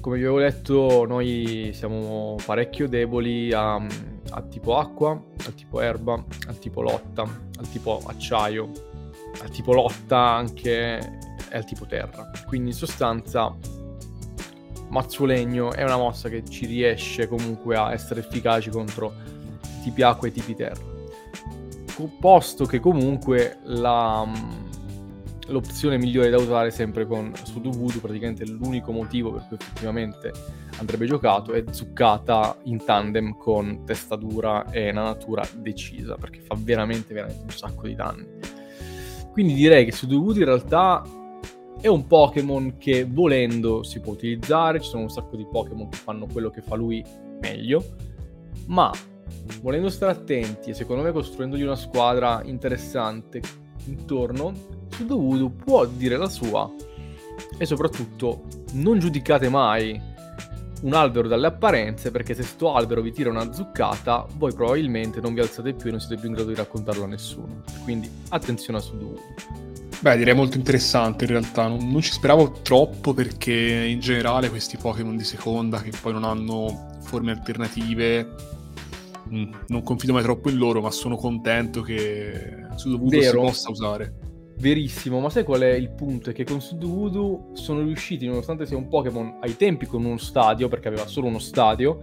Come 0.01 0.17
vi 0.17 0.23
avevo 0.23 0.39
detto, 0.39 1.05
noi 1.05 1.71
siamo 1.73 2.35
parecchio 2.45 2.89
deboli 2.89 3.53
a, 3.53 3.75
a 3.75 4.41
tipo 4.41 4.77
acqua, 4.77 5.11
al 5.11 5.55
tipo 5.55 5.79
erba, 5.79 6.21
al 6.47 6.59
tipo 6.59 6.81
lotta, 6.81 7.21
al 7.21 7.69
tipo 7.69 8.01
acciaio, 8.05 8.69
al 9.43 9.49
tipo 9.49 9.71
lotta 9.71 10.17
anche 10.17 10.97
e 10.97 11.55
al 11.55 11.63
tipo 11.63 11.85
terra. 11.85 12.29
Quindi 12.47 12.71
in 12.71 12.75
sostanza 12.75 13.55
Mazzulegno 14.89 15.71
è 15.71 15.83
una 15.83 15.95
mossa 15.95 16.27
che 16.27 16.43
ci 16.43 16.65
riesce 16.65 17.29
comunque 17.29 17.77
a 17.77 17.93
essere 17.93 18.19
efficaci 18.19 18.69
contro 18.69 19.13
tipi 19.83 20.01
acqua 20.01 20.27
e 20.27 20.31
tipi 20.33 20.53
terra. 20.53 20.98
Posto 22.07 22.65
che 22.65 22.79
comunque 22.79 23.59
la 23.63 24.25
l'opzione 25.49 25.97
migliore 25.97 26.29
da 26.29 26.37
usare 26.37 26.71
sempre 26.71 27.05
con 27.05 27.31
Sudovudu, 27.43 27.99
praticamente 27.99 28.45
l'unico 28.45 28.91
motivo 28.91 29.31
per 29.31 29.45
cui 29.47 29.57
effettivamente 29.59 30.31
andrebbe 30.77 31.05
giocato 31.05 31.53
è 31.53 31.63
zuccata 31.69 32.57
in 32.63 32.83
tandem 32.83 33.35
con 33.37 33.83
testa 33.85 34.15
dura 34.15 34.69
e 34.71 34.89
una 34.91 35.03
natura 35.03 35.43
decisa, 35.55 36.15
perché 36.15 36.39
fa 36.41 36.55
veramente, 36.57 37.13
veramente 37.13 37.43
un 37.43 37.49
sacco 37.49 37.87
di 37.87 37.95
danni. 37.95 38.27
Quindi 39.31 39.53
direi 39.53 39.85
che 39.85 39.91
Sudovudu 39.91 40.39
in 40.39 40.45
realtà 40.45 41.03
è 41.81 41.87
un 41.87 42.07
Pokémon 42.07 42.77
che 42.77 43.05
volendo 43.05 43.83
si 43.83 43.99
può 43.99 44.13
utilizzare, 44.13 44.81
ci 44.81 44.89
sono 44.89 45.03
un 45.03 45.09
sacco 45.09 45.35
di 45.35 45.47
Pokémon 45.49 45.89
che 45.89 45.97
fanno 45.97 46.27
quello 46.31 46.49
che 46.49 46.61
fa 46.61 46.75
lui 46.75 47.03
meglio, 47.41 47.83
ma 48.67 48.91
volendo 49.61 49.89
stare 49.89 50.11
attenti 50.11 50.71
e 50.71 50.73
secondo 50.73 51.03
me 51.03 51.11
costruendogli 51.11 51.63
una 51.63 51.75
squadra 51.75 52.41
interessante 52.43 53.41
intorno 53.85 54.53
Sudovudu 54.89 55.55
può 55.55 55.85
dire 55.85 56.17
la 56.17 56.29
sua 56.29 56.69
e 57.57 57.65
soprattutto 57.65 58.43
non 58.73 58.99
giudicate 58.99 59.49
mai 59.49 59.99
un 60.81 60.93
albero 60.93 61.27
dalle 61.27 61.47
apparenze 61.47 62.11
perché 62.11 62.33
se 62.33 62.43
sto 62.43 62.73
albero 62.73 63.01
vi 63.01 63.11
tira 63.11 63.29
una 63.29 63.51
zuccata 63.51 64.25
voi 64.35 64.53
probabilmente 64.53 65.19
non 65.19 65.33
vi 65.33 65.41
alzate 65.41 65.73
più 65.73 65.87
e 65.87 65.91
non 65.91 65.99
siete 65.99 66.15
più 66.15 66.29
in 66.29 66.35
grado 66.35 66.49
di 66.49 66.55
raccontarlo 66.55 67.03
a 67.03 67.07
nessuno. 67.07 67.63
Quindi 67.83 68.09
attenzione 68.29 68.79
a 68.79 68.81
Sudovudu 68.81 69.21
Beh, 70.01 70.15
direi 70.15 70.33
molto 70.33 70.55
interessante 70.55 71.25
in 71.25 71.31
realtà, 71.31 71.67
non, 71.67 71.89
non, 71.91 71.99
ci 71.99 72.13
speravo 72.13 72.61
troppo 72.61 73.13
perché 73.13 73.51
in 73.51 73.99
generale 73.99 74.49
questi 74.49 74.77
Pokémon 74.77 75.17
di 75.17 75.25
seconda 75.25 75.81
che 75.81 75.91
poi 76.01 76.13
non 76.13 76.23
hanno 76.23 76.97
forme 77.01 77.31
alternative, 77.31 78.33
mm, 79.31 79.53
non 79.67 79.83
confido 79.83 80.13
mai 80.13 80.23
troppo 80.23 80.49
in 80.49 80.57
loro, 80.57 80.81
ma 80.81 80.91
sono 80.91 81.15
contento 81.15 81.81
che 81.81 82.65
Sudovudu 82.75 83.21
si 83.21 83.35
possa 83.35 83.69
usare. 83.69 84.13
Verissimo, 84.59 85.19
ma 85.19 85.29
sai 85.29 85.43
qual 85.45 85.61
è 85.61 85.71
il 85.71 85.91
punto? 85.91 86.31
È 86.31 86.33
che 86.33 86.43
con 86.43 86.59
Sudowoodo 86.59 87.51
sono 87.53 87.81
riusciti, 87.81 88.25
nonostante 88.25 88.65
sia 88.65 88.75
un 88.75 88.89
Pokémon 88.89 89.37
ai 89.41 89.55
tempi 89.55 89.85
con 89.85 90.03
uno 90.03 90.17
stadio, 90.17 90.67
perché 90.67 90.89
aveva 90.89 91.07
solo 91.07 91.27
uno 91.27 91.39
stadio, 91.39 91.99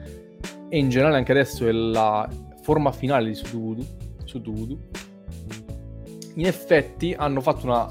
e 0.69 0.79
in 0.79 0.89
generale 0.89 1.17
anche 1.17 1.33
adesso 1.33 1.67
è 1.67 1.73
la 1.73 2.29
forma 2.63 2.93
finale 2.93 3.29
di 3.29 3.35
Sudowoodo, 3.35 3.85
Sudowoodo 4.25 4.79
in 6.37 6.47
effetti 6.47 7.15
hanno 7.17 7.41
fatto 7.41 7.67
una... 7.67 7.91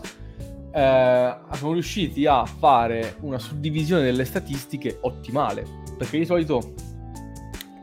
Eh, 0.71 1.37
sono 1.53 1.71
riusciti 1.73 2.25
a 2.25 2.45
fare 2.45 3.15
una 3.21 3.39
suddivisione 3.39 4.03
delle 4.03 4.25
statistiche 4.25 4.97
ottimale, 5.01 5.65
perché 5.97 6.17
di 6.17 6.25
solito 6.25 6.73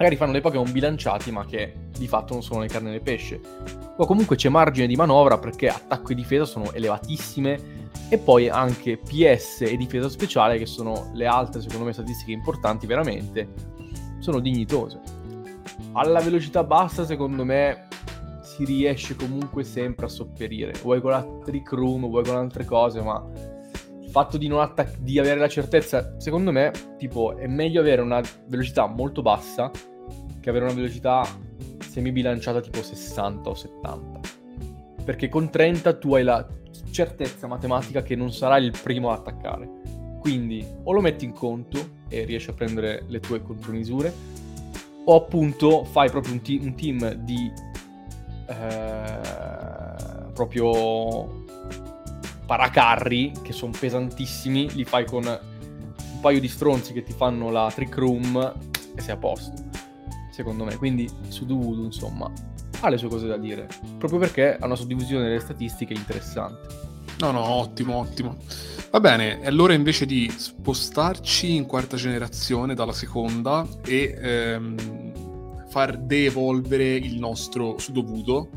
magari 0.02 0.16
fanno 0.16 0.32
dei 0.32 0.40
Pokémon 0.40 0.70
bilanciati, 0.72 1.30
ma 1.30 1.44
che 1.46 1.74
di 1.96 2.08
fatto 2.08 2.32
non 2.32 2.42
sono 2.42 2.60
le 2.60 2.66
carne 2.66 2.90
del 2.90 3.02
pesce 3.02 3.40
Qua 3.94 4.06
comunque 4.06 4.36
c'è 4.36 4.48
margine 4.48 4.86
di 4.86 4.96
manovra 4.96 5.38
perché 5.38 5.68
attacco 5.68 6.12
e 6.12 6.14
difesa 6.14 6.44
sono 6.44 6.72
elevatissime 6.72 7.90
e 8.08 8.18
poi 8.18 8.48
anche 8.48 8.96
PS 8.96 9.62
e 9.62 9.76
difesa 9.76 10.08
speciale 10.08 10.58
che 10.58 10.66
sono 10.66 11.10
le 11.12 11.26
altre 11.26 11.60
secondo 11.60 11.84
me 11.84 11.92
statistiche 11.92 12.32
importanti 12.32 12.86
veramente 12.86 13.52
sono 14.18 14.40
dignitose. 14.40 15.00
Alla 15.92 16.20
velocità 16.20 16.64
bassa 16.64 17.04
secondo 17.04 17.44
me 17.44 17.86
si 18.42 18.64
riesce 18.64 19.14
comunque 19.14 19.62
sempre 19.62 20.06
a 20.06 20.08
sopperire, 20.08 20.72
vuoi 20.82 21.00
con 21.00 21.10
la 21.10 21.26
trick 21.44 21.70
room, 21.72 22.08
vuoi 22.08 22.24
con 22.24 22.36
altre 22.36 22.64
cose, 22.64 23.00
ma 23.02 23.22
il 24.00 24.10
fatto 24.10 24.36
di, 24.36 24.48
attac- 24.50 24.98
di 24.98 25.18
avere 25.18 25.38
la 25.38 25.48
certezza, 25.48 26.16
secondo 26.18 26.50
me, 26.50 26.70
tipo, 26.98 27.36
è 27.36 27.46
meglio 27.46 27.80
avere 27.80 28.02
una 28.02 28.20
velocità 28.46 28.86
molto 28.86 29.22
bassa 29.22 29.70
che 30.42 30.50
avere 30.50 30.64
una 30.64 30.74
velocità 30.74 31.24
semi-bilanciata 31.78 32.60
tipo 32.60 32.82
60 32.82 33.48
o 33.48 33.54
70. 33.54 34.20
Perché 35.04 35.28
con 35.28 35.50
30 35.50 35.94
tu 35.94 36.14
hai 36.14 36.24
la 36.24 36.46
certezza 36.90 37.46
matematica 37.46 38.02
che 38.02 38.16
non 38.16 38.32
sarai 38.32 38.64
il 38.64 38.76
primo 38.82 39.10
ad 39.10 39.20
attaccare. 39.20 39.70
Quindi 40.20 40.66
o 40.84 40.92
lo 40.92 41.00
metti 41.00 41.24
in 41.24 41.32
conto 41.32 42.00
e 42.08 42.24
riesci 42.24 42.50
a 42.50 42.54
prendere 42.54 43.04
le 43.06 43.20
tue 43.20 43.40
contromisure, 43.40 44.12
o 45.04 45.16
appunto 45.16 45.84
fai 45.84 46.10
proprio 46.10 46.34
un, 46.34 46.42
te- 46.42 46.58
un 46.60 46.74
team 46.74 47.12
di 47.14 47.52
eh, 48.48 49.20
proprio 50.32 51.44
paracarri 52.46 53.32
che 53.42 53.52
sono 53.52 53.72
pesantissimi, 53.78 54.74
li 54.74 54.84
fai 54.84 55.04
con 55.06 55.24
un 55.24 56.20
paio 56.20 56.40
di 56.40 56.48
stronzi 56.48 56.92
che 56.92 57.02
ti 57.02 57.12
fanno 57.12 57.50
la 57.50 57.70
trick 57.72 57.96
room 57.96 58.54
e 58.94 59.00
sei 59.00 59.14
a 59.14 59.16
posto 59.16 59.71
secondo 60.32 60.64
me. 60.64 60.76
Quindi 60.76 61.08
su 61.28 61.42
Sudovudu, 61.42 61.84
insomma, 61.84 62.30
ha 62.80 62.88
le 62.88 62.98
sue 62.98 63.08
cose 63.08 63.26
da 63.26 63.36
dire, 63.36 63.68
proprio 63.98 64.18
perché 64.18 64.56
ha 64.58 64.66
una 64.66 64.74
suddivisione 64.74 65.24
delle 65.24 65.40
statistiche 65.40 65.92
interessante. 65.92 66.90
No, 67.18 67.30
no, 67.30 67.46
ottimo, 67.46 67.96
ottimo. 67.96 68.36
Va 68.90 68.98
bene, 68.98 69.40
è 69.40 69.50
l'ora 69.50 69.74
invece 69.74 70.06
di 70.06 70.28
spostarci 70.34 71.54
in 71.54 71.66
quarta 71.66 71.96
generazione 71.96 72.74
dalla 72.74 72.92
seconda 72.92 73.66
e 73.84 74.18
ehm, 74.20 75.68
far 75.68 75.98
de-evolvere 75.98 76.96
il 76.96 77.18
nostro 77.18 77.78
Sudovudo, 77.78 78.50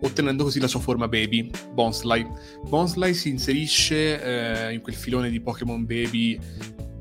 ottenendo 0.00 0.44
così 0.44 0.60
la 0.60 0.68
sua 0.68 0.80
forma 0.80 1.08
Baby, 1.08 1.50
Bonsly. 1.72 2.26
Bonsly 2.68 3.12
si 3.14 3.30
inserisce 3.30 4.68
eh, 4.68 4.72
in 4.72 4.80
quel 4.80 4.94
filone 4.94 5.28
di 5.28 5.40
Pokémon 5.40 5.84
Baby 5.84 6.38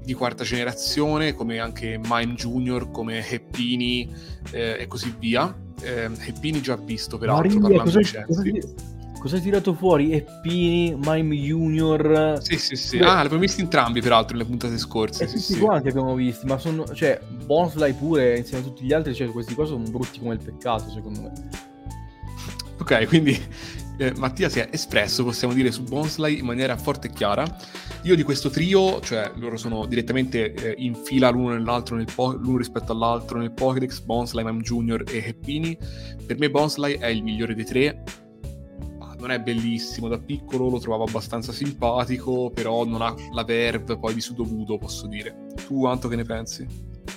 di 0.07 0.13
quarta 0.13 0.45
generazione, 0.45 1.33
come 1.33 1.59
anche 1.59 1.99
Mime 2.01 2.33
Junior, 2.35 2.89
come 2.91 3.29
Heppini 3.29 4.09
eh, 4.51 4.77
e 4.79 4.87
così 4.87 5.13
via. 5.19 5.53
Eh, 5.81 6.09
Heppini 6.25 6.61
già 6.61 6.77
visto 6.77 7.17
peraltro 7.17 7.59
Maria, 7.59 7.81
parlando 7.81 7.99
cosa, 8.25 8.41
di 8.41 8.61
cosa, 9.19 9.35
hai 9.35 9.41
tirato 9.41 9.73
fuori? 9.73 10.13
Eppini, 10.13 10.95
Mime 10.97 11.35
Junior... 11.35 12.37
Sì, 12.41 12.57
sì, 12.57 12.77
sì. 12.77 12.99
Beh, 12.99 13.05
Ah, 13.05 13.15
l'abbiamo 13.15 13.39
visti 13.39 13.59
entrambi 13.59 13.99
peraltro 13.99 14.37
nelle 14.37 14.47
puntate 14.47 14.77
scorse. 14.77 15.25
E 15.25 15.27
Sì, 15.27 15.33
tutti 15.33 15.53
sì. 15.55 15.59
quanti 15.59 15.89
abbiamo 15.89 16.15
visti, 16.15 16.45
ma 16.45 16.57
sono... 16.57 16.85
Cioè, 16.85 17.19
Bonsly 17.45 17.91
pure, 17.91 18.37
insieme 18.37 18.63
a 18.63 18.65
tutti 18.65 18.85
gli 18.85 18.93
altri, 18.93 19.13
cioè, 19.13 19.27
questi 19.27 19.55
qua 19.55 19.65
sono 19.65 19.83
brutti 19.83 20.19
come 20.19 20.35
il 20.35 20.39
peccato, 20.41 20.89
secondo 20.89 21.19
me. 21.19 21.31
Ok, 22.79 23.07
quindi 23.07 23.37
eh, 23.97 24.13
Mattia 24.15 24.49
si 24.49 24.59
è 24.59 24.69
espresso, 24.71 25.23
possiamo 25.23 25.53
dire, 25.53 25.71
su 25.71 25.83
Bonsly 25.83 26.39
in 26.39 26.45
maniera 26.45 26.77
forte 26.77 27.07
e 27.07 27.11
chiara. 27.11 27.45
Io 28.03 28.15
di 28.15 28.23
questo 28.23 28.49
trio, 28.49 28.99
cioè 29.01 29.31
loro 29.35 29.57
sono 29.57 29.85
direttamente 29.85 30.53
eh, 30.53 30.75
in 30.77 30.95
fila 30.95 31.29
l'uno 31.29 31.53
nell'altro, 31.53 31.95
nel 31.95 32.07
po- 32.13 32.33
l'uno 32.33 32.57
rispetto 32.57 32.91
all'altro 32.91 33.39
nel 33.39 33.51
Pokédex, 33.51 34.01
Bonsly, 34.01 34.43
Mime 34.43 34.61
Junior 34.61 35.03
e 35.07 35.23
Heppini. 35.25 35.77
Per 36.25 36.37
me 36.37 36.49
Bonsly 36.49 36.97
è 36.97 37.07
il 37.07 37.23
migliore 37.23 37.55
dei 37.55 37.65
tre. 37.65 38.03
Non 39.19 39.31
è 39.31 39.39
bellissimo, 39.39 40.07
da 40.07 40.19
piccolo 40.19 40.69
lo 40.69 40.79
trovavo 40.79 41.05
abbastanza 41.05 41.51
simpatico, 41.51 42.51
però 42.51 42.85
non 42.85 43.01
ha 43.01 43.15
la 43.31 43.43
verve 43.43 43.97
poi 43.97 44.13
di 44.13 44.21
Sudovudo, 44.21 44.77
posso 44.77 45.07
dire. 45.07 45.47
Tu, 45.65 45.85
Anto, 45.87 46.07
che 46.07 46.15
ne 46.15 46.23
pensi? 46.23 46.67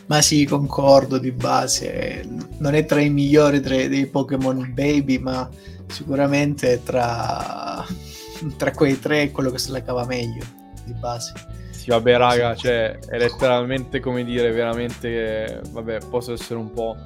Ma 0.07 0.23
sì, 0.23 0.47
concordo 0.47 1.19
di 1.19 1.31
base. 1.31 2.27
Non 2.59 2.75
è 2.75 2.87
tra 2.87 3.01
i 3.01 3.11
migliori 3.11 3.61
tra- 3.61 3.87
dei 3.87 4.07
Pokémon 4.07 4.73
Baby, 4.75 5.19
ma 5.19 5.49
sicuramente 5.91 6.73
è 6.75 6.83
tra, 6.83 7.85
tra 8.57 8.71
quei 8.73 8.99
tre 8.99 9.23
è 9.25 9.31
quello 9.31 9.51
che 9.51 9.59
se 9.59 9.71
la 9.71 9.83
cava 9.83 10.07
meglio 10.07 10.45
di 10.85 10.95
base. 10.95 11.33
Sì, 11.71 11.91
vabbè, 11.91 12.17
raga, 12.19 12.55
cioè, 12.55 12.99
è 12.99 13.19
letteralmente 13.19 14.01
come 14.01 14.23
dire, 14.23 14.51
veramente, 14.51 15.63
vabbè, 15.71 15.99
posso 16.11 16.33
essere 16.33 16.59
un 16.59 16.71
po'... 16.73 16.97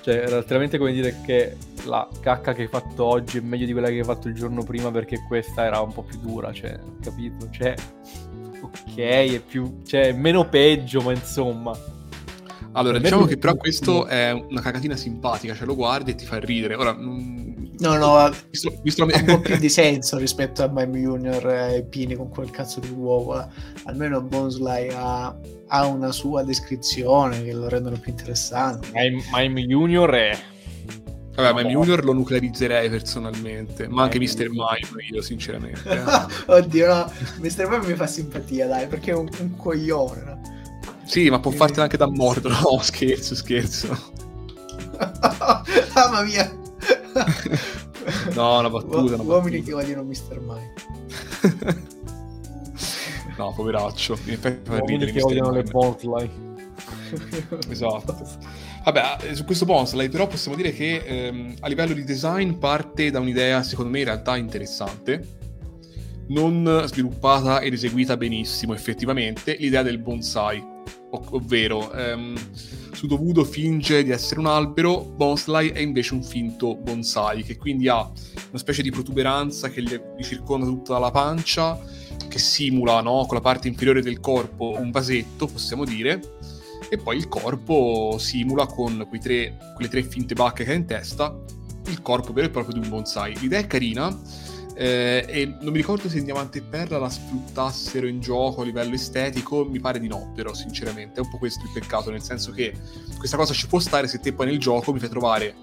Cioè, 0.00 0.22
è 0.22 0.30
letteralmente 0.30 0.78
come 0.78 0.92
dire 0.92 1.20
che 1.24 1.56
la 1.84 2.08
cacca 2.20 2.52
che 2.52 2.62
hai 2.62 2.68
fatto 2.68 3.04
oggi 3.04 3.38
è 3.38 3.40
meglio 3.40 3.66
di 3.66 3.72
quella 3.72 3.88
che 3.88 3.98
hai 3.98 4.04
fatto 4.04 4.26
il 4.26 4.34
giorno 4.34 4.64
prima 4.64 4.90
perché 4.90 5.22
questa 5.28 5.64
era 5.64 5.80
un 5.80 5.92
po' 5.92 6.02
più 6.02 6.18
dura, 6.18 6.52
cioè, 6.52 6.78
capito? 7.00 7.48
Cioè, 7.50 7.74
ok, 8.60 8.96
è 8.96 9.40
più... 9.40 9.82
cioè, 9.86 10.12
meno 10.12 10.48
peggio, 10.48 11.00
ma 11.00 11.12
insomma... 11.12 11.78
Allora, 12.72 12.98
diciamo 12.98 13.24
che 13.24 13.38
però 13.38 13.54
questo 13.54 14.06
è 14.06 14.30
una 14.30 14.60
cagatina 14.60 14.94
simpatica, 14.94 15.54
cioè 15.54 15.66
lo 15.66 15.74
guardi 15.74 16.10
e 16.10 16.14
ti 16.14 16.24
fa 16.24 16.38
ridere. 16.38 16.74
Ora, 16.74 16.92
No, 17.80 17.96
no, 17.96 18.30
visto, 18.50 18.72
visto 18.82 19.04
la 19.04 19.16
ha 19.16 19.20
un 19.20 19.24
po' 19.26 19.40
più 19.40 19.56
di 19.56 19.68
senso 19.70 20.18
rispetto 20.18 20.62
a 20.64 20.68
Mime 20.68 20.98
Junior 20.98 21.46
e 21.48 21.84
Pini 21.88 22.16
con 22.16 22.28
quel 22.28 22.50
cazzo 22.50 22.80
di 22.80 22.90
uovo. 22.90 23.46
Almeno 23.84 24.20
Bonsly 24.20 24.88
ha, 24.92 25.34
ha 25.68 25.86
una 25.86 26.10
sua 26.10 26.42
descrizione 26.42 27.42
che 27.44 27.52
lo 27.52 27.68
rendono 27.68 27.96
più 27.98 28.10
interessante. 28.10 28.88
Mime, 28.92 29.22
Mime 29.32 29.62
Junior 29.66 30.10
è... 30.10 30.38
Vabbè, 31.36 31.52
ma 31.52 31.62
No. 31.62 31.68
Junior 31.68 32.04
lo 32.04 32.12
nuclearizzerei 32.14 32.90
personalmente, 32.90 33.86
ma 33.86 34.02
anche 34.02 34.18
Mime 34.18 34.32
Mr. 34.32 34.42
Junior. 34.46 34.78
Mime 34.90 35.06
io, 35.12 35.22
sinceramente. 35.22 35.88
eh. 35.88 36.02
Oddio, 36.52 36.86
no, 36.92 37.12
Mr. 37.38 37.68
Mime 37.68 37.86
mi 37.86 37.94
fa 37.94 38.08
simpatia, 38.08 38.66
dai, 38.66 38.88
perché 38.88 39.12
è 39.12 39.14
un, 39.14 39.28
un 39.38 39.56
coglione. 39.56 40.22
No? 40.24 40.40
sì, 41.04 41.30
ma 41.30 41.38
può 41.38 41.52
fartela 41.52 41.84
anche 41.84 41.96
da 41.96 42.08
morto. 42.08 42.48
No, 42.48 42.78
scherzo, 42.82 43.36
scherzo. 43.36 43.96
Mamma 45.94 46.22
mia. 46.24 46.50
No, 48.34 48.58
una 48.58 48.70
battuta, 48.70 49.14
una 49.14 49.22
Uomini 49.22 49.58
battuta. 49.58 49.62
che 49.62 49.84
odiano 49.84 50.02
Mr. 50.04 50.40
Mime. 50.40 50.72
no, 53.36 53.52
poveraccio. 53.54 54.18
In 54.24 54.32
effetti 54.32 54.70
Uomini 54.70 54.92
ridere 54.92 55.12
che 55.12 55.18
Mr. 55.18 55.24
odiano 55.24 55.50
le 55.50 55.62
Mime. 55.62 55.70
Bonsly. 55.70 56.30
Esatto. 57.70 58.16
Vabbè, 58.84 59.16
eh, 59.28 59.34
su 59.34 59.44
questo 59.44 59.64
Bonsly 59.64 60.08
però 60.08 60.26
possiamo 60.26 60.56
dire 60.56 60.72
che 60.72 61.02
ehm, 61.04 61.54
a 61.60 61.68
livello 61.68 61.92
di 61.92 62.04
design 62.04 62.52
parte 62.54 63.10
da 63.10 63.20
un'idea 63.20 63.62
secondo 63.62 63.90
me 63.90 63.98
in 63.98 64.04
realtà 64.06 64.36
interessante, 64.36 65.36
non 66.28 66.84
sviluppata 66.86 67.60
ed 67.60 67.72
eseguita 67.72 68.16
benissimo 68.16 68.74
effettivamente, 68.74 69.56
l'idea 69.58 69.82
del 69.82 69.98
bonsai, 69.98 70.62
ov- 71.10 71.34
ovvero 71.34 71.92
ehm, 71.92 72.36
Sudovudo 72.98 73.44
finge 73.44 74.02
di 74.02 74.10
essere 74.10 74.40
un 74.40 74.46
albero, 74.46 75.04
Bonsly 75.04 75.70
è 75.70 75.78
invece 75.78 76.14
un 76.14 76.22
finto 76.24 76.74
bonsai, 76.74 77.44
che 77.44 77.56
quindi 77.56 77.86
ha 77.86 78.00
una 78.00 78.58
specie 78.58 78.82
di 78.82 78.90
protuberanza 78.90 79.68
che 79.70 79.82
gli 79.82 80.00
gli 80.16 80.24
circonda 80.24 80.66
tutta 80.66 80.98
la 80.98 81.12
pancia, 81.12 81.78
che 82.28 82.38
simula 82.40 83.00
no, 83.00 83.24
con 83.26 83.36
la 83.36 83.40
parte 83.40 83.68
inferiore 83.68 84.02
del 84.02 84.18
corpo 84.18 84.74
un 84.76 84.90
vasetto, 84.90 85.46
possiamo 85.46 85.84
dire, 85.84 86.20
e 86.90 86.96
poi 86.96 87.16
il 87.18 87.28
corpo 87.28 88.16
simula 88.18 88.66
con 88.66 89.06
tre- 89.20 89.56
quelle 89.76 89.90
tre 89.90 90.02
finte 90.02 90.34
bacche 90.34 90.64
che 90.64 90.72
ha 90.72 90.74
in 90.74 90.86
testa 90.86 91.38
il 91.86 92.02
corpo 92.02 92.32
vero 92.32 92.48
e 92.48 92.50
proprio 92.50 92.74
di 92.74 92.80
un 92.80 92.88
bonsai. 92.88 93.38
L'idea 93.38 93.60
è 93.60 93.66
carina 93.68 94.08
eh, 94.80 95.24
e 95.26 95.56
non 95.60 95.72
mi 95.72 95.78
ricordo 95.78 96.08
se 96.08 96.18
in 96.18 96.24
Diamante 96.24 96.58
e 96.58 96.62
Perla 96.62 96.98
la 96.98 97.08
sfruttassero 97.10 98.06
in 98.06 98.20
gioco 98.20 98.60
a 98.60 98.64
livello 98.64 98.94
estetico, 98.94 99.64
mi 99.64 99.80
pare 99.80 99.98
di 99.98 100.06
no, 100.06 100.30
però 100.36 100.54
sinceramente 100.54 101.20
è 101.20 101.24
un 101.24 101.30
po' 101.30 101.38
questo 101.38 101.64
il 101.64 101.72
peccato, 101.74 102.12
nel 102.12 102.22
senso 102.22 102.52
che 102.52 102.72
questa 103.18 103.36
cosa 103.36 103.52
ci 103.52 103.66
può 103.66 103.80
stare 103.80 104.06
se 104.06 104.20
te 104.20 104.32
poi 104.32 104.46
nel 104.46 104.60
gioco 104.60 104.92
mi 104.92 105.00
fai 105.00 105.08
trovare 105.08 105.56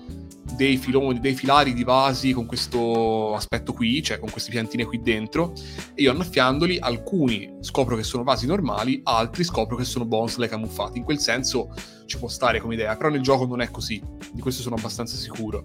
dei 0.57 0.75
filoni, 0.75 1.21
dei 1.21 1.33
filari 1.33 1.73
di 1.73 1.85
vasi 1.85 2.33
con 2.33 2.45
questo 2.45 3.33
aspetto 3.35 3.71
qui, 3.71 4.03
cioè 4.03 4.19
con 4.19 4.29
queste 4.29 4.51
piantine 4.51 4.83
qui 4.83 5.01
dentro, 5.01 5.53
e 5.93 6.01
io 6.01 6.11
annaffiandoli 6.11 6.79
alcuni 6.79 7.55
scopro 7.61 7.95
che 7.95 8.03
sono 8.03 8.23
vasi 8.23 8.45
normali, 8.45 8.99
altri 9.05 9.45
scopro 9.45 9.77
che 9.77 9.85
sono 9.85 10.03
bonsai 10.03 10.49
camuffati. 10.49 10.97
In 10.97 11.05
quel 11.05 11.19
senso 11.19 11.73
ci 12.05 12.17
può 12.17 12.27
stare 12.27 12.59
come 12.59 12.73
idea, 12.73 12.97
però 12.97 13.07
nel 13.07 13.21
gioco 13.21 13.45
non 13.45 13.61
è 13.61 13.71
così, 13.71 14.01
di 14.33 14.41
questo 14.41 14.61
sono 14.61 14.75
abbastanza 14.75 15.15
sicuro. 15.15 15.63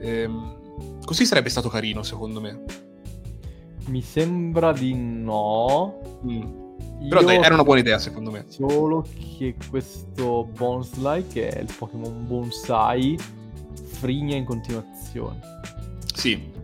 Ehm, 0.00 0.64
così 1.04 1.24
sarebbe 1.26 1.48
stato 1.48 1.68
carino, 1.68 2.02
secondo 2.02 2.40
me. 2.40 2.62
Mi 3.86 4.02
sembra 4.02 4.72
di 4.72 4.94
no. 4.94 6.20
Mm. 6.26 6.64
Però 7.08 7.22
dai, 7.22 7.36
era 7.36 7.54
una 7.54 7.62
buona 7.62 7.80
idea, 7.80 7.98
secondo 7.98 8.30
me. 8.30 8.44
Solo 8.48 9.06
che 9.38 9.54
questo 9.70 10.44
Bonsly, 10.56 11.26
che 11.28 11.48
è 11.50 11.60
il 11.60 11.72
Pokémon 11.76 12.26
Bonsai, 12.26 13.18
frigna 13.84 14.34
in 14.34 14.44
continuazione. 14.44 15.40
Sì. 16.14 16.54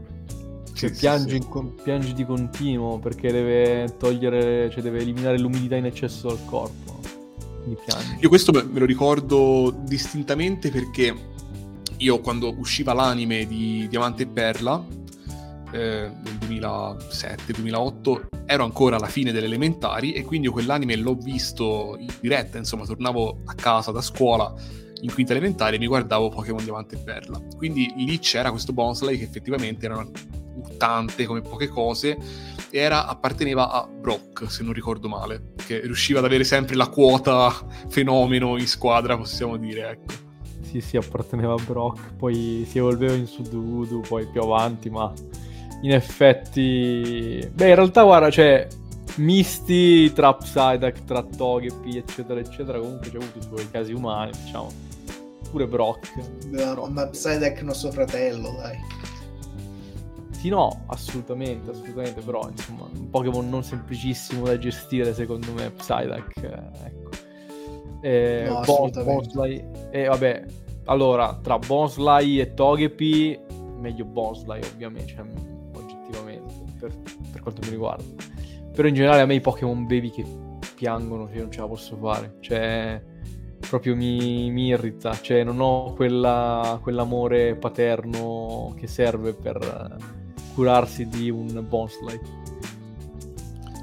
Cioè, 0.72 0.90
Sì, 0.92 0.98
piange, 0.98 1.40
sì. 1.40 1.48
con- 1.48 1.74
piange 1.82 2.12
di 2.12 2.24
continuo 2.24 2.98
perché 2.98 3.30
deve 3.30 3.94
togliere, 3.98 4.68
cioè 4.70 4.82
deve 4.82 5.00
eliminare 5.00 5.38
l'umidità 5.38 5.76
in 5.76 5.84
eccesso 5.84 6.28
dal 6.28 6.44
corpo. 6.46 6.98
Quindi 7.62 7.78
piange. 7.84 8.16
Io 8.20 8.28
questo 8.28 8.50
me 8.52 8.80
lo 8.80 8.86
ricordo 8.86 9.72
distintamente 9.84 10.70
perché 10.70 11.14
io 12.02 12.20
quando 12.20 12.52
usciva 12.58 12.92
l'anime 12.92 13.46
di 13.46 13.86
Diamante 13.88 14.24
e 14.24 14.26
Perla 14.26 14.84
eh, 15.70 16.10
nel 16.10 16.38
2007-2008 16.48 18.26
ero 18.44 18.64
ancora 18.64 18.96
alla 18.96 19.06
fine 19.06 19.30
delle 19.30 19.46
elementari 19.46 20.12
e 20.12 20.24
quindi 20.24 20.48
quell'anime 20.48 20.96
l'ho 20.96 21.14
visto 21.14 21.96
in 21.98 22.12
diretta, 22.20 22.58
insomma 22.58 22.84
tornavo 22.84 23.42
a 23.44 23.54
casa 23.54 23.92
da 23.92 24.02
scuola 24.02 24.52
in 25.00 25.12
quinta 25.12 25.32
elementare 25.32 25.76
e 25.76 25.78
mi 25.78 25.86
guardavo 25.86 26.28
Pokémon 26.28 26.62
Diamante 26.62 26.96
e 26.96 26.98
Perla. 26.98 27.40
Quindi 27.56 27.92
lì 27.96 28.18
c'era 28.18 28.50
questo 28.50 28.72
Bonsly 28.72 29.16
che 29.16 29.24
effettivamente 29.24 29.86
era 29.86 30.04
urtante 30.54 31.24
come 31.24 31.40
poche 31.40 31.68
cose 31.68 32.18
e 32.70 32.78
era, 32.78 33.06
apparteneva 33.06 33.70
a 33.70 33.86
Brock, 33.86 34.50
se 34.50 34.62
non 34.64 34.72
ricordo 34.72 35.08
male, 35.08 35.52
che 35.66 35.80
riusciva 35.80 36.18
ad 36.18 36.24
avere 36.24 36.44
sempre 36.44 36.74
la 36.74 36.88
quota 36.88 37.52
fenomeno 37.88 38.58
in 38.58 38.66
squadra, 38.66 39.16
possiamo 39.16 39.56
dire, 39.56 39.90
ecco. 39.90 40.30
Sì, 40.72 40.80
sì, 40.80 40.96
apparteneva 40.96 41.52
a 41.52 41.62
Brock, 41.66 42.14
poi 42.14 42.64
si 42.66 42.78
evolveva 42.78 43.12
in 43.12 43.26
Sudoku, 43.26 44.00
poi 44.08 44.26
più 44.26 44.40
avanti, 44.40 44.88
ma 44.88 45.12
in 45.82 45.92
effetti... 45.92 47.46
Beh, 47.52 47.68
in 47.68 47.74
realtà, 47.74 48.04
guarda, 48.04 48.30
cioè, 48.30 48.66
misti 49.16 50.10
tra 50.14 50.32
Psyduck, 50.32 51.04
tra 51.04 51.22
Togepi, 51.22 51.98
eccetera, 51.98 52.40
eccetera, 52.40 52.78
comunque 52.78 53.10
c'ha 53.10 53.18
avuto 53.18 53.38
i 53.38 53.42
suoi 53.42 53.70
casi 53.70 53.92
umani, 53.92 54.30
diciamo. 54.42 54.68
Pure 55.50 55.66
Brock. 55.66 56.14
No, 56.46 56.86
ma 56.86 57.06
Psyduck 57.08 57.58
è 57.58 57.62
nostro 57.62 57.90
fratello, 57.90 58.52
dai. 58.56 58.78
Sì, 60.30 60.48
no, 60.48 60.84
assolutamente, 60.86 61.70
assolutamente, 61.70 62.22
però, 62.22 62.48
insomma, 62.48 62.88
un 62.94 63.10
Pokémon 63.10 63.46
non 63.46 63.62
semplicissimo 63.62 64.46
da 64.46 64.56
gestire, 64.56 65.12
secondo 65.12 65.52
me, 65.52 65.70
Psyduck, 65.70 66.42
eh, 66.42 66.86
ecco. 66.86 67.10
Eh, 68.00 68.46
No. 68.48 68.90
Bonsly, 69.04 69.64
e 69.90 70.06
vabbè, 70.06 70.44
allora, 70.84 71.38
tra 71.40 71.58
Bonsly 71.58 72.40
e 72.40 72.54
Togepi, 72.54 73.38
meglio 73.78 74.04
Bonsly, 74.04 74.60
ovviamente, 74.72 75.12
cioè, 75.12 75.24
oggettivamente, 75.74 76.54
per, 76.78 76.92
per 77.30 77.40
quanto 77.40 77.60
mi 77.64 77.70
riguarda. 77.70 78.04
Però 78.72 78.88
in 78.88 78.94
generale 78.94 79.20
a 79.20 79.26
me 79.26 79.34
i 79.34 79.40
Pokémon 79.40 79.86
Baby 79.86 80.10
che 80.10 80.24
piangono, 80.74 81.28
cioè, 81.28 81.38
non 81.38 81.50
ce 81.52 81.60
la 81.60 81.66
posso 81.66 81.96
fare. 81.96 82.36
Cioè, 82.40 83.02
proprio 83.68 83.94
mi, 83.94 84.50
mi 84.50 84.66
irrita, 84.66 85.12
cioè 85.20 85.44
non 85.44 85.60
ho 85.60 85.92
quella, 85.94 86.78
quell'amore 86.82 87.54
paterno 87.54 88.74
che 88.76 88.86
serve 88.86 89.34
per 89.34 89.96
curarsi 90.54 91.06
di 91.06 91.30
un 91.30 91.64
bonsai. 91.68 92.20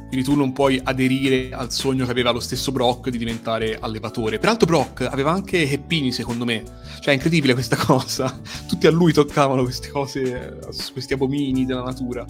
Quindi 0.10 0.24
tu 0.28 0.36
non 0.36 0.52
puoi 0.54 0.82
aderire 0.84 1.50
al 1.52 1.72
sogno 1.72 2.04
che 2.06 2.12
aveva 2.12 2.32
lo 2.32 2.40
stesso 2.40 2.72
Brock 2.72 3.10
di 3.10 3.18
diventare 3.20 3.78
allevatore. 3.80 4.40
Peraltro 4.40 4.66
Brock 4.66 5.02
aveva 5.02 5.32
anche 5.32 5.70
Heppini, 5.70 6.12
secondo 6.12 6.46
me. 6.46 6.64
Cioè, 7.00 7.12
è 7.12 7.14
incredibile 7.14 7.54
questa 7.54 7.76
cosa. 7.86 8.40
Tutti 8.68 8.88
a 8.88 8.92
lui 8.92 9.14
toccavano 9.14 9.62
queste 9.64 9.90
cose, 9.90 10.58
questi 10.92 11.14
abomini 11.14 11.66
della 11.66 11.84
natura. 11.84 12.26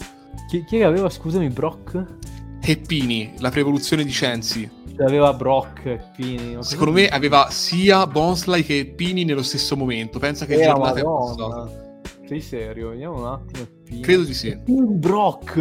Chi, 0.50 0.62
chi 0.64 0.82
aveva, 0.82 1.08
scusami, 1.08 1.48
Brock? 1.48 2.04
Heppini, 2.62 3.32
la 3.38 3.48
prevoluzione 3.48 4.04
di 4.04 4.10
Censi. 4.10 4.68
Cioè, 4.94 5.06
aveva 5.06 5.32
Brock, 5.32 5.86
Heppini. 5.86 6.58
Secondo 6.62 6.92
me 6.92 7.08
aveva 7.08 7.48
sia 7.50 8.06
Bonsley 8.06 8.62
che 8.62 8.80
Heppini 8.80 9.24
nello 9.24 9.42
stesso 9.42 9.74
momento. 9.74 10.18
Pensa 10.18 10.44
che 10.44 10.54
Era 10.60 10.74
giornata 10.74 11.02
Madonna. 11.02 11.32
è 11.32 11.66
passata. 11.66 11.88
Sei 12.28 12.40
serio? 12.42 12.90
Vediamo 12.90 13.20
un 13.20 13.26
attimo. 13.26 13.62
Heppini. 13.62 14.00
Credo 14.02 14.22
di 14.24 14.34
sì. 14.34 14.54
Brock! 14.66 15.56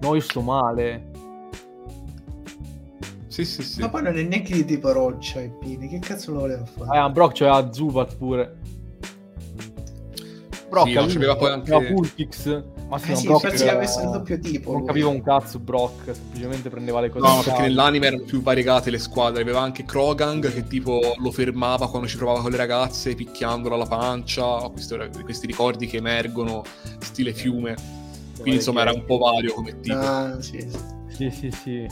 No, 0.00 0.14
io 0.14 0.20
sto 0.20 0.40
male. 0.40 1.07
Sì, 3.38 3.44
sì, 3.44 3.62
sì. 3.62 3.80
Ma 3.80 3.88
poi 3.88 4.02
non 4.02 4.16
è 4.16 4.22
neanche 4.24 4.52
di 4.52 4.64
tipo 4.64 4.90
roccia 4.90 5.38
e 5.40 5.48
Pini, 5.60 5.86
che 5.86 6.00
cazzo 6.00 6.32
lo 6.32 6.40
voleva 6.40 6.64
fare? 6.64 6.98
Ah, 6.98 7.08
Brock 7.08 7.36
c'aveva 7.38 7.72
Zubat 7.72 8.16
pure. 8.16 8.56
Brock 10.68 10.88
Sì, 10.88 10.94
c'aveva 10.94 11.36
poi 11.36 11.50
anche- 11.52 11.70
c'aveva 11.70 11.92
Pultix. 11.94 12.62
Ma 12.88 12.98
sì, 12.98 13.12
Eh 13.12 13.14
sì, 13.14 13.26
Brock 13.28 13.44
era- 13.60 13.72
avesse 13.76 14.02
il 14.02 14.10
doppio 14.10 14.40
tipo. 14.40 14.70
Non 14.70 14.78
lui. 14.78 14.86
capiva 14.88 15.08
un 15.08 15.22
cazzo 15.22 15.60
Brock, 15.60 16.12
semplicemente 16.16 16.68
prendeva 16.68 17.00
le 17.00 17.10
cose. 17.10 17.26
No, 17.28 17.34
perché 17.36 17.50
caso. 17.50 17.62
nell'anime 17.62 18.06
erano 18.08 18.22
più 18.24 18.42
variegate 18.42 18.90
le 18.90 18.98
squadre. 18.98 19.42
Aveva 19.42 19.60
anche 19.60 19.84
Krogang 19.84 20.52
che 20.52 20.66
tipo 20.66 21.14
lo 21.16 21.30
fermava 21.30 21.88
quando 21.88 22.08
ci 22.08 22.16
provava 22.16 22.40
con 22.40 22.50
le 22.50 22.56
ragazze, 22.56 23.14
picchiandolo 23.14 23.76
alla 23.76 23.86
pancia. 23.86 24.68
Questi, 24.72 24.96
questi 25.22 25.46
ricordi 25.46 25.86
che 25.86 25.98
emergono, 25.98 26.64
stile 26.98 27.32
fiume. 27.32 27.76
Quindi 28.34 28.56
insomma 28.56 28.80
era 28.80 28.92
un 28.92 29.04
po' 29.04 29.18
vario 29.18 29.52
come 29.54 29.78
tipo. 29.78 29.96
Ah, 29.96 30.36
sì, 30.40 30.58
sì. 30.68 30.96
Sì, 31.08 31.30
sì, 31.30 31.50
sì. 31.50 31.86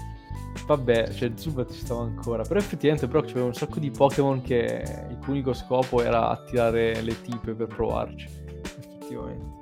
Vabbè, 0.64 1.12
cioè 1.12 1.32
Zubat 1.34 1.72
ci 1.72 1.80
stava 1.80 2.02
ancora. 2.02 2.42
Però 2.42 2.59
effettivamente 2.59 3.07
Brock 3.07 3.28
c'aveva 3.28 3.46
un 3.46 3.54
sacco 3.54 3.78
di 3.78 3.90
Pokémon 3.90 4.42
che 4.42 4.82
il 5.11 5.18
cui 5.18 5.32
unico 5.32 5.52
scopo 5.52 6.02
era 6.02 6.28
attirare 6.28 7.00
le 7.02 7.20
tipe 7.22 7.54
per 7.54 7.66
provarci. 7.66 8.28
Effettivamente. 8.62 9.54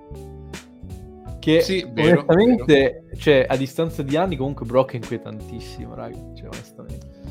Che 1.41 1.61
Sì, 1.61 1.87
vero, 1.93 2.25
onestamente, 2.27 3.05
cioè, 3.19 3.45
a 3.47 3.57
distanza 3.57 4.03
di 4.03 4.17
anni, 4.17 4.37
comunque 4.37 4.65
Brock 4.65 4.93
è 4.93 4.97
inquietantissimo, 4.97 5.95
raga. 5.95 6.17
Cioè, 6.35 6.47
onestamente. 6.47 7.23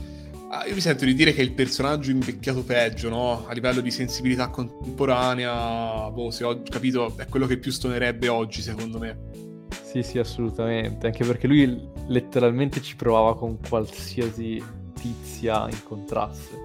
Ah, 0.52 0.68
io 0.68 0.76
mi 0.76 0.82
sento 0.82 1.04
di 1.06 1.16
dire 1.16 1.34
che 1.34 1.42
è 1.42 1.44
il 1.44 1.54
personaggio 1.54 2.12
invecchiato 2.12 2.64
peggio, 2.64 3.10
no? 3.10 3.48
A 3.48 3.54
livello 3.54 3.82
di 3.82 3.90
sensibilità 3.90 4.50
contemporanea, 4.50 6.12
boh, 6.12 6.30
se 6.30 6.44
ho 6.44 6.62
capito, 6.62 7.18
è 7.18 7.26
quello 7.28 7.48
che 7.48 7.58
più 7.58 7.72
stonerebbe 7.72 8.28
oggi, 8.28 8.62
secondo 8.62 9.00
me. 9.00 9.53
Sì, 9.94 10.02
sì, 10.02 10.18
assolutamente. 10.18 11.06
Anche 11.06 11.24
perché 11.24 11.46
lui 11.46 11.88
letteralmente 12.08 12.82
ci 12.82 12.96
provava 12.96 13.38
con 13.38 13.60
qualsiasi 13.60 14.60
tizia 15.00 15.70
incontrasse. 15.70 16.64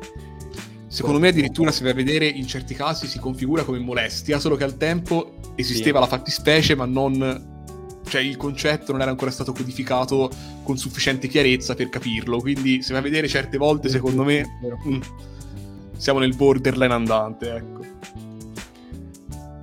Secondo 0.87 1.18
me 1.18 1.29
addirittura 1.29 1.70
se 1.70 1.83
vai 1.83 1.93
a 1.93 1.95
vedere 1.95 2.26
in 2.26 2.47
certi 2.47 2.72
casi 2.72 3.07
si 3.07 3.18
configura 3.18 3.64
come 3.64 3.81
molestia, 3.81 4.39
solo 4.39 4.57
che 4.57 4.64
al 4.64 4.79
tempo 4.79 5.35
esisteva 5.57 6.01
la 6.01 6.07
fattispecie, 6.07 6.74
ma 6.74 6.87
non... 6.87 7.57
Cioè 8.09 8.22
il 8.22 8.39
concetto 8.39 8.93
non 8.93 9.03
era 9.03 9.11
ancora 9.11 9.31
stato 9.31 9.53
codificato 9.53 10.31
con 10.62 10.79
sufficiente 10.79 11.29
chiarezza 11.29 11.74
per 11.74 11.91
capirlo, 11.91 12.41
quindi 12.41 12.81
se 12.81 12.93
vai 12.93 13.03
a 13.03 13.05
vedere 13.05 13.29
certe 13.29 13.59
volte, 13.59 13.91
secondo 13.91 14.24
me, 14.24 14.59
mm, 14.89 15.01
siamo 15.99 16.18
nel 16.18 16.35
borderline 16.35 16.95
andante, 16.95 17.55
ecco. 17.55 17.85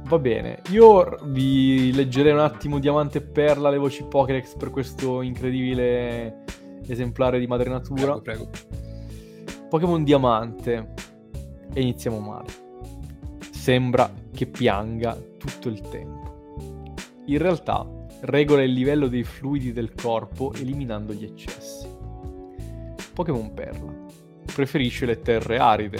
Va 0.07 0.19
bene, 0.19 0.61
io 0.69 1.17
vi 1.23 1.91
leggerei 1.91 2.31
un 2.31 2.39
attimo 2.39 2.77
Diamante 2.77 3.17
e 3.17 3.21
Perla, 3.21 3.71
le 3.71 3.79
voci 3.79 4.03
Pokédex 4.03 4.55
per 4.55 4.69
questo 4.69 5.23
incredibile 5.23 6.43
esemplare 6.85 7.39
di 7.39 7.47
madre 7.47 7.71
natura. 7.71 8.19
Prego, 8.19 8.47
prego. 8.47 8.83
Pokémon 9.67 10.03
Diamante. 10.03 10.93
E 11.73 11.81
iniziamo 11.81 12.19
male. 12.19 12.47
Sembra 13.49 14.13
che 14.31 14.45
pianga 14.45 15.17
tutto 15.37 15.69
il 15.69 15.81
tempo. 15.81 16.93
In 17.25 17.39
realtà 17.39 17.85
regola 18.21 18.61
il 18.61 18.73
livello 18.73 19.07
dei 19.07 19.23
fluidi 19.23 19.73
del 19.73 19.93
corpo 19.95 20.53
eliminando 20.53 21.13
gli 21.13 21.23
eccessi. 21.23 21.87
Pokémon 23.13 23.53
Perla. 23.55 23.91
Preferisce 24.53 25.07
le 25.07 25.19
terre 25.21 25.57
aride. 25.57 25.99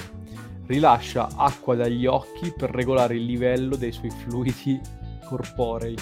Rilascia 0.68 1.30
acqua 1.36 1.76
dagli 1.76 2.06
occhi 2.06 2.54
per 2.56 2.72
regolare 2.72 3.16
il 3.16 3.26
livello 3.26 3.76
dei 3.76 3.92
suoi 3.92 4.10
fluidi 4.10 4.80
corporei. 5.26 5.96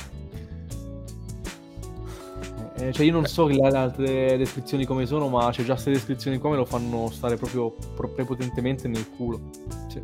Eh, 2.76 2.92
cioè 2.92 3.06
io 3.06 3.12
non 3.12 3.26
so 3.26 3.48
le 3.48 3.60
altre 3.68 4.38
descrizioni 4.38 4.86
come 4.86 5.06
sono, 5.06 5.30
ma 5.30 5.50
c'è 5.52 5.64
già 5.64 5.74
queste 5.74 5.92
descrizioni 5.92 6.38
qua 6.40 6.50
me 6.50 6.56
lo 6.58 6.66
fanno 6.66 7.10
stare 7.12 7.38
proprio 7.38 7.74
pro- 7.96 8.10
prepotentemente 8.10 8.88
nel 8.88 9.10
culo. 9.10 9.50
Cioè, 9.90 10.02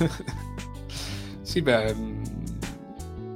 Sì, 1.50 1.62
beh, 1.62 1.92
mh, 1.92 2.22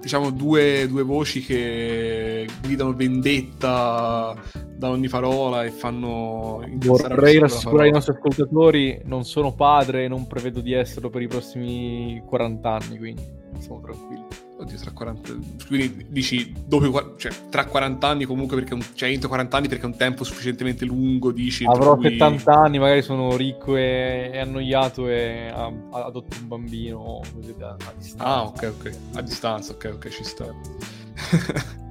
diciamo 0.01 0.31
due, 0.31 0.87
due 0.87 1.03
voci 1.03 1.41
che 1.45 2.47
gridano 2.61 2.95
vendetta 2.95 4.41
da 4.77 4.91
ogni 4.91 5.09
parola 5.09 5.65
e 5.65 5.71
fanno 5.71 6.65
vorrei 6.77 7.39
rassicurare 7.39 7.89
i 7.89 7.93
nostri 7.93 8.15
ascoltatori, 8.15 9.01
non 9.05 9.25
sono 9.25 9.53
padre 9.53 10.05
e 10.05 10.09
non 10.09 10.27
prevedo 10.27 10.61
di 10.61 10.73
esserlo 10.73 11.11
per 11.11 11.23
i 11.23 11.29
prossimi 11.29 12.23
40 12.27 12.71
anni, 12.71 12.99
quindi 12.99 13.23
siamo 13.59 13.81
tranquilli. 13.81 14.25
Oddio, 14.57 14.79
tra 14.79 14.93
40... 14.93 15.33
Quindi 15.67 16.07
dici, 16.11 16.55
dopo, 16.65 17.17
cioè, 17.17 17.33
tra 17.51 17.65
40 17.67 18.07
anni 18.07 18.25
comunque, 18.25 18.57
perché 18.57 18.75
un... 18.75 18.85
cioè 18.95 19.09
entro 19.09 19.29
40 19.29 19.57
anni 19.57 19.69
perché 19.69 19.83
è 19.83 19.87
un 19.87 19.97
tempo 19.97 20.23
sufficientemente 20.23 20.85
lungo, 20.85 21.33
dici... 21.33 21.65
Avrò 21.65 21.97
cui- 21.97 22.11
70 22.11 22.53
anni, 22.55 22.79
magari 22.79 23.03
sono 23.03 23.37
ricco 23.37 23.77
e, 23.77 24.31
e 24.33 24.39
annoiato 24.39 25.09
e 25.09 25.49
a- 25.53 25.73
adotto 25.91 26.37
un 26.41 26.49
bambino 26.49 27.21
così 27.35 27.55
da, 27.59 27.71
a 27.71 27.93
distanza. 27.97 28.25
Ah, 28.25 28.45
ok, 28.45 28.73
ok. 28.79 28.97
A 29.15 29.23
distanza, 29.23 29.73
ok, 29.73 29.91
ok, 29.95 30.09
ci 30.09 30.25
sta. 30.25 30.47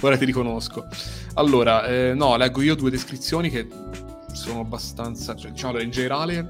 Ora 0.00 0.16
ti 0.16 0.24
riconosco. 0.24 0.86
Allora, 1.34 1.86
eh, 1.86 2.14
no, 2.14 2.36
leggo 2.36 2.62
io 2.62 2.74
due 2.74 2.90
descrizioni 2.90 3.50
che 3.50 3.68
sono 4.32 4.60
abbastanza... 4.60 5.34
Cioè, 5.34 5.50
diciamo, 5.50 5.80
in 5.80 5.90
generale, 5.90 6.48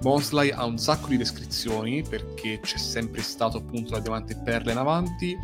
Monsley 0.00 0.50
ha 0.50 0.64
un 0.64 0.78
sacco 0.78 1.08
di 1.08 1.16
descrizioni, 1.16 2.02
perché 2.02 2.60
c'è 2.62 2.78
sempre 2.78 3.22
stato 3.22 3.58
appunto 3.58 3.92
la 3.92 4.00
diamante 4.00 4.40
perla 4.42 4.72
in 4.72 4.78
avanti, 4.78 5.36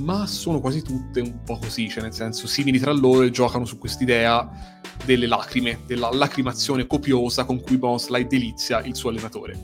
ma 0.00 0.26
sono 0.26 0.60
quasi 0.60 0.82
tutte 0.82 1.20
un 1.20 1.42
po' 1.44 1.58
così, 1.58 1.88
cioè 1.88 2.02
nel 2.02 2.12
senso 2.12 2.46
simili 2.46 2.78
tra 2.78 2.92
loro 2.92 3.22
e 3.22 3.30
giocano 3.30 3.64
su 3.64 3.78
quest'idea 3.78 4.82
delle 5.04 5.26
lacrime, 5.26 5.80
della 5.86 6.10
lacrimazione 6.12 6.86
copiosa 6.86 7.44
con 7.44 7.60
cui 7.60 7.78
Monsley 7.78 8.26
delizia 8.26 8.82
il 8.82 8.94
suo 8.94 9.10
allenatore. 9.10 9.58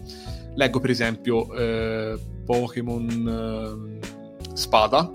Leggo 0.54 0.80
per 0.80 0.90
esempio 0.90 1.52
eh, 1.54 2.18
Pokémon 2.44 3.98
eh, 4.00 4.54
Spada, 4.54 5.10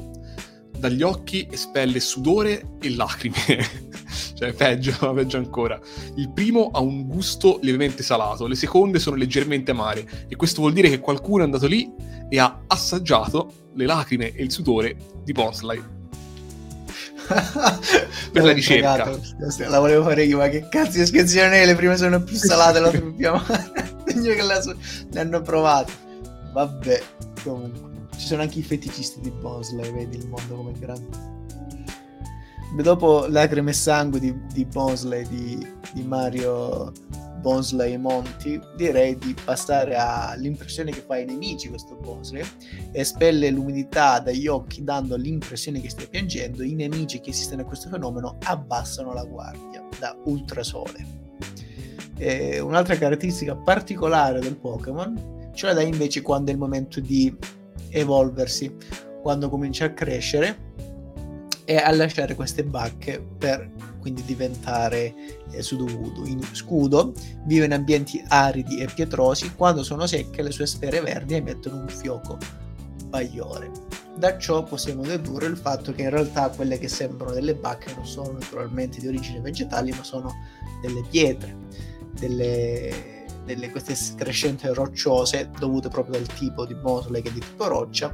dagli 0.77 1.01
occhi 1.01 1.47
espelle 1.49 1.99
sudore 1.99 2.77
e 2.81 2.95
lacrime. 2.95 3.35
cioè, 4.33 4.53
peggio, 4.53 4.93
peggio 5.13 5.37
ancora. 5.37 5.79
Il 6.15 6.31
primo 6.31 6.69
ha 6.71 6.79
un 6.79 7.07
gusto 7.07 7.59
lievemente 7.61 8.03
salato, 8.03 8.47
le 8.47 8.55
seconde 8.55 8.99
sono 8.99 9.15
leggermente 9.15 9.71
amare. 9.71 10.25
E 10.27 10.35
questo 10.35 10.61
vuol 10.61 10.73
dire 10.73 10.89
che 10.89 10.99
qualcuno 10.99 11.41
è 11.41 11.45
andato 11.45 11.67
lì 11.67 11.91
e 12.29 12.39
ha 12.39 12.63
assaggiato 12.67 13.69
le 13.75 13.85
lacrime 13.85 14.33
e 14.33 14.43
il 14.43 14.51
sudore 14.51 14.95
di 15.23 15.31
Bonsley. 15.31 15.95
Per 18.31 18.43
la 18.43 18.51
ricerca. 18.53 18.95
Cagato. 18.95 19.21
La 19.69 19.79
volevo 19.79 20.03
fare 20.03 20.23
io, 20.23 20.37
ma 20.37 20.47
che 20.47 20.67
cazzo 20.69 20.97
di 20.99 21.05
scherzione 21.05 21.65
le 21.65 21.75
prime 21.75 21.97
sono 21.97 22.21
più 22.21 22.35
salate, 22.37 22.79
le 22.79 22.85
altre 22.85 23.01
più 23.01 23.15
so- 24.61 24.77
le 25.11 25.19
hanno 25.19 25.41
provate. 25.41 25.91
Vabbè, 26.53 27.03
comunque. 27.43 27.86
Ci 28.17 28.25
sono 28.25 28.41
anche 28.41 28.59
i 28.59 28.63
feticisti 28.63 29.21
di 29.21 29.31
Bosley, 29.31 29.91
vedi 29.91 30.17
il 30.17 30.27
mondo 30.27 30.55
come 30.55 30.71
grande. 30.73 31.35
Dopo 32.81 33.25
Lacrime 33.27 33.71
e 33.71 33.73
Sangue 33.73 34.19
di, 34.19 34.35
di 34.53 34.65
Bosley, 34.65 35.25
di, 35.27 35.65
di 35.93 36.03
Mario 36.03 36.91
Bosley 37.39 37.93
e 37.93 37.97
Monti, 37.97 38.59
direi 38.75 39.17
di 39.17 39.35
passare 39.43 39.95
all'impressione 39.95 40.91
che 40.91 41.01
fa 41.01 41.13
ai 41.15 41.25
nemici 41.25 41.69
questo 41.69 41.95
Bosley. 41.95 42.43
Espelle 42.91 43.49
l'umidità 43.51 44.19
dagli 44.19 44.47
occhi 44.47 44.83
dando 44.83 45.15
l'impressione 45.15 45.79
che 45.79 45.89
stia 45.89 46.07
piangendo. 46.07 46.63
I 46.63 46.73
nemici 46.73 47.19
che 47.19 47.29
assistono 47.29 47.61
a 47.61 47.65
questo 47.65 47.87
fenomeno 47.89 48.37
abbassano 48.43 49.13
la 49.13 49.23
guardia 49.23 49.83
da 49.99 50.15
ultrasole. 50.25 51.25
E 52.17 52.59
un'altra 52.59 52.97
caratteristica 52.97 53.55
particolare 53.55 54.39
del 54.39 54.57
Pokémon 54.57 55.51
ce 55.53 55.67
la 55.67 55.73
dà 55.73 55.81
invece 55.81 56.21
quando 56.21 56.49
è 56.49 56.53
il 56.53 56.59
momento 56.59 56.99
di 56.99 57.35
evolversi, 57.89 58.75
quando 59.21 59.49
comincia 59.49 59.85
a 59.85 59.93
crescere 59.93 60.65
e 61.65 61.75
a 61.75 61.93
lasciare 61.93 62.33
queste 62.33 62.63
bacche 62.63 63.21
per 63.37 63.69
quindi 63.99 64.23
diventare 64.23 65.13
eh, 65.51 65.61
Sudovudu. 65.61 66.25
In 66.25 66.41
scudo 66.53 67.11
vive 67.43 67.65
in 67.65 67.73
ambienti 67.73 68.23
aridi 68.29 68.79
e 68.79 68.85
pietrosi, 68.85 69.53
quando 69.53 69.83
sono 69.83 70.07
secche 70.07 70.41
le 70.41 70.51
sue 70.51 70.65
sfere 70.65 71.01
verdi 71.01 71.33
emettono 71.33 71.81
un 71.81 71.89
fioco 71.89 72.37
bagliore. 73.07 73.69
Da 74.15 74.37
ciò 74.37 74.63
possiamo 74.63 75.01
dedurre 75.03 75.47
il 75.47 75.57
fatto 75.57 75.91
che 75.91 76.03
in 76.03 76.09
realtà 76.09 76.49
quelle 76.49 76.79
che 76.79 76.87
sembrano 76.87 77.33
delle 77.33 77.53
bacche 77.53 77.93
non 77.93 78.05
sono 78.05 78.31
naturalmente 78.31 79.01
di 79.01 79.07
origine 79.07 79.41
vegetale, 79.41 79.91
ma 79.91 80.03
sono 80.03 80.33
delle 80.81 81.03
pietre, 81.09 81.55
delle, 82.17 83.16
delle 83.47 83.71
queste 83.71 83.95
crescenti 84.15 84.67
rocciose 84.67 85.49
dovute 85.57 85.87
proprio 85.87 86.19
dal 86.19 86.27
tipo 86.35 86.65
di 86.65 86.75
mosole 86.75 87.21
che 87.21 87.29
è 87.29 87.31
di 87.31 87.39
tipo 87.39 87.67
roccia 87.67 88.13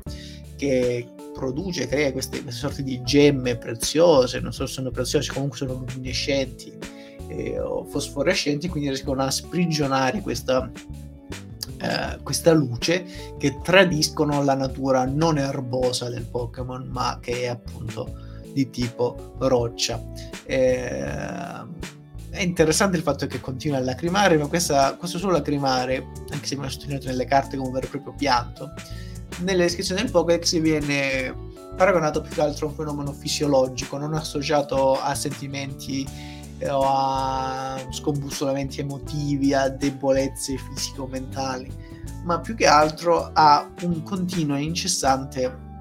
che 0.56 1.08
produce, 1.34 1.88
crea 1.88 2.12
queste, 2.12 2.42
queste 2.44 2.60
sorte 2.60 2.84
di 2.84 3.02
gemme 3.04 3.58
preziose, 3.58 4.40
non 4.40 4.54
so 4.54 4.66
se 4.68 4.74
sono 4.74 4.92
preziose, 4.92 5.34
comunque 5.34 5.58
sono 5.58 5.74
luminescenti 5.74 6.72
eh, 7.28 7.60
o 7.60 7.84
fosforescenti, 7.86 8.70
quindi 8.70 8.90
riescono 8.90 9.24
a 9.24 9.32
sprigionare 9.32 10.22
questa, 10.22 10.72
eh, 11.82 12.20
questa 12.22 12.54
luce 12.54 13.04
che 13.38 13.60
tradiscono 13.62 14.44
la 14.44 14.54
natura 14.54 15.06
non 15.06 15.38
erbosa 15.38 16.10
del 16.10 16.26
Pokémon, 16.26 16.88
ma 16.90 17.18
che 17.20 17.42
è 17.42 17.48
appunto 17.48 18.32
di 18.54 18.70
tipo 18.70 19.34
roccia. 19.40 20.02
Eh, 20.46 21.62
è 22.34 22.42
interessante 22.42 22.98
il 22.98 23.04
fatto 23.04 23.28
che 23.28 23.40
continua 23.40 23.78
a 23.78 23.82
lacrimare, 23.82 24.38
ma 24.38 24.48
questa, 24.48 24.96
questo 24.96 25.20
suo 25.20 25.30
lacrimare, 25.30 26.08
anche 26.32 26.48
se 26.48 26.56
viene 26.56 26.72
sottolineato 26.72 27.06
nelle 27.06 27.26
carte 27.26 27.56
come 27.56 27.68
un 27.68 27.74
vero 27.74 27.86
e 27.86 27.90
proprio 27.90 28.14
pianto, 28.14 28.74
nelle 29.40 29.64
descrizioni 29.64 30.02
del 30.02 30.10
Pokédex 30.10 30.60
viene 30.60 31.52
paragonato 31.76 32.22
più 32.22 32.32
che 32.32 32.42
altro 32.42 32.66
a 32.66 32.70
un 32.70 32.76
fenomeno 32.76 33.14
fisiologico, 33.14 33.98
non 33.98 34.16
associato 34.16 35.00
a 35.00 35.14
sentimenti 35.14 36.08
eh, 36.58 36.70
o 36.72 36.84
a 36.86 37.80
scombussolamenti 37.92 38.80
emotivi, 38.80 39.54
a 39.54 39.70
debolezze 39.70 40.58
fisico-mentali, 40.58 41.72
ma 42.26 42.40
più 42.40 42.56
che 42.56 42.66
altro 42.66 43.30
a 43.32 43.70
un 43.84 44.02
continuo 44.02 44.56
e 44.56 44.64
incessante 44.64 45.72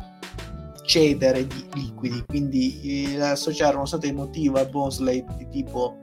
cedere 0.84 1.46
di 1.46 1.64
liquidi, 1.74 2.24
quindi 2.26 3.14
eh, 3.14 3.20
associare 3.22 3.76
uno 3.76 3.86
stato 3.86 4.06
emotivo 4.06 4.58
a 4.58 4.64
Bosley 4.66 5.24
di 5.36 5.48
tipo, 5.48 6.00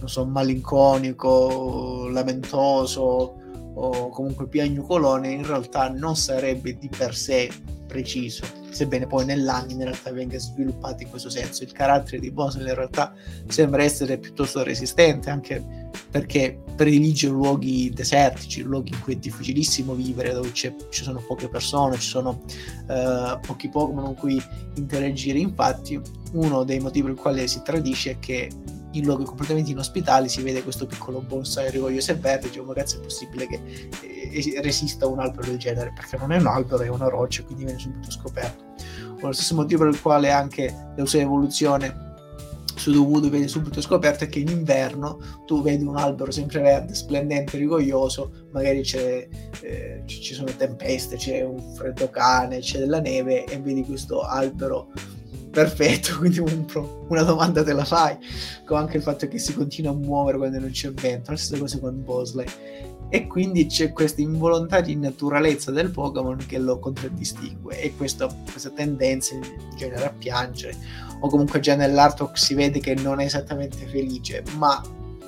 non 0.00 0.08
so, 0.08 0.26
malinconico, 0.26 2.08
lamentoso, 2.08 3.36
o 3.72 4.08
comunque 4.08 4.48
piagnucolone 4.48 5.30
in 5.30 5.46
realtà 5.46 5.88
non 5.88 6.16
sarebbe 6.16 6.76
di 6.76 6.88
per 6.88 7.14
sé 7.14 7.48
preciso, 7.86 8.44
sebbene 8.70 9.06
poi 9.06 9.24
nell'anime 9.24 9.82
in 9.82 9.88
realtà 9.90 10.12
venga 10.12 10.38
sviluppato 10.38 11.02
in 11.02 11.10
questo 11.10 11.28
senso. 11.28 11.64
Il 11.64 11.72
carattere 11.72 12.20
di 12.20 12.30
Boswell 12.30 12.68
in 12.68 12.74
realtà 12.74 13.12
sembra 13.48 13.82
essere 13.82 14.18
piuttosto 14.18 14.62
resistente, 14.62 15.28
anche 15.28 15.88
perché 16.10 16.62
predilige 16.76 17.28
luoghi 17.28 17.90
desertici, 17.90 18.62
luoghi 18.62 18.92
in 18.92 19.00
cui 19.00 19.14
è 19.14 19.16
difficilissimo 19.16 19.94
vivere, 19.94 20.32
dove 20.32 20.52
ci 20.52 20.72
sono 20.90 21.22
poche 21.26 21.48
persone, 21.48 21.96
ci 21.96 22.08
sono 22.08 22.42
uh, 22.86 23.40
pochi 23.44 23.68
Pokémon 23.68 24.04
con 24.04 24.14
cui 24.14 24.42
interagire. 24.76 25.38
Infatti, 25.38 26.00
uno 26.32 26.62
dei 26.62 26.78
motivi 26.78 27.08
per 27.08 27.16
i 27.16 27.20
quali 27.20 27.48
si 27.48 27.60
tradisce 27.62 28.12
è 28.12 28.18
che 28.20 28.50
in 28.92 29.04
luoghi 29.04 29.24
completamente 29.24 29.70
inospitali 29.70 30.28
si 30.28 30.42
vede 30.42 30.62
questo 30.62 30.86
piccolo 30.86 31.20
bonsai 31.20 31.70
rigoglioso 31.70 32.12
e 32.12 32.14
verde, 32.14 32.48
dice, 32.48 32.60
ma 32.62 32.72
cazzo 32.72 32.96
è 32.96 33.00
possibile 33.00 33.46
che 33.46 33.60
eh, 34.02 34.60
resista 34.62 35.06
un 35.06 35.20
albero 35.20 35.46
del 35.46 35.58
genere? 35.58 35.92
Perché 35.94 36.16
non 36.16 36.32
è 36.32 36.38
un 36.38 36.46
albero, 36.46 36.82
è 36.82 36.88
una 36.88 37.08
roccia, 37.08 37.42
quindi 37.44 37.64
viene 37.64 37.78
subito 37.78 38.10
scoperto. 38.10 38.64
O 39.22 39.26
lo 39.26 39.32
stesso 39.32 39.54
motivo 39.54 39.84
per 39.84 39.92
il 39.92 40.00
quale 40.00 40.30
anche 40.30 40.92
la 40.96 41.04
sua 41.04 41.20
evoluzione 41.20 42.08
su 42.80 42.92
Dovudo 42.92 43.28
viene 43.28 43.46
subito 43.46 43.82
scoperto 43.82 44.24
è 44.24 44.28
che 44.28 44.38
in 44.38 44.48
inverno 44.48 45.18
tu 45.44 45.60
vedi 45.60 45.84
un 45.84 45.98
albero 45.98 46.30
sempre 46.30 46.62
verde, 46.62 46.94
splendente, 46.94 47.58
rigoglioso, 47.58 48.48
magari 48.52 48.80
eh, 48.80 50.02
ci 50.06 50.34
sono 50.34 50.50
tempeste, 50.56 51.16
c'è 51.16 51.42
un 51.44 51.60
freddo 51.74 52.08
cane, 52.08 52.60
c'è 52.60 52.78
della 52.78 53.00
neve 53.00 53.44
e 53.44 53.58
vedi 53.58 53.84
questo 53.84 54.22
albero 54.22 54.90
perfetto, 55.50 56.16
quindi 56.18 56.38
un 56.38 56.64
pro, 56.64 57.06
una 57.08 57.22
domanda 57.22 57.62
te 57.62 57.72
la 57.72 57.84
fai, 57.84 58.16
come 58.64 58.80
anche 58.80 58.96
il 58.96 59.02
fatto 59.02 59.28
che 59.28 59.38
si 59.38 59.54
continua 59.54 59.90
a 59.90 59.94
muovere 59.94 60.38
quando 60.38 60.58
non 60.58 60.70
c'è 60.70 60.92
vento, 60.92 61.30
la 61.30 61.36
stessa 61.36 61.60
cosa 61.60 61.78
con 61.78 62.02
Bosley. 62.02 62.46
E 63.12 63.26
quindi 63.26 63.66
c'è 63.66 63.92
questa 63.92 64.20
involontaria 64.20 64.96
naturalezza 64.96 65.72
del 65.72 65.90
Pokémon 65.90 66.36
che 66.46 66.58
lo 66.58 66.78
contraddistingue 66.78 67.80
e 67.80 67.96
questo, 67.96 68.32
questa 68.48 68.70
tendenza 68.70 69.34
in 69.34 69.42
genere 69.76 70.04
a 70.06 70.14
piangere, 70.16 70.76
o 71.18 71.28
comunque 71.28 71.58
già 71.58 71.74
nell'artwork 71.74 72.38
si 72.38 72.54
vede 72.54 72.78
che 72.78 72.94
non 72.94 73.18
è 73.18 73.24
esattamente 73.24 73.84
felice, 73.88 74.44
ma 74.58 74.80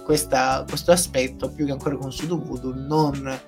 questa, 0.05 0.65
questo 0.69 0.93
aspetto, 0.93 1.51
più 1.51 1.67
che 1.67 1.73
ancora 1.73 1.97
con 1.97 2.13
Sudovudu, 2.13 2.73
non 2.75 3.41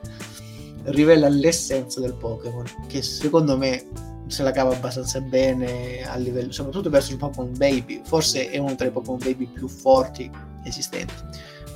rivela 0.84 1.28
l'essenza 1.28 2.00
del 2.00 2.14
Pokémon, 2.14 2.64
che 2.88 3.02
secondo 3.02 3.56
me 3.56 3.86
se 4.26 4.42
la 4.42 4.50
cava 4.50 4.74
abbastanza 4.74 5.20
bene 5.20 6.02
a 6.06 6.16
livello, 6.16 6.52
soprattutto 6.52 6.90
verso 6.90 7.12
il 7.12 7.18
Pokémon 7.18 7.52
Baby. 7.56 8.00
Forse 8.04 8.50
è 8.50 8.58
uno 8.58 8.74
tra 8.74 8.86
i 8.86 8.90
Pokémon 8.90 9.18
Baby 9.18 9.46
più 9.46 9.68
forti 9.68 10.30
esistenti. 10.64 11.14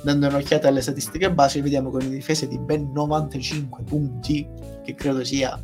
Dando 0.01 0.27
un'occhiata 0.27 0.67
alle 0.67 0.81
statistiche 0.81 1.31
base, 1.31 1.61
vediamo 1.61 1.89
con 1.89 2.01
una 2.01 2.09
difesa 2.09 2.45
di 2.45 2.57
ben 2.57 2.91
95 2.93 3.83
punti, 3.83 4.47
che 4.83 4.95
credo 4.95 5.23
sia 5.23 5.61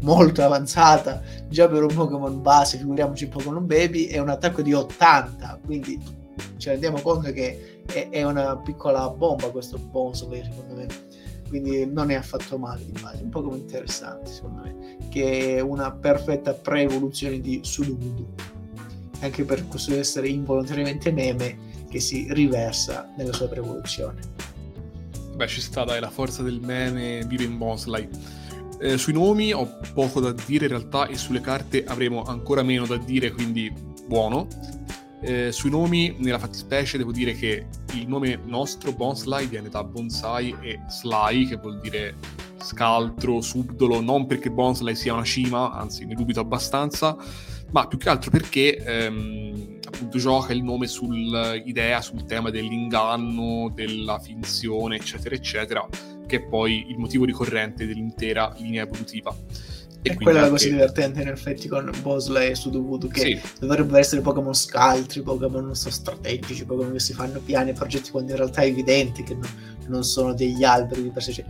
molto 0.00 0.44
avanzata 0.44 1.20
già 1.48 1.66
per 1.68 1.82
un 1.82 1.94
Pokémon 1.94 2.42
base, 2.42 2.78
figuriamoci 2.78 3.24
un 3.24 3.30
Pokémon 3.30 3.66
Baby, 3.66 4.04
e 4.06 4.18
un 4.18 4.28
attacco 4.28 4.62
di 4.62 4.72
80, 4.72 5.60
quindi 5.64 5.98
ci 6.56 6.68
rendiamo 6.68 7.00
conto 7.00 7.32
che 7.32 7.82
è, 7.86 8.08
è 8.10 8.22
una 8.22 8.56
piccola 8.58 9.08
bomba 9.10 9.50
questo 9.50 9.78
Bonsway 9.78 10.44
secondo 10.44 10.74
me 10.74 10.86
quindi 11.48 11.86
non 11.86 12.10
è 12.10 12.14
affatto 12.14 12.58
male 12.58 12.84
base, 13.00 13.22
un 13.22 13.30
Pokémon 13.30 13.58
interessante 13.58 14.30
secondo 14.30 14.62
me, 14.62 14.96
che 15.08 15.56
è 15.56 15.60
una 15.60 15.90
perfetta 15.90 16.52
pre-evoluzione 16.52 17.40
di 17.40 17.60
Sudowoodo, 17.62 18.34
anche 19.20 19.44
per 19.44 19.66
questo 19.66 19.94
essere 19.94 20.28
involontariamente 20.28 21.10
meme 21.10 21.66
che 21.90 22.00
si 22.00 22.26
riversa 22.30 23.12
nella 23.16 23.32
sua 23.32 23.48
pre-evoluzione. 23.48 24.20
Beh, 25.34 25.46
ci 25.46 25.60
sta 25.60 25.84
dai, 25.84 26.00
la 26.00 26.10
forza 26.10 26.42
del 26.42 26.60
meme 26.60 27.24
vive 27.26 27.44
in 27.44 27.56
Bosley. 27.58 28.08
Eh, 28.80 28.96
sui 28.96 29.12
nomi 29.12 29.52
ho 29.52 29.78
poco 29.92 30.20
da 30.20 30.32
dire 30.32 30.66
in 30.66 30.70
realtà 30.70 31.06
e 31.06 31.16
sulle 31.16 31.40
carte 31.40 31.84
avremo 31.84 32.22
ancora 32.22 32.62
meno 32.62 32.86
da 32.86 32.96
dire, 32.96 33.32
quindi 33.32 33.72
buono. 34.06 34.46
Eh, 35.20 35.50
sui 35.50 35.70
nomi, 35.70 36.14
nella 36.18 36.38
fattispecie, 36.38 36.96
devo 36.96 37.12
dire 37.12 37.32
che 37.34 37.66
il 37.94 38.06
nome 38.06 38.40
nostro, 38.44 38.92
Bonsly, 38.92 39.48
viene 39.48 39.68
da 39.68 39.82
bonsai 39.82 40.54
e 40.60 40.80
sly, 40.88 41.46
che 41.46 41.56
vuol 41.56 41.80
dire 41.80 42.14
scaltro, 42.60 43.40
subdolo, 43.40 44.00
non 44.00 44.26
perché 44.26 44.50
Bonsly 44.50 44.94
sia 44.94 45.14
una 45.14 45.24
cima, 45.24 45.72
anzi 45.72 46.04
ne 46.04 46.14
dubito 46.14 46.40
abbastanza, 46.40 47.16
ma 47.70 47.86
più 47.86 47.98
che 47.98 48.08
altro 48.08 48.30
perché 48.30 48.76
ehm, 48.76 49.78
appunto 49.86 50.18
gioca 50.18 50.52
il 50.52 50.62
nome 50.62 50.86
sull'idea, 50.86 52.00
sul 52.00 52.24
tema 52.24 52.50
dell'inganno, 52.50 53.70
della 53.74 54.18
finzione, 54.18 54.96
eccetera, 54.96 55.34
eccetera, 55.34 55.86
che 56.26 56.36
è 56.36 56.42
poi 56.42 56.86
il 56.88 56.98
motivo 56.98 57.24
ricorrente 57.24 57.86
dell'intera 57.86 58.54
linea 58.58 58.84
evolutiva. 58.84 59.34
E, 60.02 60.14
quella 60.14 60.38
è 60.38 60.42
la 60.42 60.48
cosa 60.50 60.68
divertente 60.68 61.20
in 61.20 61.28
effetti 61.28 61.66
con 61.66 61.90
Bosley 62.02 62.50
e 62.50 62.54
Sudovudu 62.54 63.08
che 63.08 63.20
sì. 63.20 63.40
dovrebbero 63.58 63.98
essere 63.98 64.20
Pokémon 64.20 64.54
scaltri, 64.54 65.22
Pokémon 65.22 65.64
non 65.64 65.74
so, 65.74 65.90
strategici, 65.90 66.64
Pokémon 66.64 66.92
che 66.92 67.00
si 67.00 67.12
fanno 67.12 67.40
piani 67.40 67.70
e 67.70 67.72
progetti 67.72 68.10
quando 68.10 68.30
in 68.30 68.38
realtà 68.38 68.62
è 68.62 68.66
evidente 68.66 69.22
che 69.24 69.34
non, 69.34 69.48
non 69.88 70.04
sono 70.04 70.34
degli 70.34 70.62
alberi 70.62 71.02
di 71.02 71.10
per 71.10 71.22
sé. 71.22 71.32
Cioè, 71.32 71.44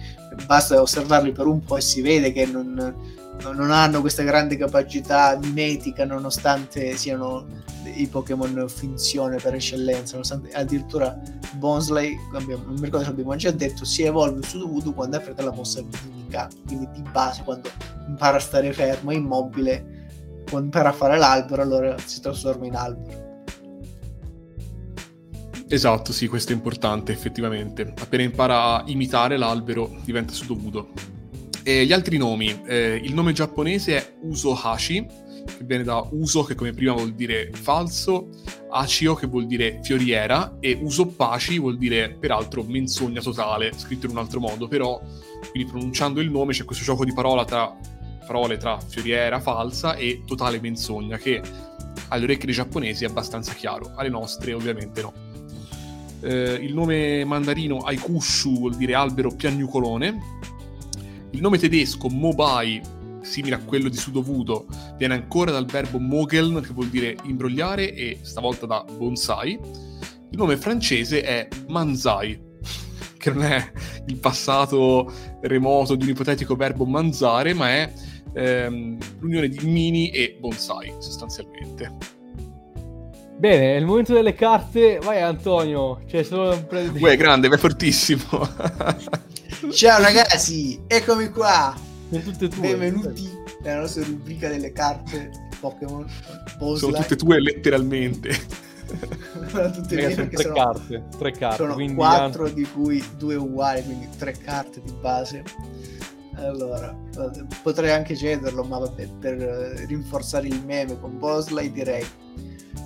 basta 0.47 0.81
osservarli 0.81 1.33
per 1.33 1.47
un 1.47 1.63
po' 1.63 1.77
e 1.77 1.83
si 1.83 2.01
vede 2.01 2.33
che 2.33 2.47
non, 2.47 2.95
non 3.43 3.71
hanno 3.71 4.01
questa 4.01 4.23
grande 4.23 4.57
capacità 4.57 5.39
mimetica 5.41 6.05
nonostante 6.05 6.97
siano 6.97 7.47
i 7.85 8.07
Pokémon 8.07 8.69
finzione 8.69 9.37
per 9.37 9.55
eccellenza, 9.55 10.13
nonostante 10.13 10.51
addirittura 10.51 11.19
Bonsley, 11.55 12.17
abbiamo, 12.35 12.65
non 12.67 12.75
mi 12.75 12.85
ricordo 12.85 13.05
se 13.05 13.11
abbiamo 13.11 13.35
già 13.37 13.51
detto, 13.51 13.85
si 13.85 14.03
evolve 14.03 14.43
su 14.47 14.69
Voodoo 14.69 14.93
quando 14.93 15.17
affronta 15.17 15.43
la 15.43 15.53
mossa 15.53 15.83
mimica, 15.83 16.49
quindi 16.67 16.89
di 16.93 17.03
base 17.11 17.43
quando 17.45 17.71
impara 18.07 18.37
a 18.37 18.41
stare 18.41 18.73
fermo 18.73 19.13
immobile, 19.13 20.07
quando 20.49 20.67
impara 20.67 20.91
a 20.91 20.93
fare 20.93 21.17
l'albero 21.17 21.63
allora 21.63 21.97
si 22.05 22.21
trasforma 22.21 22.67
in 22.67 22.75
albero. 22.75 23.27
Esatto, 25.71 26.13
sì, 26.13 26.29
questo 26.29 26.53
è 26.53 26.55
importante 26.55 27.13
effettivamente. 27.13 27.93
Appena 28.01 28.23
impara 28.23 28.77
a 28.77 28.83
imitare 28.87 29.37
l'albero 29.37 29.95
diventa 30.03 30.33
sudovudo. 30.33 30.89
E 31.63 31.85
gli 31.85 31.93
altri 31.93 32.17
nomi, 32.17 32.63
eh, 32.67 33.01
il 33.03 33.15
nome 33.15 33.33
giapponese 33.33 33.97
è 33.97 34.15
Uso 34.23 34.55
Hashi, 34.55 35.07
che 35.57 35.65
viene 35.65 35.83
da 35.85 36.07
uso, 36.13 36.43
che 36.43 36.55
come 36.55 36.73
prima 36.73 36.93
vuol 36.93 37.15
dire 37.15 37.51
falso, 37.53 38.29
acio, 38.71 39.15
che 39.15 39.27
vuol 39.27 39.47
dire 39.47 39.81
fioriera, 39.83 40.57
e 40.61 40.79
uso 40.81 41.07
paci 41.07 41.59
vuol 41.59 41.79
dire 41.79 42.17
peraltro 42.19 42.63
menzogna 42.63 43.21
totale, 43.21 43.73
scritto 43.77 44.07
in 44.07 44.13
un 44.13 44.19
altro 44.19 44.41
modo, 44.41 44.69
però 44.69 45.01
quindi 45.51 45.71
pronunciando 45.71 46.21
il 46.21 46.31
nome 46.31 46.53
c'è 46.53 46.65
questo 46.65 46.85
gioco 46.85 47.05
di 47.05 47.13
parola 47.13 47.45
tra, 47.45 47.75
parole 48.27 48.57
tra 48.57 48.79
fioriera 48.79 49.41
falsa 49.41 49.95
e 49.95 50.23
totale 50.27 50.61
menzogna, 50.61 51.17
che 51.17 51.41
alle 52.09 52.25
orecchie 52.25 52.47
dei 52.47 52.55
giapponesi 52.55 53.05
è 53.05 53.09
abbastanza 53.09 53.55
chiaro, 53.55 53.93
alle 53.97 54.11
nostre 54.11 54.53
ovviamente 54.53 55.03
no. 55.03 55.13
Eh, 56.21 56.55
il 56.55 56.75
nome 56.75 57.25
mandarino 57.25 57.79
Aikushu 57.79 58.59
vuol 58.59 58.77
dire 58.77 58.95
albero 58.95 59.31
piagnucolone. 59.31 60.37
Il 61.31 61.41
nome 61.41 61.59
tedesco 61.59 62.09
Mobai, 62.09 62.81
simile 63.21 63.57
a 63.57 63.59
quello 63.59 63.89
di 63.89 63.97
Sudovudo, 63.97 64.67
viene 64.97 65.15
ancora 65.15 65.51
dal 65.51 65.67
verbo 65.67 65.99
mogeln, 65.99 66.61
che 66.61 66.73
vuol 66.73 66.89
dire 66.89 67.17
imbrogliare, 67.25 67.93
e 67.93 68.19
stavolta 68.23 68.67
da 68.67 68.85
bonsai. 68.97 69.59
Il 70.31 70.39
nome 70.39 70.57
francese 70.57 71.23
è 71.23 71.49
Manzai, 71.69 72.41
che 73.19 73.31
non 73.31 73.45
è 73.45 73.73
il 74.07 74.17
passato 74.17 75.13
remoto 75.43 75.95
di 75.95 76.05
un 76.05 76.11
ipotetico 76.11 76.57
verbo 76.57 76.87
manzare, 76.87 77.53
ma 77.53 77.69
è 77.69 77.93
ehm, 78.33 78.99
l'unione 79.21 79.49
di 79.49 79.59
mini 79.67 80.11
e 80.11 80.39
bonsai, 80.41 80.95
sostanzialmente. 80.99 82.17
Bene, 83.39 83.75
è 83.75 83.77
il 83.77 83.87
momento 83.87 84.15
delle 84.15 84.35
carte. 84.35 84.99
Vai 85.01 85.21
Antonio, 85.21 86.03
c'è 86.07 86.23
solo 86.23 86.55
un 86.55 86.67
pre... 86.67 86.91
Uè, 86.99 87.17
grande, 87.17 87.49
vai 87.49 87.59
fortissimo. 87.59 88.23
Ciao 89.73 90.01
ragazzi, 90.01 90.81
eccomi 90.87 91.31
qua. 91.31 91.75
Sono 92.11 92.23
tutte 92.23 92.47
tue. 92.47 92.77
Benvenuti 92.77 93.29
nella 93.63 93.81
nostra 93.81 94.05
rubrica 94.05 94.49
delle 94.49 94.71
carte 94.71 95.49
Pokémon. 95.59 96.09
Sono 96.77 96.97
tutte 96.97 97.17
tue 97.17 97.41
letteralmente. 97.41 98.31
sono 99.49 99.71
tutte 99.73 99.97
mie 99.97 100.15
sono 100.15 100.29
tre 100.29 100.43
sono, 100.45 100.55
carte, 100.55 101.05
tre 101.19 101.33
carte. 101.33 101.57
Sono 101.57 101.95
quattro 101.95 102.45
anche... 102.45 102.55
di 102.55 102.69
cui 102.71 103.05
due 103.17 103.35
uguali, 103.35 103.83
quindi 103.83 104.09
tre 104.17 104.31
carte 104.31 104.81
di 104.81 104.93
base. 104.93 105.43
Allora, 106.37 106.97
potrei 107.61 107.91
anche 107.91 108.15
cederlo, 108.15 108.63
ma 108.63 108.79
vabbè, 108.79 109.09
per 109.19 109.39
rinforzare 109.89 110.47
il 110.47 110.63
meme 110.65 111.01
con 111.01 111.19
Bosley 111.19 111.73
direi 111.73 112.07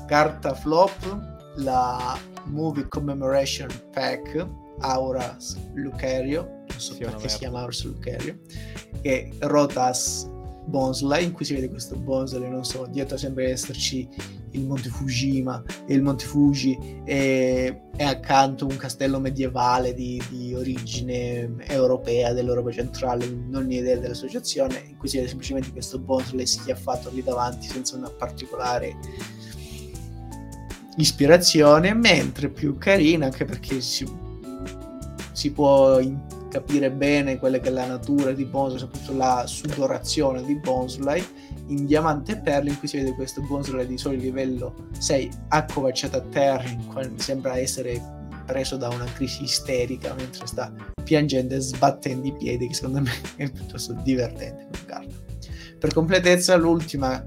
carta 0.07 0.55
flop, 0.55 1.53
la 1.57 2.19
Movie 2.45 2.89
Commemoration 2.89 3.69
Pack 3.93 4.62
Auras 4.83 5.57
Lucario, 5.75 6.65
non 6.69 6.79
so 6.79 6.93
sì, 6.95 7.01
perché 7.01 7.29
si 7.29 7.39
chiama 7.39 7.61
Auras 7.61 7.85
Lucario, 7.85 8.39
e 9.01 9.33
Rotas 9.41 10.29
Bonsley, 10.65 11.25
in 11.25 11.33
cui 11.33 11.45
si 11.45 11.55
vede 11.55 11.69
questo 11.69 11.97
Bonsley, 11.97 12.49
non 12.49 12.65
so, 12.65 12.87
dietro 12.87 13.17
sembra 13.17 13.45
esserci 13.45 14.09
il 14.53 14.65
Monte 14.65 14.89
Fujima 14.89 15.63
e 15.87 15.95
il 15.95 16.03
Monte 16.03 16.25
Fuji 16.25 17.01
e, 17.05 17.83
e 17.97 18.05
accanto 18.05 18.67
un 18.67 18.77
castello 18.77 19.19
medievale 19.19 19.95
di, 19.95 20.23
di, 20.29 20.55
origine 20.55 21.55
europea, 21.67 22.33
dell'Europa 22.33 22.71
centrale, 22.71 23.27
non 23.27 23.67
ho 23.67 23.73
idea 23.73 23.97
dell'associazione, 23.97 24.83
in 24.89 24.97
cui 24.97 25.09
si 25.09 25.17
vede 25.17 25.29
semplicemente 25.29 25.71
questo 25.71 25.99
Bonsley 25.99 26.47
fatto 26.75 27.11
lì 27.11 27.23
davanti 27.23 27.67
senza 27.67 27.97
una 27.97 28.11
particolare 28.11 28.97
ispirazione, 30.97 31.95
mentre 31.95 32.51
più 32.51 32.77
carina 32.77 33.27
anche 33.27 33.45
perché 33.45 33.81
si, 33.81 34.07
si 35.43 35.51
può 35.51 35.99
capire 36.49 36.93
bene 36.93 37.37
quella 37.37 37.59
che 37.59 37.67
è 37.69 37.73
la 37.73 37.87
natura 37.87 38.31
di 38.31 38.45
Bonsley, 38.45 38.79
soprattutto 38.79 39.17
la 39.17 39.43
sudorazione 39.45 40.45
di 40.45 40.55
Bonsley, 40.55 41.21
in 41.67 41.85
diamante 41.85 42.33
e 42.33 42.37
perle 42.37 42.71
in 42.71 42.79
cui 42.79 42.87
si 42.87 42.99
vede 42.99 43.13
questo 43.15 43.41
Bonsley 43.41 43.85
di 43.85 43.99
solo 43.99 44.15
livello 44.15 44.91
6 44.97 45.31
accovacciato 45.49 46.19
a 46.19 46.21
terra, 46.21 46.69
in 46.69 46.87
cui 46.87 47.11
sembra 47.17 47.59
essere 47.59 48.01
preso 48.47 48.77
da 48.77 48.89
una 48.89 49.07
crisi 49.15 49.43
isterica 49.43 50.15
mentre 50.15 50.47
sta 50.47 50.73
piangendo 51.03 51.57
e 51.57 51.61
sbattendo 51.61 52.29
i 52.29 52.33
piedi, 52.35 52.69
che 52.69 52.75
secondo 52.75 53.01
me 53.01 53.11
è 53.35 53.51
piuttosto 53.51 53.95
divertente 54.05 54.69
come 54.71 54.85
carta. 54.87 55.15
Per 55.77 55.93
completezza, 55.93 56.55
l'ultima 56.55 57.27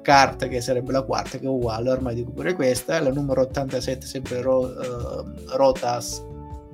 carta 0.00 0.48
che 0.48 0.62
sarebbe 0.62 0.92
la 0.92 1.02
quarta 1.02 1.38
che 1.38 1.44
è 1.44 1.48
uguale 1.48 1.90
ormai 1.90 2.14
dico 2.14 2.30
pure 2.30 2.52
questa 2.52 3.00
la 3.00 3.10
numero 3.10 3.40
87 3.40 4.04
sempre 4.04 4.42
Ro, 4.42 4.60
uh, 4.60 5.56
Rotas 5.56 6.22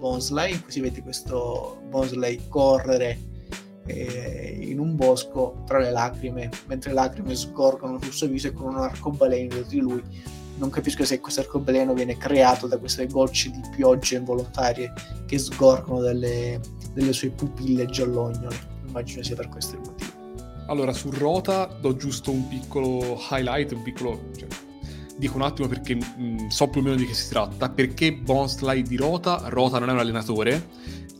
Bonsley 0.00 0.54
in 0.54 0.62
cui 0.62 0.72
si 0.72 0.80
vede 0.80 1.02
questo 1.02 1.82
Bonsley 1.88 2.48
correre 2.48 3.18
eh, 3.86 4.58
in 4.60 4.80
un 4.80 4.96
bosco 4.96 5.62
tra 5.66 5.78
le 5.78 5.90
lacrime 5.90 6.48
mentre 6.66 6.90
le 6.90 6.96
lacrime 6.96 7.36
scorgono 7.36 8.00
sul 8.02 8.12
suo 8.12 8.26
viso 8.26 8.48
e 8.48 8.52
con 8.52 8.74
un 8.74 8.78
arcobaleno 8.78 9.48
dietro 9.48 9.68
di 9.68 9.78
lui. 9.78 10.02
Non 10.56 10.70
capisco 10.70 11.04
se 11.04 11.20
questo 11.20 11.40
arcobaleno 11.40 11.94
viene 11.94 12.16
creato 12.16 12.66
da 12.66 12.78
queste 12.78 13.06
gocce 13.06 13.50
di 13.50 13.60
pioggia 13.74 14.16
involontarie 14.16 14.92
che 15.26 15.38
sgorgono 15.38 16.00
dalle, 16.00 16.60
dalle 16.92 17.12
sue 17.12 17.30
pupille 17.30 17.86
giallognole. 17.86 18.56
Immagino 18.86 19.22
sia 19.22 19.36
per 19.36 19.48
questo 19.48 19.76
il 19.76 19.82
motivo. 19.82 20.10
Allora, 20.66 20.92
su 20.92 21.10
Rota 21.10 21.66
do 21.66 21.96
giusto 21.96 22.30
un 22.30 22.46
piccolo 22.48 23.18
highlight, 23.30 23.72
un 23.72 23.82
piccolo... 23.82 24.20
Cioè, 24.36 24.48
dico 25.16 25.36
un 25.36 25.42
attimo 25.42 25.68
perché 25.68 25.94
mh, 25.94 26.04
mm, 26.18 26.46
so 26.48 26.68
più 26.68 26.80
o 26.80 26.84
meno 26.84 26.96
di 26.96 27.06
che 27.06 27.14
si 27.14 27.28
tratta. 27.28 27.68
Perché 27.68 28.12
Bonslide 28.12 28.88
di 28.88 28.96
Rota? 28.96 29.42
Rota 29.46 29.78
non 29.78 29.90
è 29.90 29.92
un 29.92 29.98
allenatore, 29.98 30.68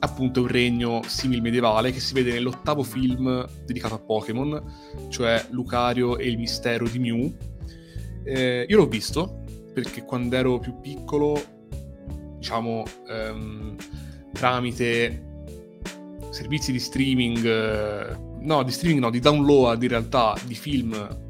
appunto 0.00 0.42
un 0.42 0.46
regno 0.48 1.02
simil 1.06 1.42
medievale 1.42 1.92
che 1.92 2.00
si 2.00 2.14
vede 2.14 2.32
nell'ottavo 2.32 2.82
film 2.82 3.46
dedicato 3.64 3.94
a 3.94 3.98
Pokémon, 3.98 4.62
cioè 5.08 5.46
Lucario 5.50 6.18
e 6.18 6.28
il 6.28 6.38
mistero 6.38 6.88
di 6.88 6.98
Mew. 6.98 7.34
Eh, 8.24 8.66
io 8.68 8.76
l'ho 8.76 8.86
visto 8.86 9.44
perché 9.72 10.04
quando 10.04 10.36
ero 10.36 10.58
più 10.58 10.80
piccolo, 10.80 11.40
diciamo, 12.38 12.84
ehm, 13.08 13.76
tramite 14.32 15.28
servizi 16.30 16.72
di 16.72 16.78
streaming... 16.78 17.44
Eh, 17.44 18.28
no, 18.40 18.62
di 18.62 18.70
streaming 18.70 19.02
no, 19.02 19.10
di 19.10 19.20
download 19.20 19.82
in 19.82 19.88
realtà 19.88 20.34
di 20.46 20.54
film 20.54 21.28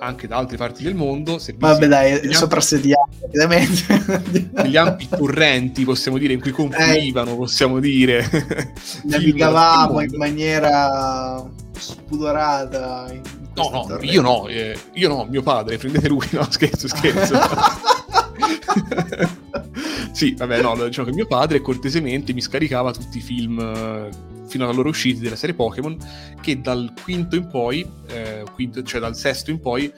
anche 0.00 0.26
da 0.26 0.36
altre 0.36 0.56
parti 0.56 0.82
del 0.82 0.94
mondo. 0.94 1.40
Vabbè 1.56 1.86
dai, 1.86 2.32
soprassediamo 2.32 3.08
ovviamente. 3.20 4.50
Negli 4.52 4.76
ampi 4.76 5.08
correnti, 5.08 5.84
possiamo 5.84 6.18
dire, 6.18 6.32
in 6.32 6.40
cui 6.40 6.50
confluivano, 6.50 7.32
eh, 7.32 7.36
possiamo 7.36 7.78
dire. 7.78 8.28
Navigavamo 9.04 10.00
in 10.00 10.16
maniera 10.16 11.48
spudorata. 11.76 13.06
In 13.12 13.20
no, 13.54 13.70
no, 13.70 13.84
torrenti. 13.86 14.12
io 14.12 14.22
no, 14.22 14.48
eh, 14.48 14.76
io 14.94 15.08
no, 15.08 15.26
mio 15.28 15.42
padre, 15.42 15.76
prendete 15.76 16.08
lui, 16.08 16.26
no, 16.30 16.46
scherzo, 16.50 16.88
scherzo. 16.88 17.38
sì, 20.12 20.34
vabbè, 20.36 20.62
no, 20.62 20.74
diciamo 20.84 21.08
che 21.08 21.14
mio 21.14 21.26
padre 21.26 21.60
cortesemente 21.60 22.32
mi 22.32 22.40
scaricava 22.40 22.92
tutti 22.92 23.18
i 23.18 23.22
film 23.22 24.08
fino 24.50 24.64
alla 24.64 24.72
loro 24.72 24.88
uscita 24.88 25.20
della 25.20 25.36
serie 25.36 25.54
Pokémon, 25.54 25.96
che 26.40 26.60
dal 26.60 26.92
quinto 27.02 27.36
in 27.36 27.46
poi, 27.46 27.88
eh, 28.08 28.42
quinto, 28.52 28.82
cioè 28.82 29.00
dal 29.00 29.16
sesto 29.16 29.50
in 29.50 29.60
poi, 29.60 29.90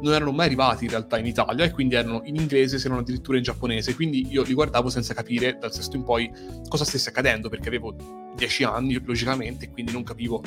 non 0.00 0.14
erano 0.14 0.32
mai 0.32 0.46
arrivati 0.46 0.84
in 0.84 0.90
realtà 0.90 1.18
in 1.18 1.26
Italia 1.26 1.64
e 1.64 1.70
quindi 1.70 1.94
erano 1.94 2.22
in 2.24 2.36
inglese 2.36 2.78
se 2.78 2.88
non 2.88 2.98
addirittura 2.98 3.36
in 3.36 3.42
giapponese. 3.42 3.94
Quindi 3.94 4.26
io 4.30 4.42
li 4.42 4.54
guardavo 4.54 4.88
senza 4.88 5.12
capire 5.12 5.58
dal 5.60 5.72
sesto 5.72 5.96
in 5.96 6.04
poi 6.04 6.30
cosa 6.68 6.84
stesse 6.84 7.10
accadendo, 7.10 7.48
perché 7.48 7.68
avevo 7.68 7.94
dieci 8.34 8.64
anni 8.64 9.00
logicamente 9.04 9.70
quindi 9.70 9.92
non 9.92 10.04
capivo 10.04 10.42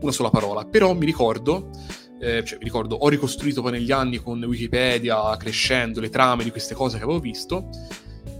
una 0.00 0.12
sola 0.12 0.30
parola. 0.30 0.64
Però 0.64 0.94
mi 0.94 1.06
ricordo, 1.06 1.70
eh, 2.20 2.44
cioè 2.44 2.58
mi 2.58 2.64
ricordo, 2.64 2.94
ho 2.96 3.08
ricostruito 3.08 3.62
poi 3.62 3.72
negli 3.72 3.90
anni 3.90 4.18
con 4.18 4.42
Wikipedia, 4.42 5.36
crescendo 5.36 6.00
le 6.00 6.10
trame 6.10 6.44
di 6.44 6.50
queste 6.50 6.74
cose 6.74 6.98
che 6.98 7.04
avevo 7.04 7.20
visto 7.20 7.68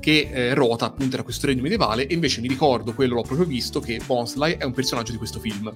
che 0.00 0.30
eh, 0.32 0.54
Rota 0.54 0.86
appunto 0.86 1.14
era 1.14 1.22
questo 1.22 1.46
regno 1.46 1.62
medievale 1.62 2.06
e 2.06 2.14
invece 2.14 2.40
mi 2.40 2.48
ricordo, 2.48 2.94
quello 2.94 3.14
l'ho 3.14 3.22
proprio 3.22 3.46
visto, 3.46 3.80
che 3.80 4.00
Bonsley 4.04 4.56
è 4.56 4.64
un 4.64 4.72
personaggio 4.72 5.12
di 5.12 5.18
questo 5.18 5.38
film 5.38 5.72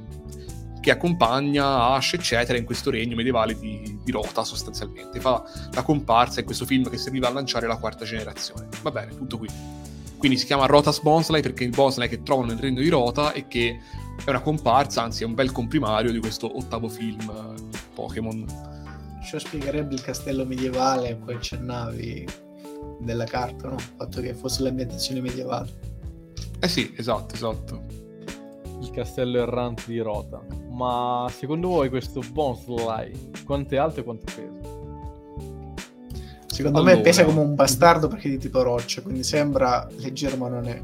che 0.81 0.91
accompagna 0.91 1.95
Ash 1.95 2.13
eccetera 2.13 2.59
in 2.59 2.65
questo 2.67 2.91
regno 2.91 3.17
medievale 3.17 3.59
di, 3.59 4.01
di, 4.03 4.13
Rota 4.13 4.45
sostanzialmente. 4.45 5.19
Fa 5.19 5.43
la 5.73 5.83
comparsa 5.83 6.41
in 6.41 6.47
questo 6.47 6.67
film 6.67 6.91
che 6.91 6.99
serviva 6.99 7.29
a 7.29 7.33
lanciare 7.33 7.67
la 7.67 7.77
quarta 7.77 8.05
generazione. 8.05 8.69
Va 8.83 8.91
bene, 8.91 9.17
tutto 9.17 9.39
qui. 9.39 9.49
Quindi 10.19 10.37
si 10.37 10.45
chiama 10.45 10.67
Rotas 10.67 11.01
Bonsley 11.01 11.41
perché 11.41 11.65
è 11.65 11.67
il 11.67 11.75
Bonsley 11.75 12.09
che 12.09 12.23
trovano 12.23 12.49
nel 12.49 12.59
regno 12.59 12.81
di 12.81 12.89
Rota 12.89 13.33
e 13.33 13.47
che 13.49 13.79
è 14.25 14.29
una 14.31 14.41
comparsa, 14.41 15.03
anzi 15.03 15.23
è 15.23 15.27
un 15.27 15.35
bel 15.35 15.53
comprimario 15.53 16.13
di 16.13 16.19
questo 16.19 16.55
ottavo 16.55 16.89
film 16.89 17.31
eh, 17.31 17.79
Pokémon. 17.95 18.47
Ciò 19.25 19.39
spiegherebbe 19.39 19.95
il 19.95 20.03
castello 20.03 20.45
medievale 20.45 21.13
a 21.13 21.17
cui 21.17 21.33
accennavi 21.33 22.44
della 23.01 23.25
carta, 23.25 23.69
no? 23.69 23.75
Il 23.75 23.93
fatto 23.97 24.21
che 24.21 24.35
fosse 24.35 24.63
l'ambientazione 24.63 25.21
medievale. 25.21 25.93
Eh 26.61 26.69
sì, 26.69 26.93
esatto, 26.97 27.35
esatto. 27.35 27.83
Il 28.81 28.91
castello 28.91 29.41
errante 29.41 29.85
di 29.87 29.99
Rota. 29.99 30.43
Ma 30.71 31.27
secondo 31.31 31.69
voi 31.69 31.89
questo 31.89 32.21
Bonsley 32.33 33.13
quanto 33.45 33.75
è 33.75 33.79
alto 33.79 34.01
e 34.01 34.05
quanto 34.05 34.25
pesa? 34.25 34.73
Secondo 36.47 36.79
allora... 36.79 36.95
me 36.95 37.01
pesa 37.01 37.25
come 37.25 37.41
un 37.41 37.55
bastardo 37.55 38.09
perché 38.09 38.29
è 38.29 38.31
di 38.31 38.39
tipo 38.39 38.63
roccia, 38.63 39.03
quindi 39.03 39.25
sembra 39.25 39.89
leggero 39.97 40.37
ma 40.37 40.49
non 40.49 40.69
è. 40.69 40.83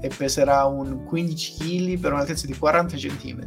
E 0.00 0.10
peserà 0.16 0.64
un 0.64 1.04
15 1.04 1.54
kg 1.58 1.98
per 1.98 2.12
un'altezza 2.12 2.46
di 2.46 2.56
40 2.56 2.96
cm. 2.96 3.44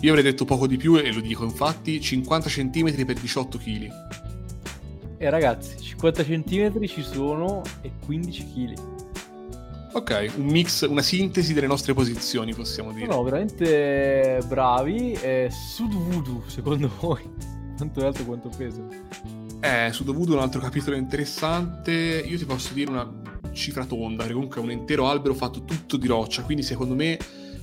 Io 0.00 0.08
avrei 0.08 0.24
detto 0.24 0.44
poco 0.44 0.66
di 0.66 0.76
più 0.76 0.96
e 0.96 1.12
lo 1.12 1.20
dico 1.20 1.44
infatti, 1.44 2.00
50 2.00 2.48
cm 2.48 3.04
per 3.04 3.20
18 3.20 3.58
kg. 3.58 4.31
E 5.22 5.30
ragazzi, 5.30 5.80
50 5.80 6.24
cm 6.24 6.84
ci 6.86 7.00
sono 7.00 7.62
e 7.80 7.92
15 8.04 8.44
kg. 8.52 8.74
Ok, 9.92 10.32
un 10.36 10.46
mix, 10.46 10.84
una 10.88 11.00
sintesi 11.00 11.52
delle 11.54 11.68
nostre 11.68 11.94
posizioni, 11.94 12.52
possiamo 12.52 12.90
dire. 12.90 13.06
No, 13.06 13.22
veramente 13.22 14.42
bravi. 14.48 15.12
E 15.12 15.48
Sud 15.48 15.92
Voodoo, 15.92 16.42
secondo 16.48 16.90
voi? 16.98 17.22
Quanto 17.76 18.00
è 18.00 18.04
alto 18.04 18.24
quanto 18.24 18.48
pesa? 18.48 18.84
Eh, 19.60 19.92
su 19.92 20.02
dovuto 20.02 20.32
un 20.32 20.40
altro 20.40 20.60
capitolo 20.60 20.96
interessante. 20.96 21.92
Io 22.26 22.36
ti 22.36 22.44
posso 22.44 22.74
dire 22.74 22.90
una 22.90 23.08
cifra 23.52 23.84
tonda, 23.84 24.24
perché 24.24 24.32
comunque 24.32 24.60
è 24.60 24.64
un 24.64 24.72
intero 24.72 25.08
albero 25.08 25.34
fatto 25.34 25.62
tutto 25.62 25.98
di 25.98 26.08
roccia, 26.08 26.42
quindi 26.42 26.64
secondo 26.64 26.96
me 26.96 27.16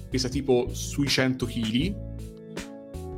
pesa 0.09 0.29
tipo 0.29 0.69
sui 0.71 1.09
100 1.09 1.45
kg 1.45 1.95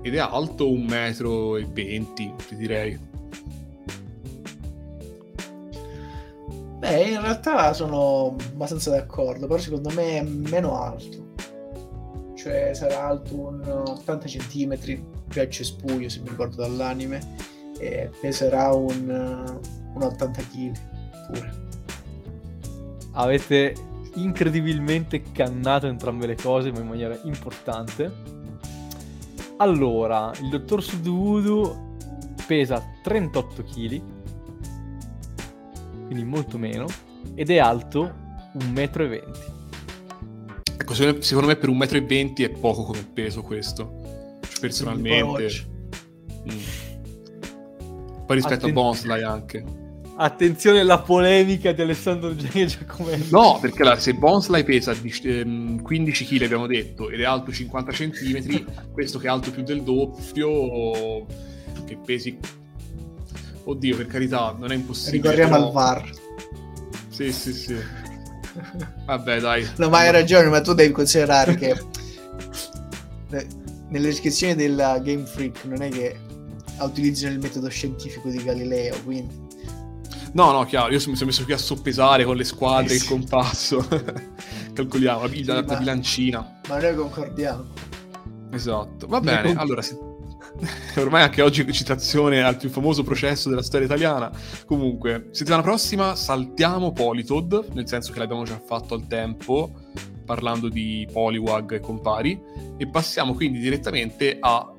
ed 0.01 0.15
è 0.15 0.17
alto 0.17 0.71
un 0.71 0.83
metro 0.85 1.57
e 1.57 1.67
20, 1.71 2.33
ti 2.47 2.55
direi. 2.55 3.10
Beh, 6.81 7.09
in 7.09 7.21
realtà 7.21 7.73
sono 7.73 8.35
abbastanza 8.53 8.89
d'accordo, 8.89 9.45
però 9.45 9.59
secondo 9.59 9.91
me 9.91 10.17
è 10.17 10.23
meno 10.23 10.81
alto. 10.81 11.29
Cioè 12.35 12.73
sarà 12.73 13.05
alto 13.05 13.35
un 13.35 13.61
80 13.63 14.25
cm, 14.25 15.03
più 15.27 15.41
a 15.41 15.47
cespuglio 15.47 16.09
se 16.09 16.21
mi 16.21 16.29
ricordo 16.29 16.55
dall'anime, 16.55 17.35
e 17.77 18.09
peserà 18.19 18.73
un, 18.73 19.61
un 19.93 20.01
80 20.01 20.41
kg 20.41 20.71
pure. 21.27 21.53
Avete 23.11 23.75
incredibilmente 24.15 25.21
cannato 25.31 25.85
entrambe 25.85 26.25
le 26.25 26.35
cose, 26.35 26.71
ma 26.71 26.79
in 26.79 26.87
maniera 26.87 27.15
importante. 27.25 28.11
Allora, 29.57 30.31
il 30.41 30.49
dottor 30.49 30.81
Sudvoodoo 30.81 31.89
pesa 32.47 32.83
38 33.03 33.63
kg, 33.65 34.01
quindi 36.11 36.29
molto 36.29 36.57
meno, 36.57 36.87
ed 37.35 37.49
è 37.49 37.57
alto 37.57 38.13
1,20 38.59 39.07
m. 39.07 39.21
Ecco, 40.77 40.93
secondo 40.93 41.47
me 41.47 41.55
per 41.55 41.69
1,20 41.69 42.03
m 42.03 42.33
è 42.43 42.49
poco 42.49 42.83
come 42.83 43.09
peso 43.13 43.41
questo, 43.41 44.39
personalmente. 44.59 45.47
Mm. 46.51 46.59
Poi 48.25 48.35
rispetto 48.35 48.65
Attenzione. 48.65 48.71
a 48.71 48.73
Bonsley 48.73 49.23
anche. 49.23 49.63
Attenzione 50.17 50.79
alla 50.81 50.99
polemica 50.99 51.71
di 51.71 51.81
Alessandro 51.81 52.35
Giacomelli. 52.35 53.29
No, 53.29 53.57
perché 53.61 53.81
allora, 53.81 53.97
se 53.97 54.13
Bonsley 54.13 54.65
pesa 54.65 54.93
15 54.93 55.27
ehm, 55.29 55.81
kg, 55.81 56.41
abbiamo 56.41 56.67
detto, 56.67 57.09
ed 57.09 57.21
è 57.21 57.23
alto 57.23 57.53
50 57.53 57.91
cm, 57.93 58.91
questo 58.91 59.17
che 59.17 59.27
è 59.27 59.29
alto 59.29 59.49
più 59.49 59.63
del 59.63 59.81
doppio, 59.81 61.25
che 61.85 61.97
pesi... 62.05 62.37
Oddio, 63.63 63.95
per 63.95 64.07
carità, 64.07 64.55
non 64.57 64.71
è 64.71 64.75
impossibile. 64.75 65.21
Ricorriamo 65.21 65.55
però... 65.55 65.67
al 65.67 65.71
VAR. 65.71 66.09
Sì, 67.09 67.31
sì, 67.31 67.53
sì. 67.53 67.75
Vabbè, 69.05 69.39
dai. 69.39 69.67
No, 69.77 69.89
ma 69.89 69.99
hai 69.99 70.11
ragione, 70.11 70.47
ma 70.49 70.61
tu 70.61 70.73
devi 70.73 70.91
considerare 70.91 71.55
che 71.55 71.79
nelle 73.89 74.07
descrizioni 74.07 74.55
della 74.55 74.99
Game 74.99 75.25
Freak 75.25 75.65
non 75.65 75.81
è 75.81 75.89
che 75.89 76.19
utilizzano 76.79 77.33
il 77.33 77.39
metodo 77.39 77.69
scientifico 77.69 78.29
di 78.29 78.43
Galileo, 78.43 78.95
quindi 79.03 79.49
No, 80.33 80.51
no, 80.51 80.63
chiaro, 80.63 80.93
io 80.93 81.01
mi 81.07 81.15
sono 81.15 81.25
messo 81.25 81.43
qui 81.43 81.53
a 81.53 81.57
soppesare 81.57 82.23
con 82.23 82.37
le 82.37 82.45
squadre, 82.45 82.93
eh 82.93 82.97
sì. 82.97 83.03
il 83.03 83.09
compasso. 83.09 83.85
Calcoliamo, 84.73 85.25
la, 85.25 85.53
la, 85.53 85.63
la 85.65 85.75
bilancina. 85.75 86.61
Ma 86.69 86.79
noi 86.79 86.95
concordiamo. 86.95 87.65
Esatto. 88.51 89.07
Va 89.07 89.19
bene, 89.19 89.53
con... 89.53 89.57
allora 89.57 89.81
si... 89.81 89.97
ormai 90.97 91.23
anche 91.23 91.41
oggi 91.41 91.69
citazione 91.71 92.43
al 92.43 92.57
più 92.57 92.69
famoso 92.69 93.03
processo 93.03 93.49
della 93.49 93.63
storia 93.63 93.85
italiana. 93.85 94.31
Comunque, 94.65 95.27
settimana 95.31 95.61
prossima 95.61 96.15
saltiamo 96.15 96.91
Politod, 96.91 97.69
nel 97.73 97.87
senso 97.87 98.11
che 98.11 98.19
l'abbiamo 98.19 98.43
già 98.43 98.59
fatto 98.59 98.93
al 98.93 99.07
tempo, 99.07 99.71
parlando 100.25 100.69
di 100.69 101.07
Poliwag 101.11 101.73
e 101.73 101.79
compari, 101.79 102.39
e 102.77 102.87
passiamo 102.87 103.33
quindi 103.33 103.59
direttamente 103.59 104.37
a 104.39 104.71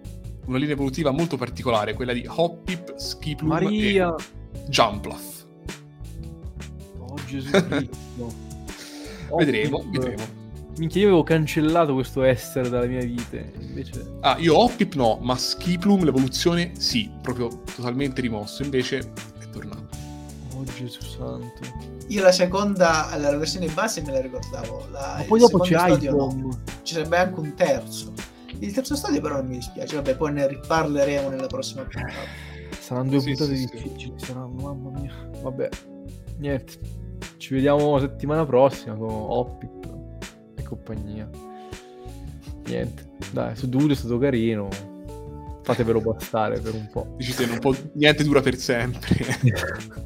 una 0.47 0.59
linea 0.59 0.75
evolutiva 0.75 1.11
molto 1.11 1.37
particolare, 1.37 1.95
quella 1.95 2.13
di 2.13 2.25
Hoppip, 2.27 2.97
Skiplum 2.97 3.49
Maria. 3.49 4.15
e 4.15 4.23
Jumpluff. 4.69 5.45
Gesù 7.27 7.51
Cristo. 7.51 8.51
vedremo, 9.37 9.85
vedremo. 9.91 10.42
Minchia, 10.79 11.03
io 11.03 11.09
avevo 11.09 11.23
cancellato 11.23 11.93
questo 11.93 12.23
essere 12.23 12.69
dalla 12.69 12.87
mia 12.87 13.05
vita. 13.05 13.37
Invece... 13.61 14.17
Ah, 14.21 14.37
io 14.39 14.59
Hoppip 14.59 14.95
no, 14.95 15.19
ma 15.21 15.37
Skiplum, 15.37 16.05
l'evoluzione, 16.05 16.73
sì, 16.79 17.11
proprio 17.21 17.49
totalmente 17.75 18.21
rimosso. 18.21 18.63
Invece 18.63 18.99
è 18.99 19.51
tornato. 19.51 19.89
Oh 20.57 20.65
Gesù 20.65 21.01
santo. 21.03 21.61
Io 22.09 22.23
la 22.23 22.33
seconda, 22.33 23.15
la 23.17 23.37
versione 23.37 23.69
base 23.69 24.03
me 24.03 24.13
la 24.13 24.21
ricordavo. 24.21 24.89
La, 24.91 25.17
ma 25.19 25.25
poi 25.25 25.41
dopo 25.41 25.59
c'è 25.59 25.91
Icon. 25.91 26.39
No. 26.39 26.61
Ci 26.83 26.95
sarebbe 26.95 27.17
anche 27.19 27.41
un 27.41 27.55
terzo. 27.55 28.13
Il 28.59 28.73
terzo 28.73 28.95
stadio 28.95 29.21
però 29.21 29.37
non 29.37 29.47
mi 29.47 29.57
dispiace. 29.57 29.97
Vabbè, 29.97 30.17
poi 30.17 30.33
ne 30.33 30.47
riparleremo 30.47 31.29
nella 31.29 31.47
prossima 31.47 31.83
puntata. 31.83 32.13
Saranno 32.79 33.11
due 33.11 33.21
sì, 33.21 33.27
puntate 33.33 33.57
sì, 33.57 33.69
difficili. 33.71 34.15
Sì. 34.17 34.27
Saranno, 34.27 34.49
mamma 34.49 35.01
mia. 35.01 35.31
Vabbè, 35.43 35.69
niente. 36.39 36.79
Ci 37.37 37.55
vediamo 37.55 37.99
settimana 37.99 38.45
prossima 38.45 38.95
con 38.95 39.11
Oppip 39.11 39.85
e 39.85 39.92
compagnia. 40.73 41.29
Niente, 42.67 43.05
dai, 43.33 43.55
su 43.57 43.69
Dudu 43.69 43.93
è 43.93 43.95
stato 43.95 44.19
carino. 44.19 44.69
Fatevelo 45.63 46.01
bastare 46.01 46.59
per 46.61 46.75
un 46.75 46.89
po'. 46.91 47.15
Dicete, 47.17 47.45
un 47.51 47.59
po', 47.59 47.75
niente 47.95 48.25
dura 48.25 48.41
per 48.41 48.57
sempre. 48.57 49.17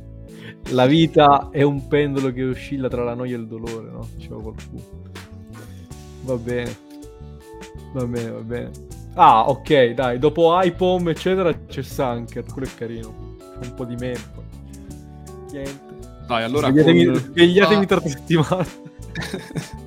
la 0.70 0.86
vita 0.86 1.48
è 1.50 1.62
un 1.62 1.86
pendolo 1.86 2.32
che 2.32 2.44
oscilla 2.44 2.88
tra 2.88 3.04
la 3.04 3.14
noia 3.14 3.36
e 3.36 3.38
il 3.38 3.46
dolore, 3.46 3.90
no? 3.90 4.08
Diceva 4.14 4.40
qualcuno. 4.42 4.82
Va 6.22 6.36
bene. 6.36 6.76
Va 7.92 8.06
bene, 8.06 8.30
va 8.30 8.40
bene. 8.40 8.70
Ah, 9.14 9.48
ok, 9.48 9.92
dai, 9.92 10.18
dopo 10.18 10.60
iPhone, 10.60 11.10
eccetera, 11.10 11.56
c'è 11.66 11.82
Sanker, 11.82 12.44
quello 12.44 12.66
è 12.66 12.74
carino. 12.74 13.36
C'è 13.38 13.68
un 13.68 13.74
po' 13.74 13.84
di 13.84 13.94
meme. 13.94 14.44
Niente. 15.52 15.94
Dai, 16.26 16.42
allora... 16.42 16.66
Svegliatemi, 16.68 17.04
con... 17.04 17.14
svegliatemi 17.14 17.84
ah. 17.84 17.86
tra 17.86 18.00
settimane. 18.00 18.66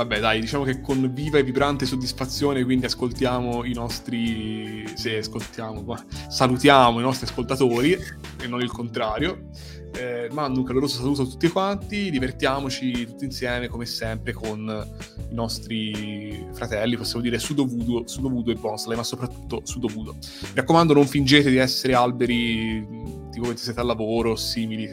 Vabbè, 0.00 0.18
dai, 0.18 0.40
diciamo 0.40 0.64
che 0.64 0.80
con 0.80 1.12
viva 1.12 1.36
e 1.36 1.42
vibrante 1.42 1.84
soddisfazione, 1.84 2.64
quindi 2.64 2.86
ascoltiamo 2.86 3.66
i 3.66 3.74
nostri... 3.74 4.82
Se 4.94 5.18
ascoltiamo, 5.18 5.82
ma 5.82 6.02
salutiamo 6.26 7.00
i 7.00 7.02
nostri 7.02 7.26
ascoltatori 7.26 7.92
e 7.92 8.46
non 8.46 8.62
il 8.62 8.70
contrario. 8.70 9.50
Eh, 9.92 10.30
mando 10.32 10.60
un 10.60 10.64
caloroso 10.64 10.96
saluto 10.96 11.20
a 11.20 11.24
tutti 11.26 11.48
quanti, 11.48 12.10
divertiamoci 12.10 13.04
tutti 13.04 13.26
insieme 13.26 13.68
come 13.68 13.84
sempre 13.84 14.32
con 14.32 14.88
i 15.28 15.34
nostri 15.34 16.46
fratelli, 16.54 16.96
possiamo 16.96 17.20
dire 17.20 17.38
Sudovudo, 17.38 18.08
Sudovudo 18.08 18.52
e 18.52 18.54
Bonsley, 18.54 18.96
ma 18.96 19.02
soprattutto 19.02 19.60
Sudovudo. 19.64 20.14
Mi 20.14 20.54
raccomando 20.54 20.94
non 20.94 21.06
fingete 21.06 21.50
di 21.50 21.58
essere 21.58 21.92
alberi 21.92 22.86
tipo 23.30 23.44
mentre 23.44 23.64
siete 23.64 23.80
al 23.80 23.86
lavoro 23.86 24.30
o 24.30 24.36
simili, 24.36 24.90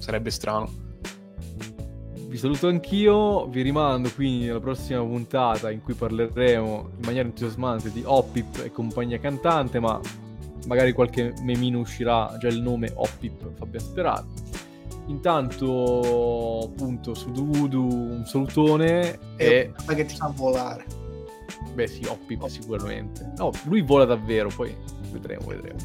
sarebbe 0.00 0.28
strano. 0.28 0.89
Vi 2.30 2.36
saluto 2.36 2.68
anch'io, 2.68 3.48
vi 3.48 3.60
rimando 3.60 4.08
quindi 4.14 4.48
alla 4.48 4.60
prossima 4.60 5.00
puntata 5.00 5.68
in 5.68 5.82
cui 5.82 5.94
parleremo 5.94 6.90
in 6.98 7.04
maniera 7.04 7.26
entusiasmante 7.26 7.90
di 7.90 8.04
Oppip 8.06 8.62
e 8.62 8.70
compagnia 8.70 9.18
cantante, 9.18 9.80
ma 9.80 10.00
magari 10.68 10.92
qualche 10.92 11.34
memino 11.42 11.80
uscirà, 11.80 12.36
già 12.38 12.46
il 12.46 12.62
nome 12.62 12.92
Oppip 12.94 13.50
fa 13.56 13.66
ben 13.66 13.80
sperare. 13.80 14.24
Intanto, 15.06 16.66
appunto, 16.66 17.14
su 17.14 17.32
Voodoo 17.32 17.82
un 17.82 18.22
salutone 18.24 19.18
e... 19.34 19.72
Ma 19.84 19.94
che 19.94 20.04
ti 20.04 20.14
fa 20.14 20.32
volare. 20.32 20.84
Beh 21.74 21.88
sì, 21.88 22.04
Oppip 22.04 22.46
sicuramente. 22.46 23.32
No, 23.38 23.50
lui 23.64 23.80
vola 23.80 24.04
davvero, 24.04 24.50
poi 24.54 24.72
vedremo, 25.10 25.46
vedremo 25.48 25.78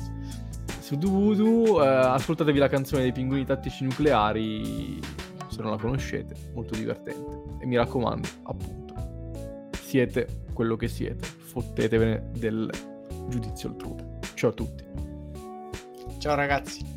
su 0.80 0.96
Voodoo, 0.96 1.84
eh, 1.84 1.88
ascoltatevi 1.88 2.60
la 2.60 2.70
canzone 2.70 3.02
dei 3.02 3.12
pinguini 3.12 3.44
tattici 3.44 3.84
nucleari 3.84 5.00
se 5.56 5.62
non 5.62 5.72
la 5.72 5.78
conoscete, 5.78 6.36
molto 6.54 6.76
divertente. 6.76 7.44
E 7.60 7.66
mi 7.66 7.78
raccomando, 7.78 8.28
appunto, 8.44 8.94
siete 9.82 10.44
quello 10.54 10.76
che 10.76 10.90
siete, 10.90 11.26
fottetevene 11.26 12.32
del 12.38 12.70
giudizio 13.30 13.70
altrui. 13.70 14.04
Ciao 14.34 14.50
a 14.50 14.54
tutti. 14.54 14.84
Ciao 16.18 16.36
ragazzi. 16.36 16.95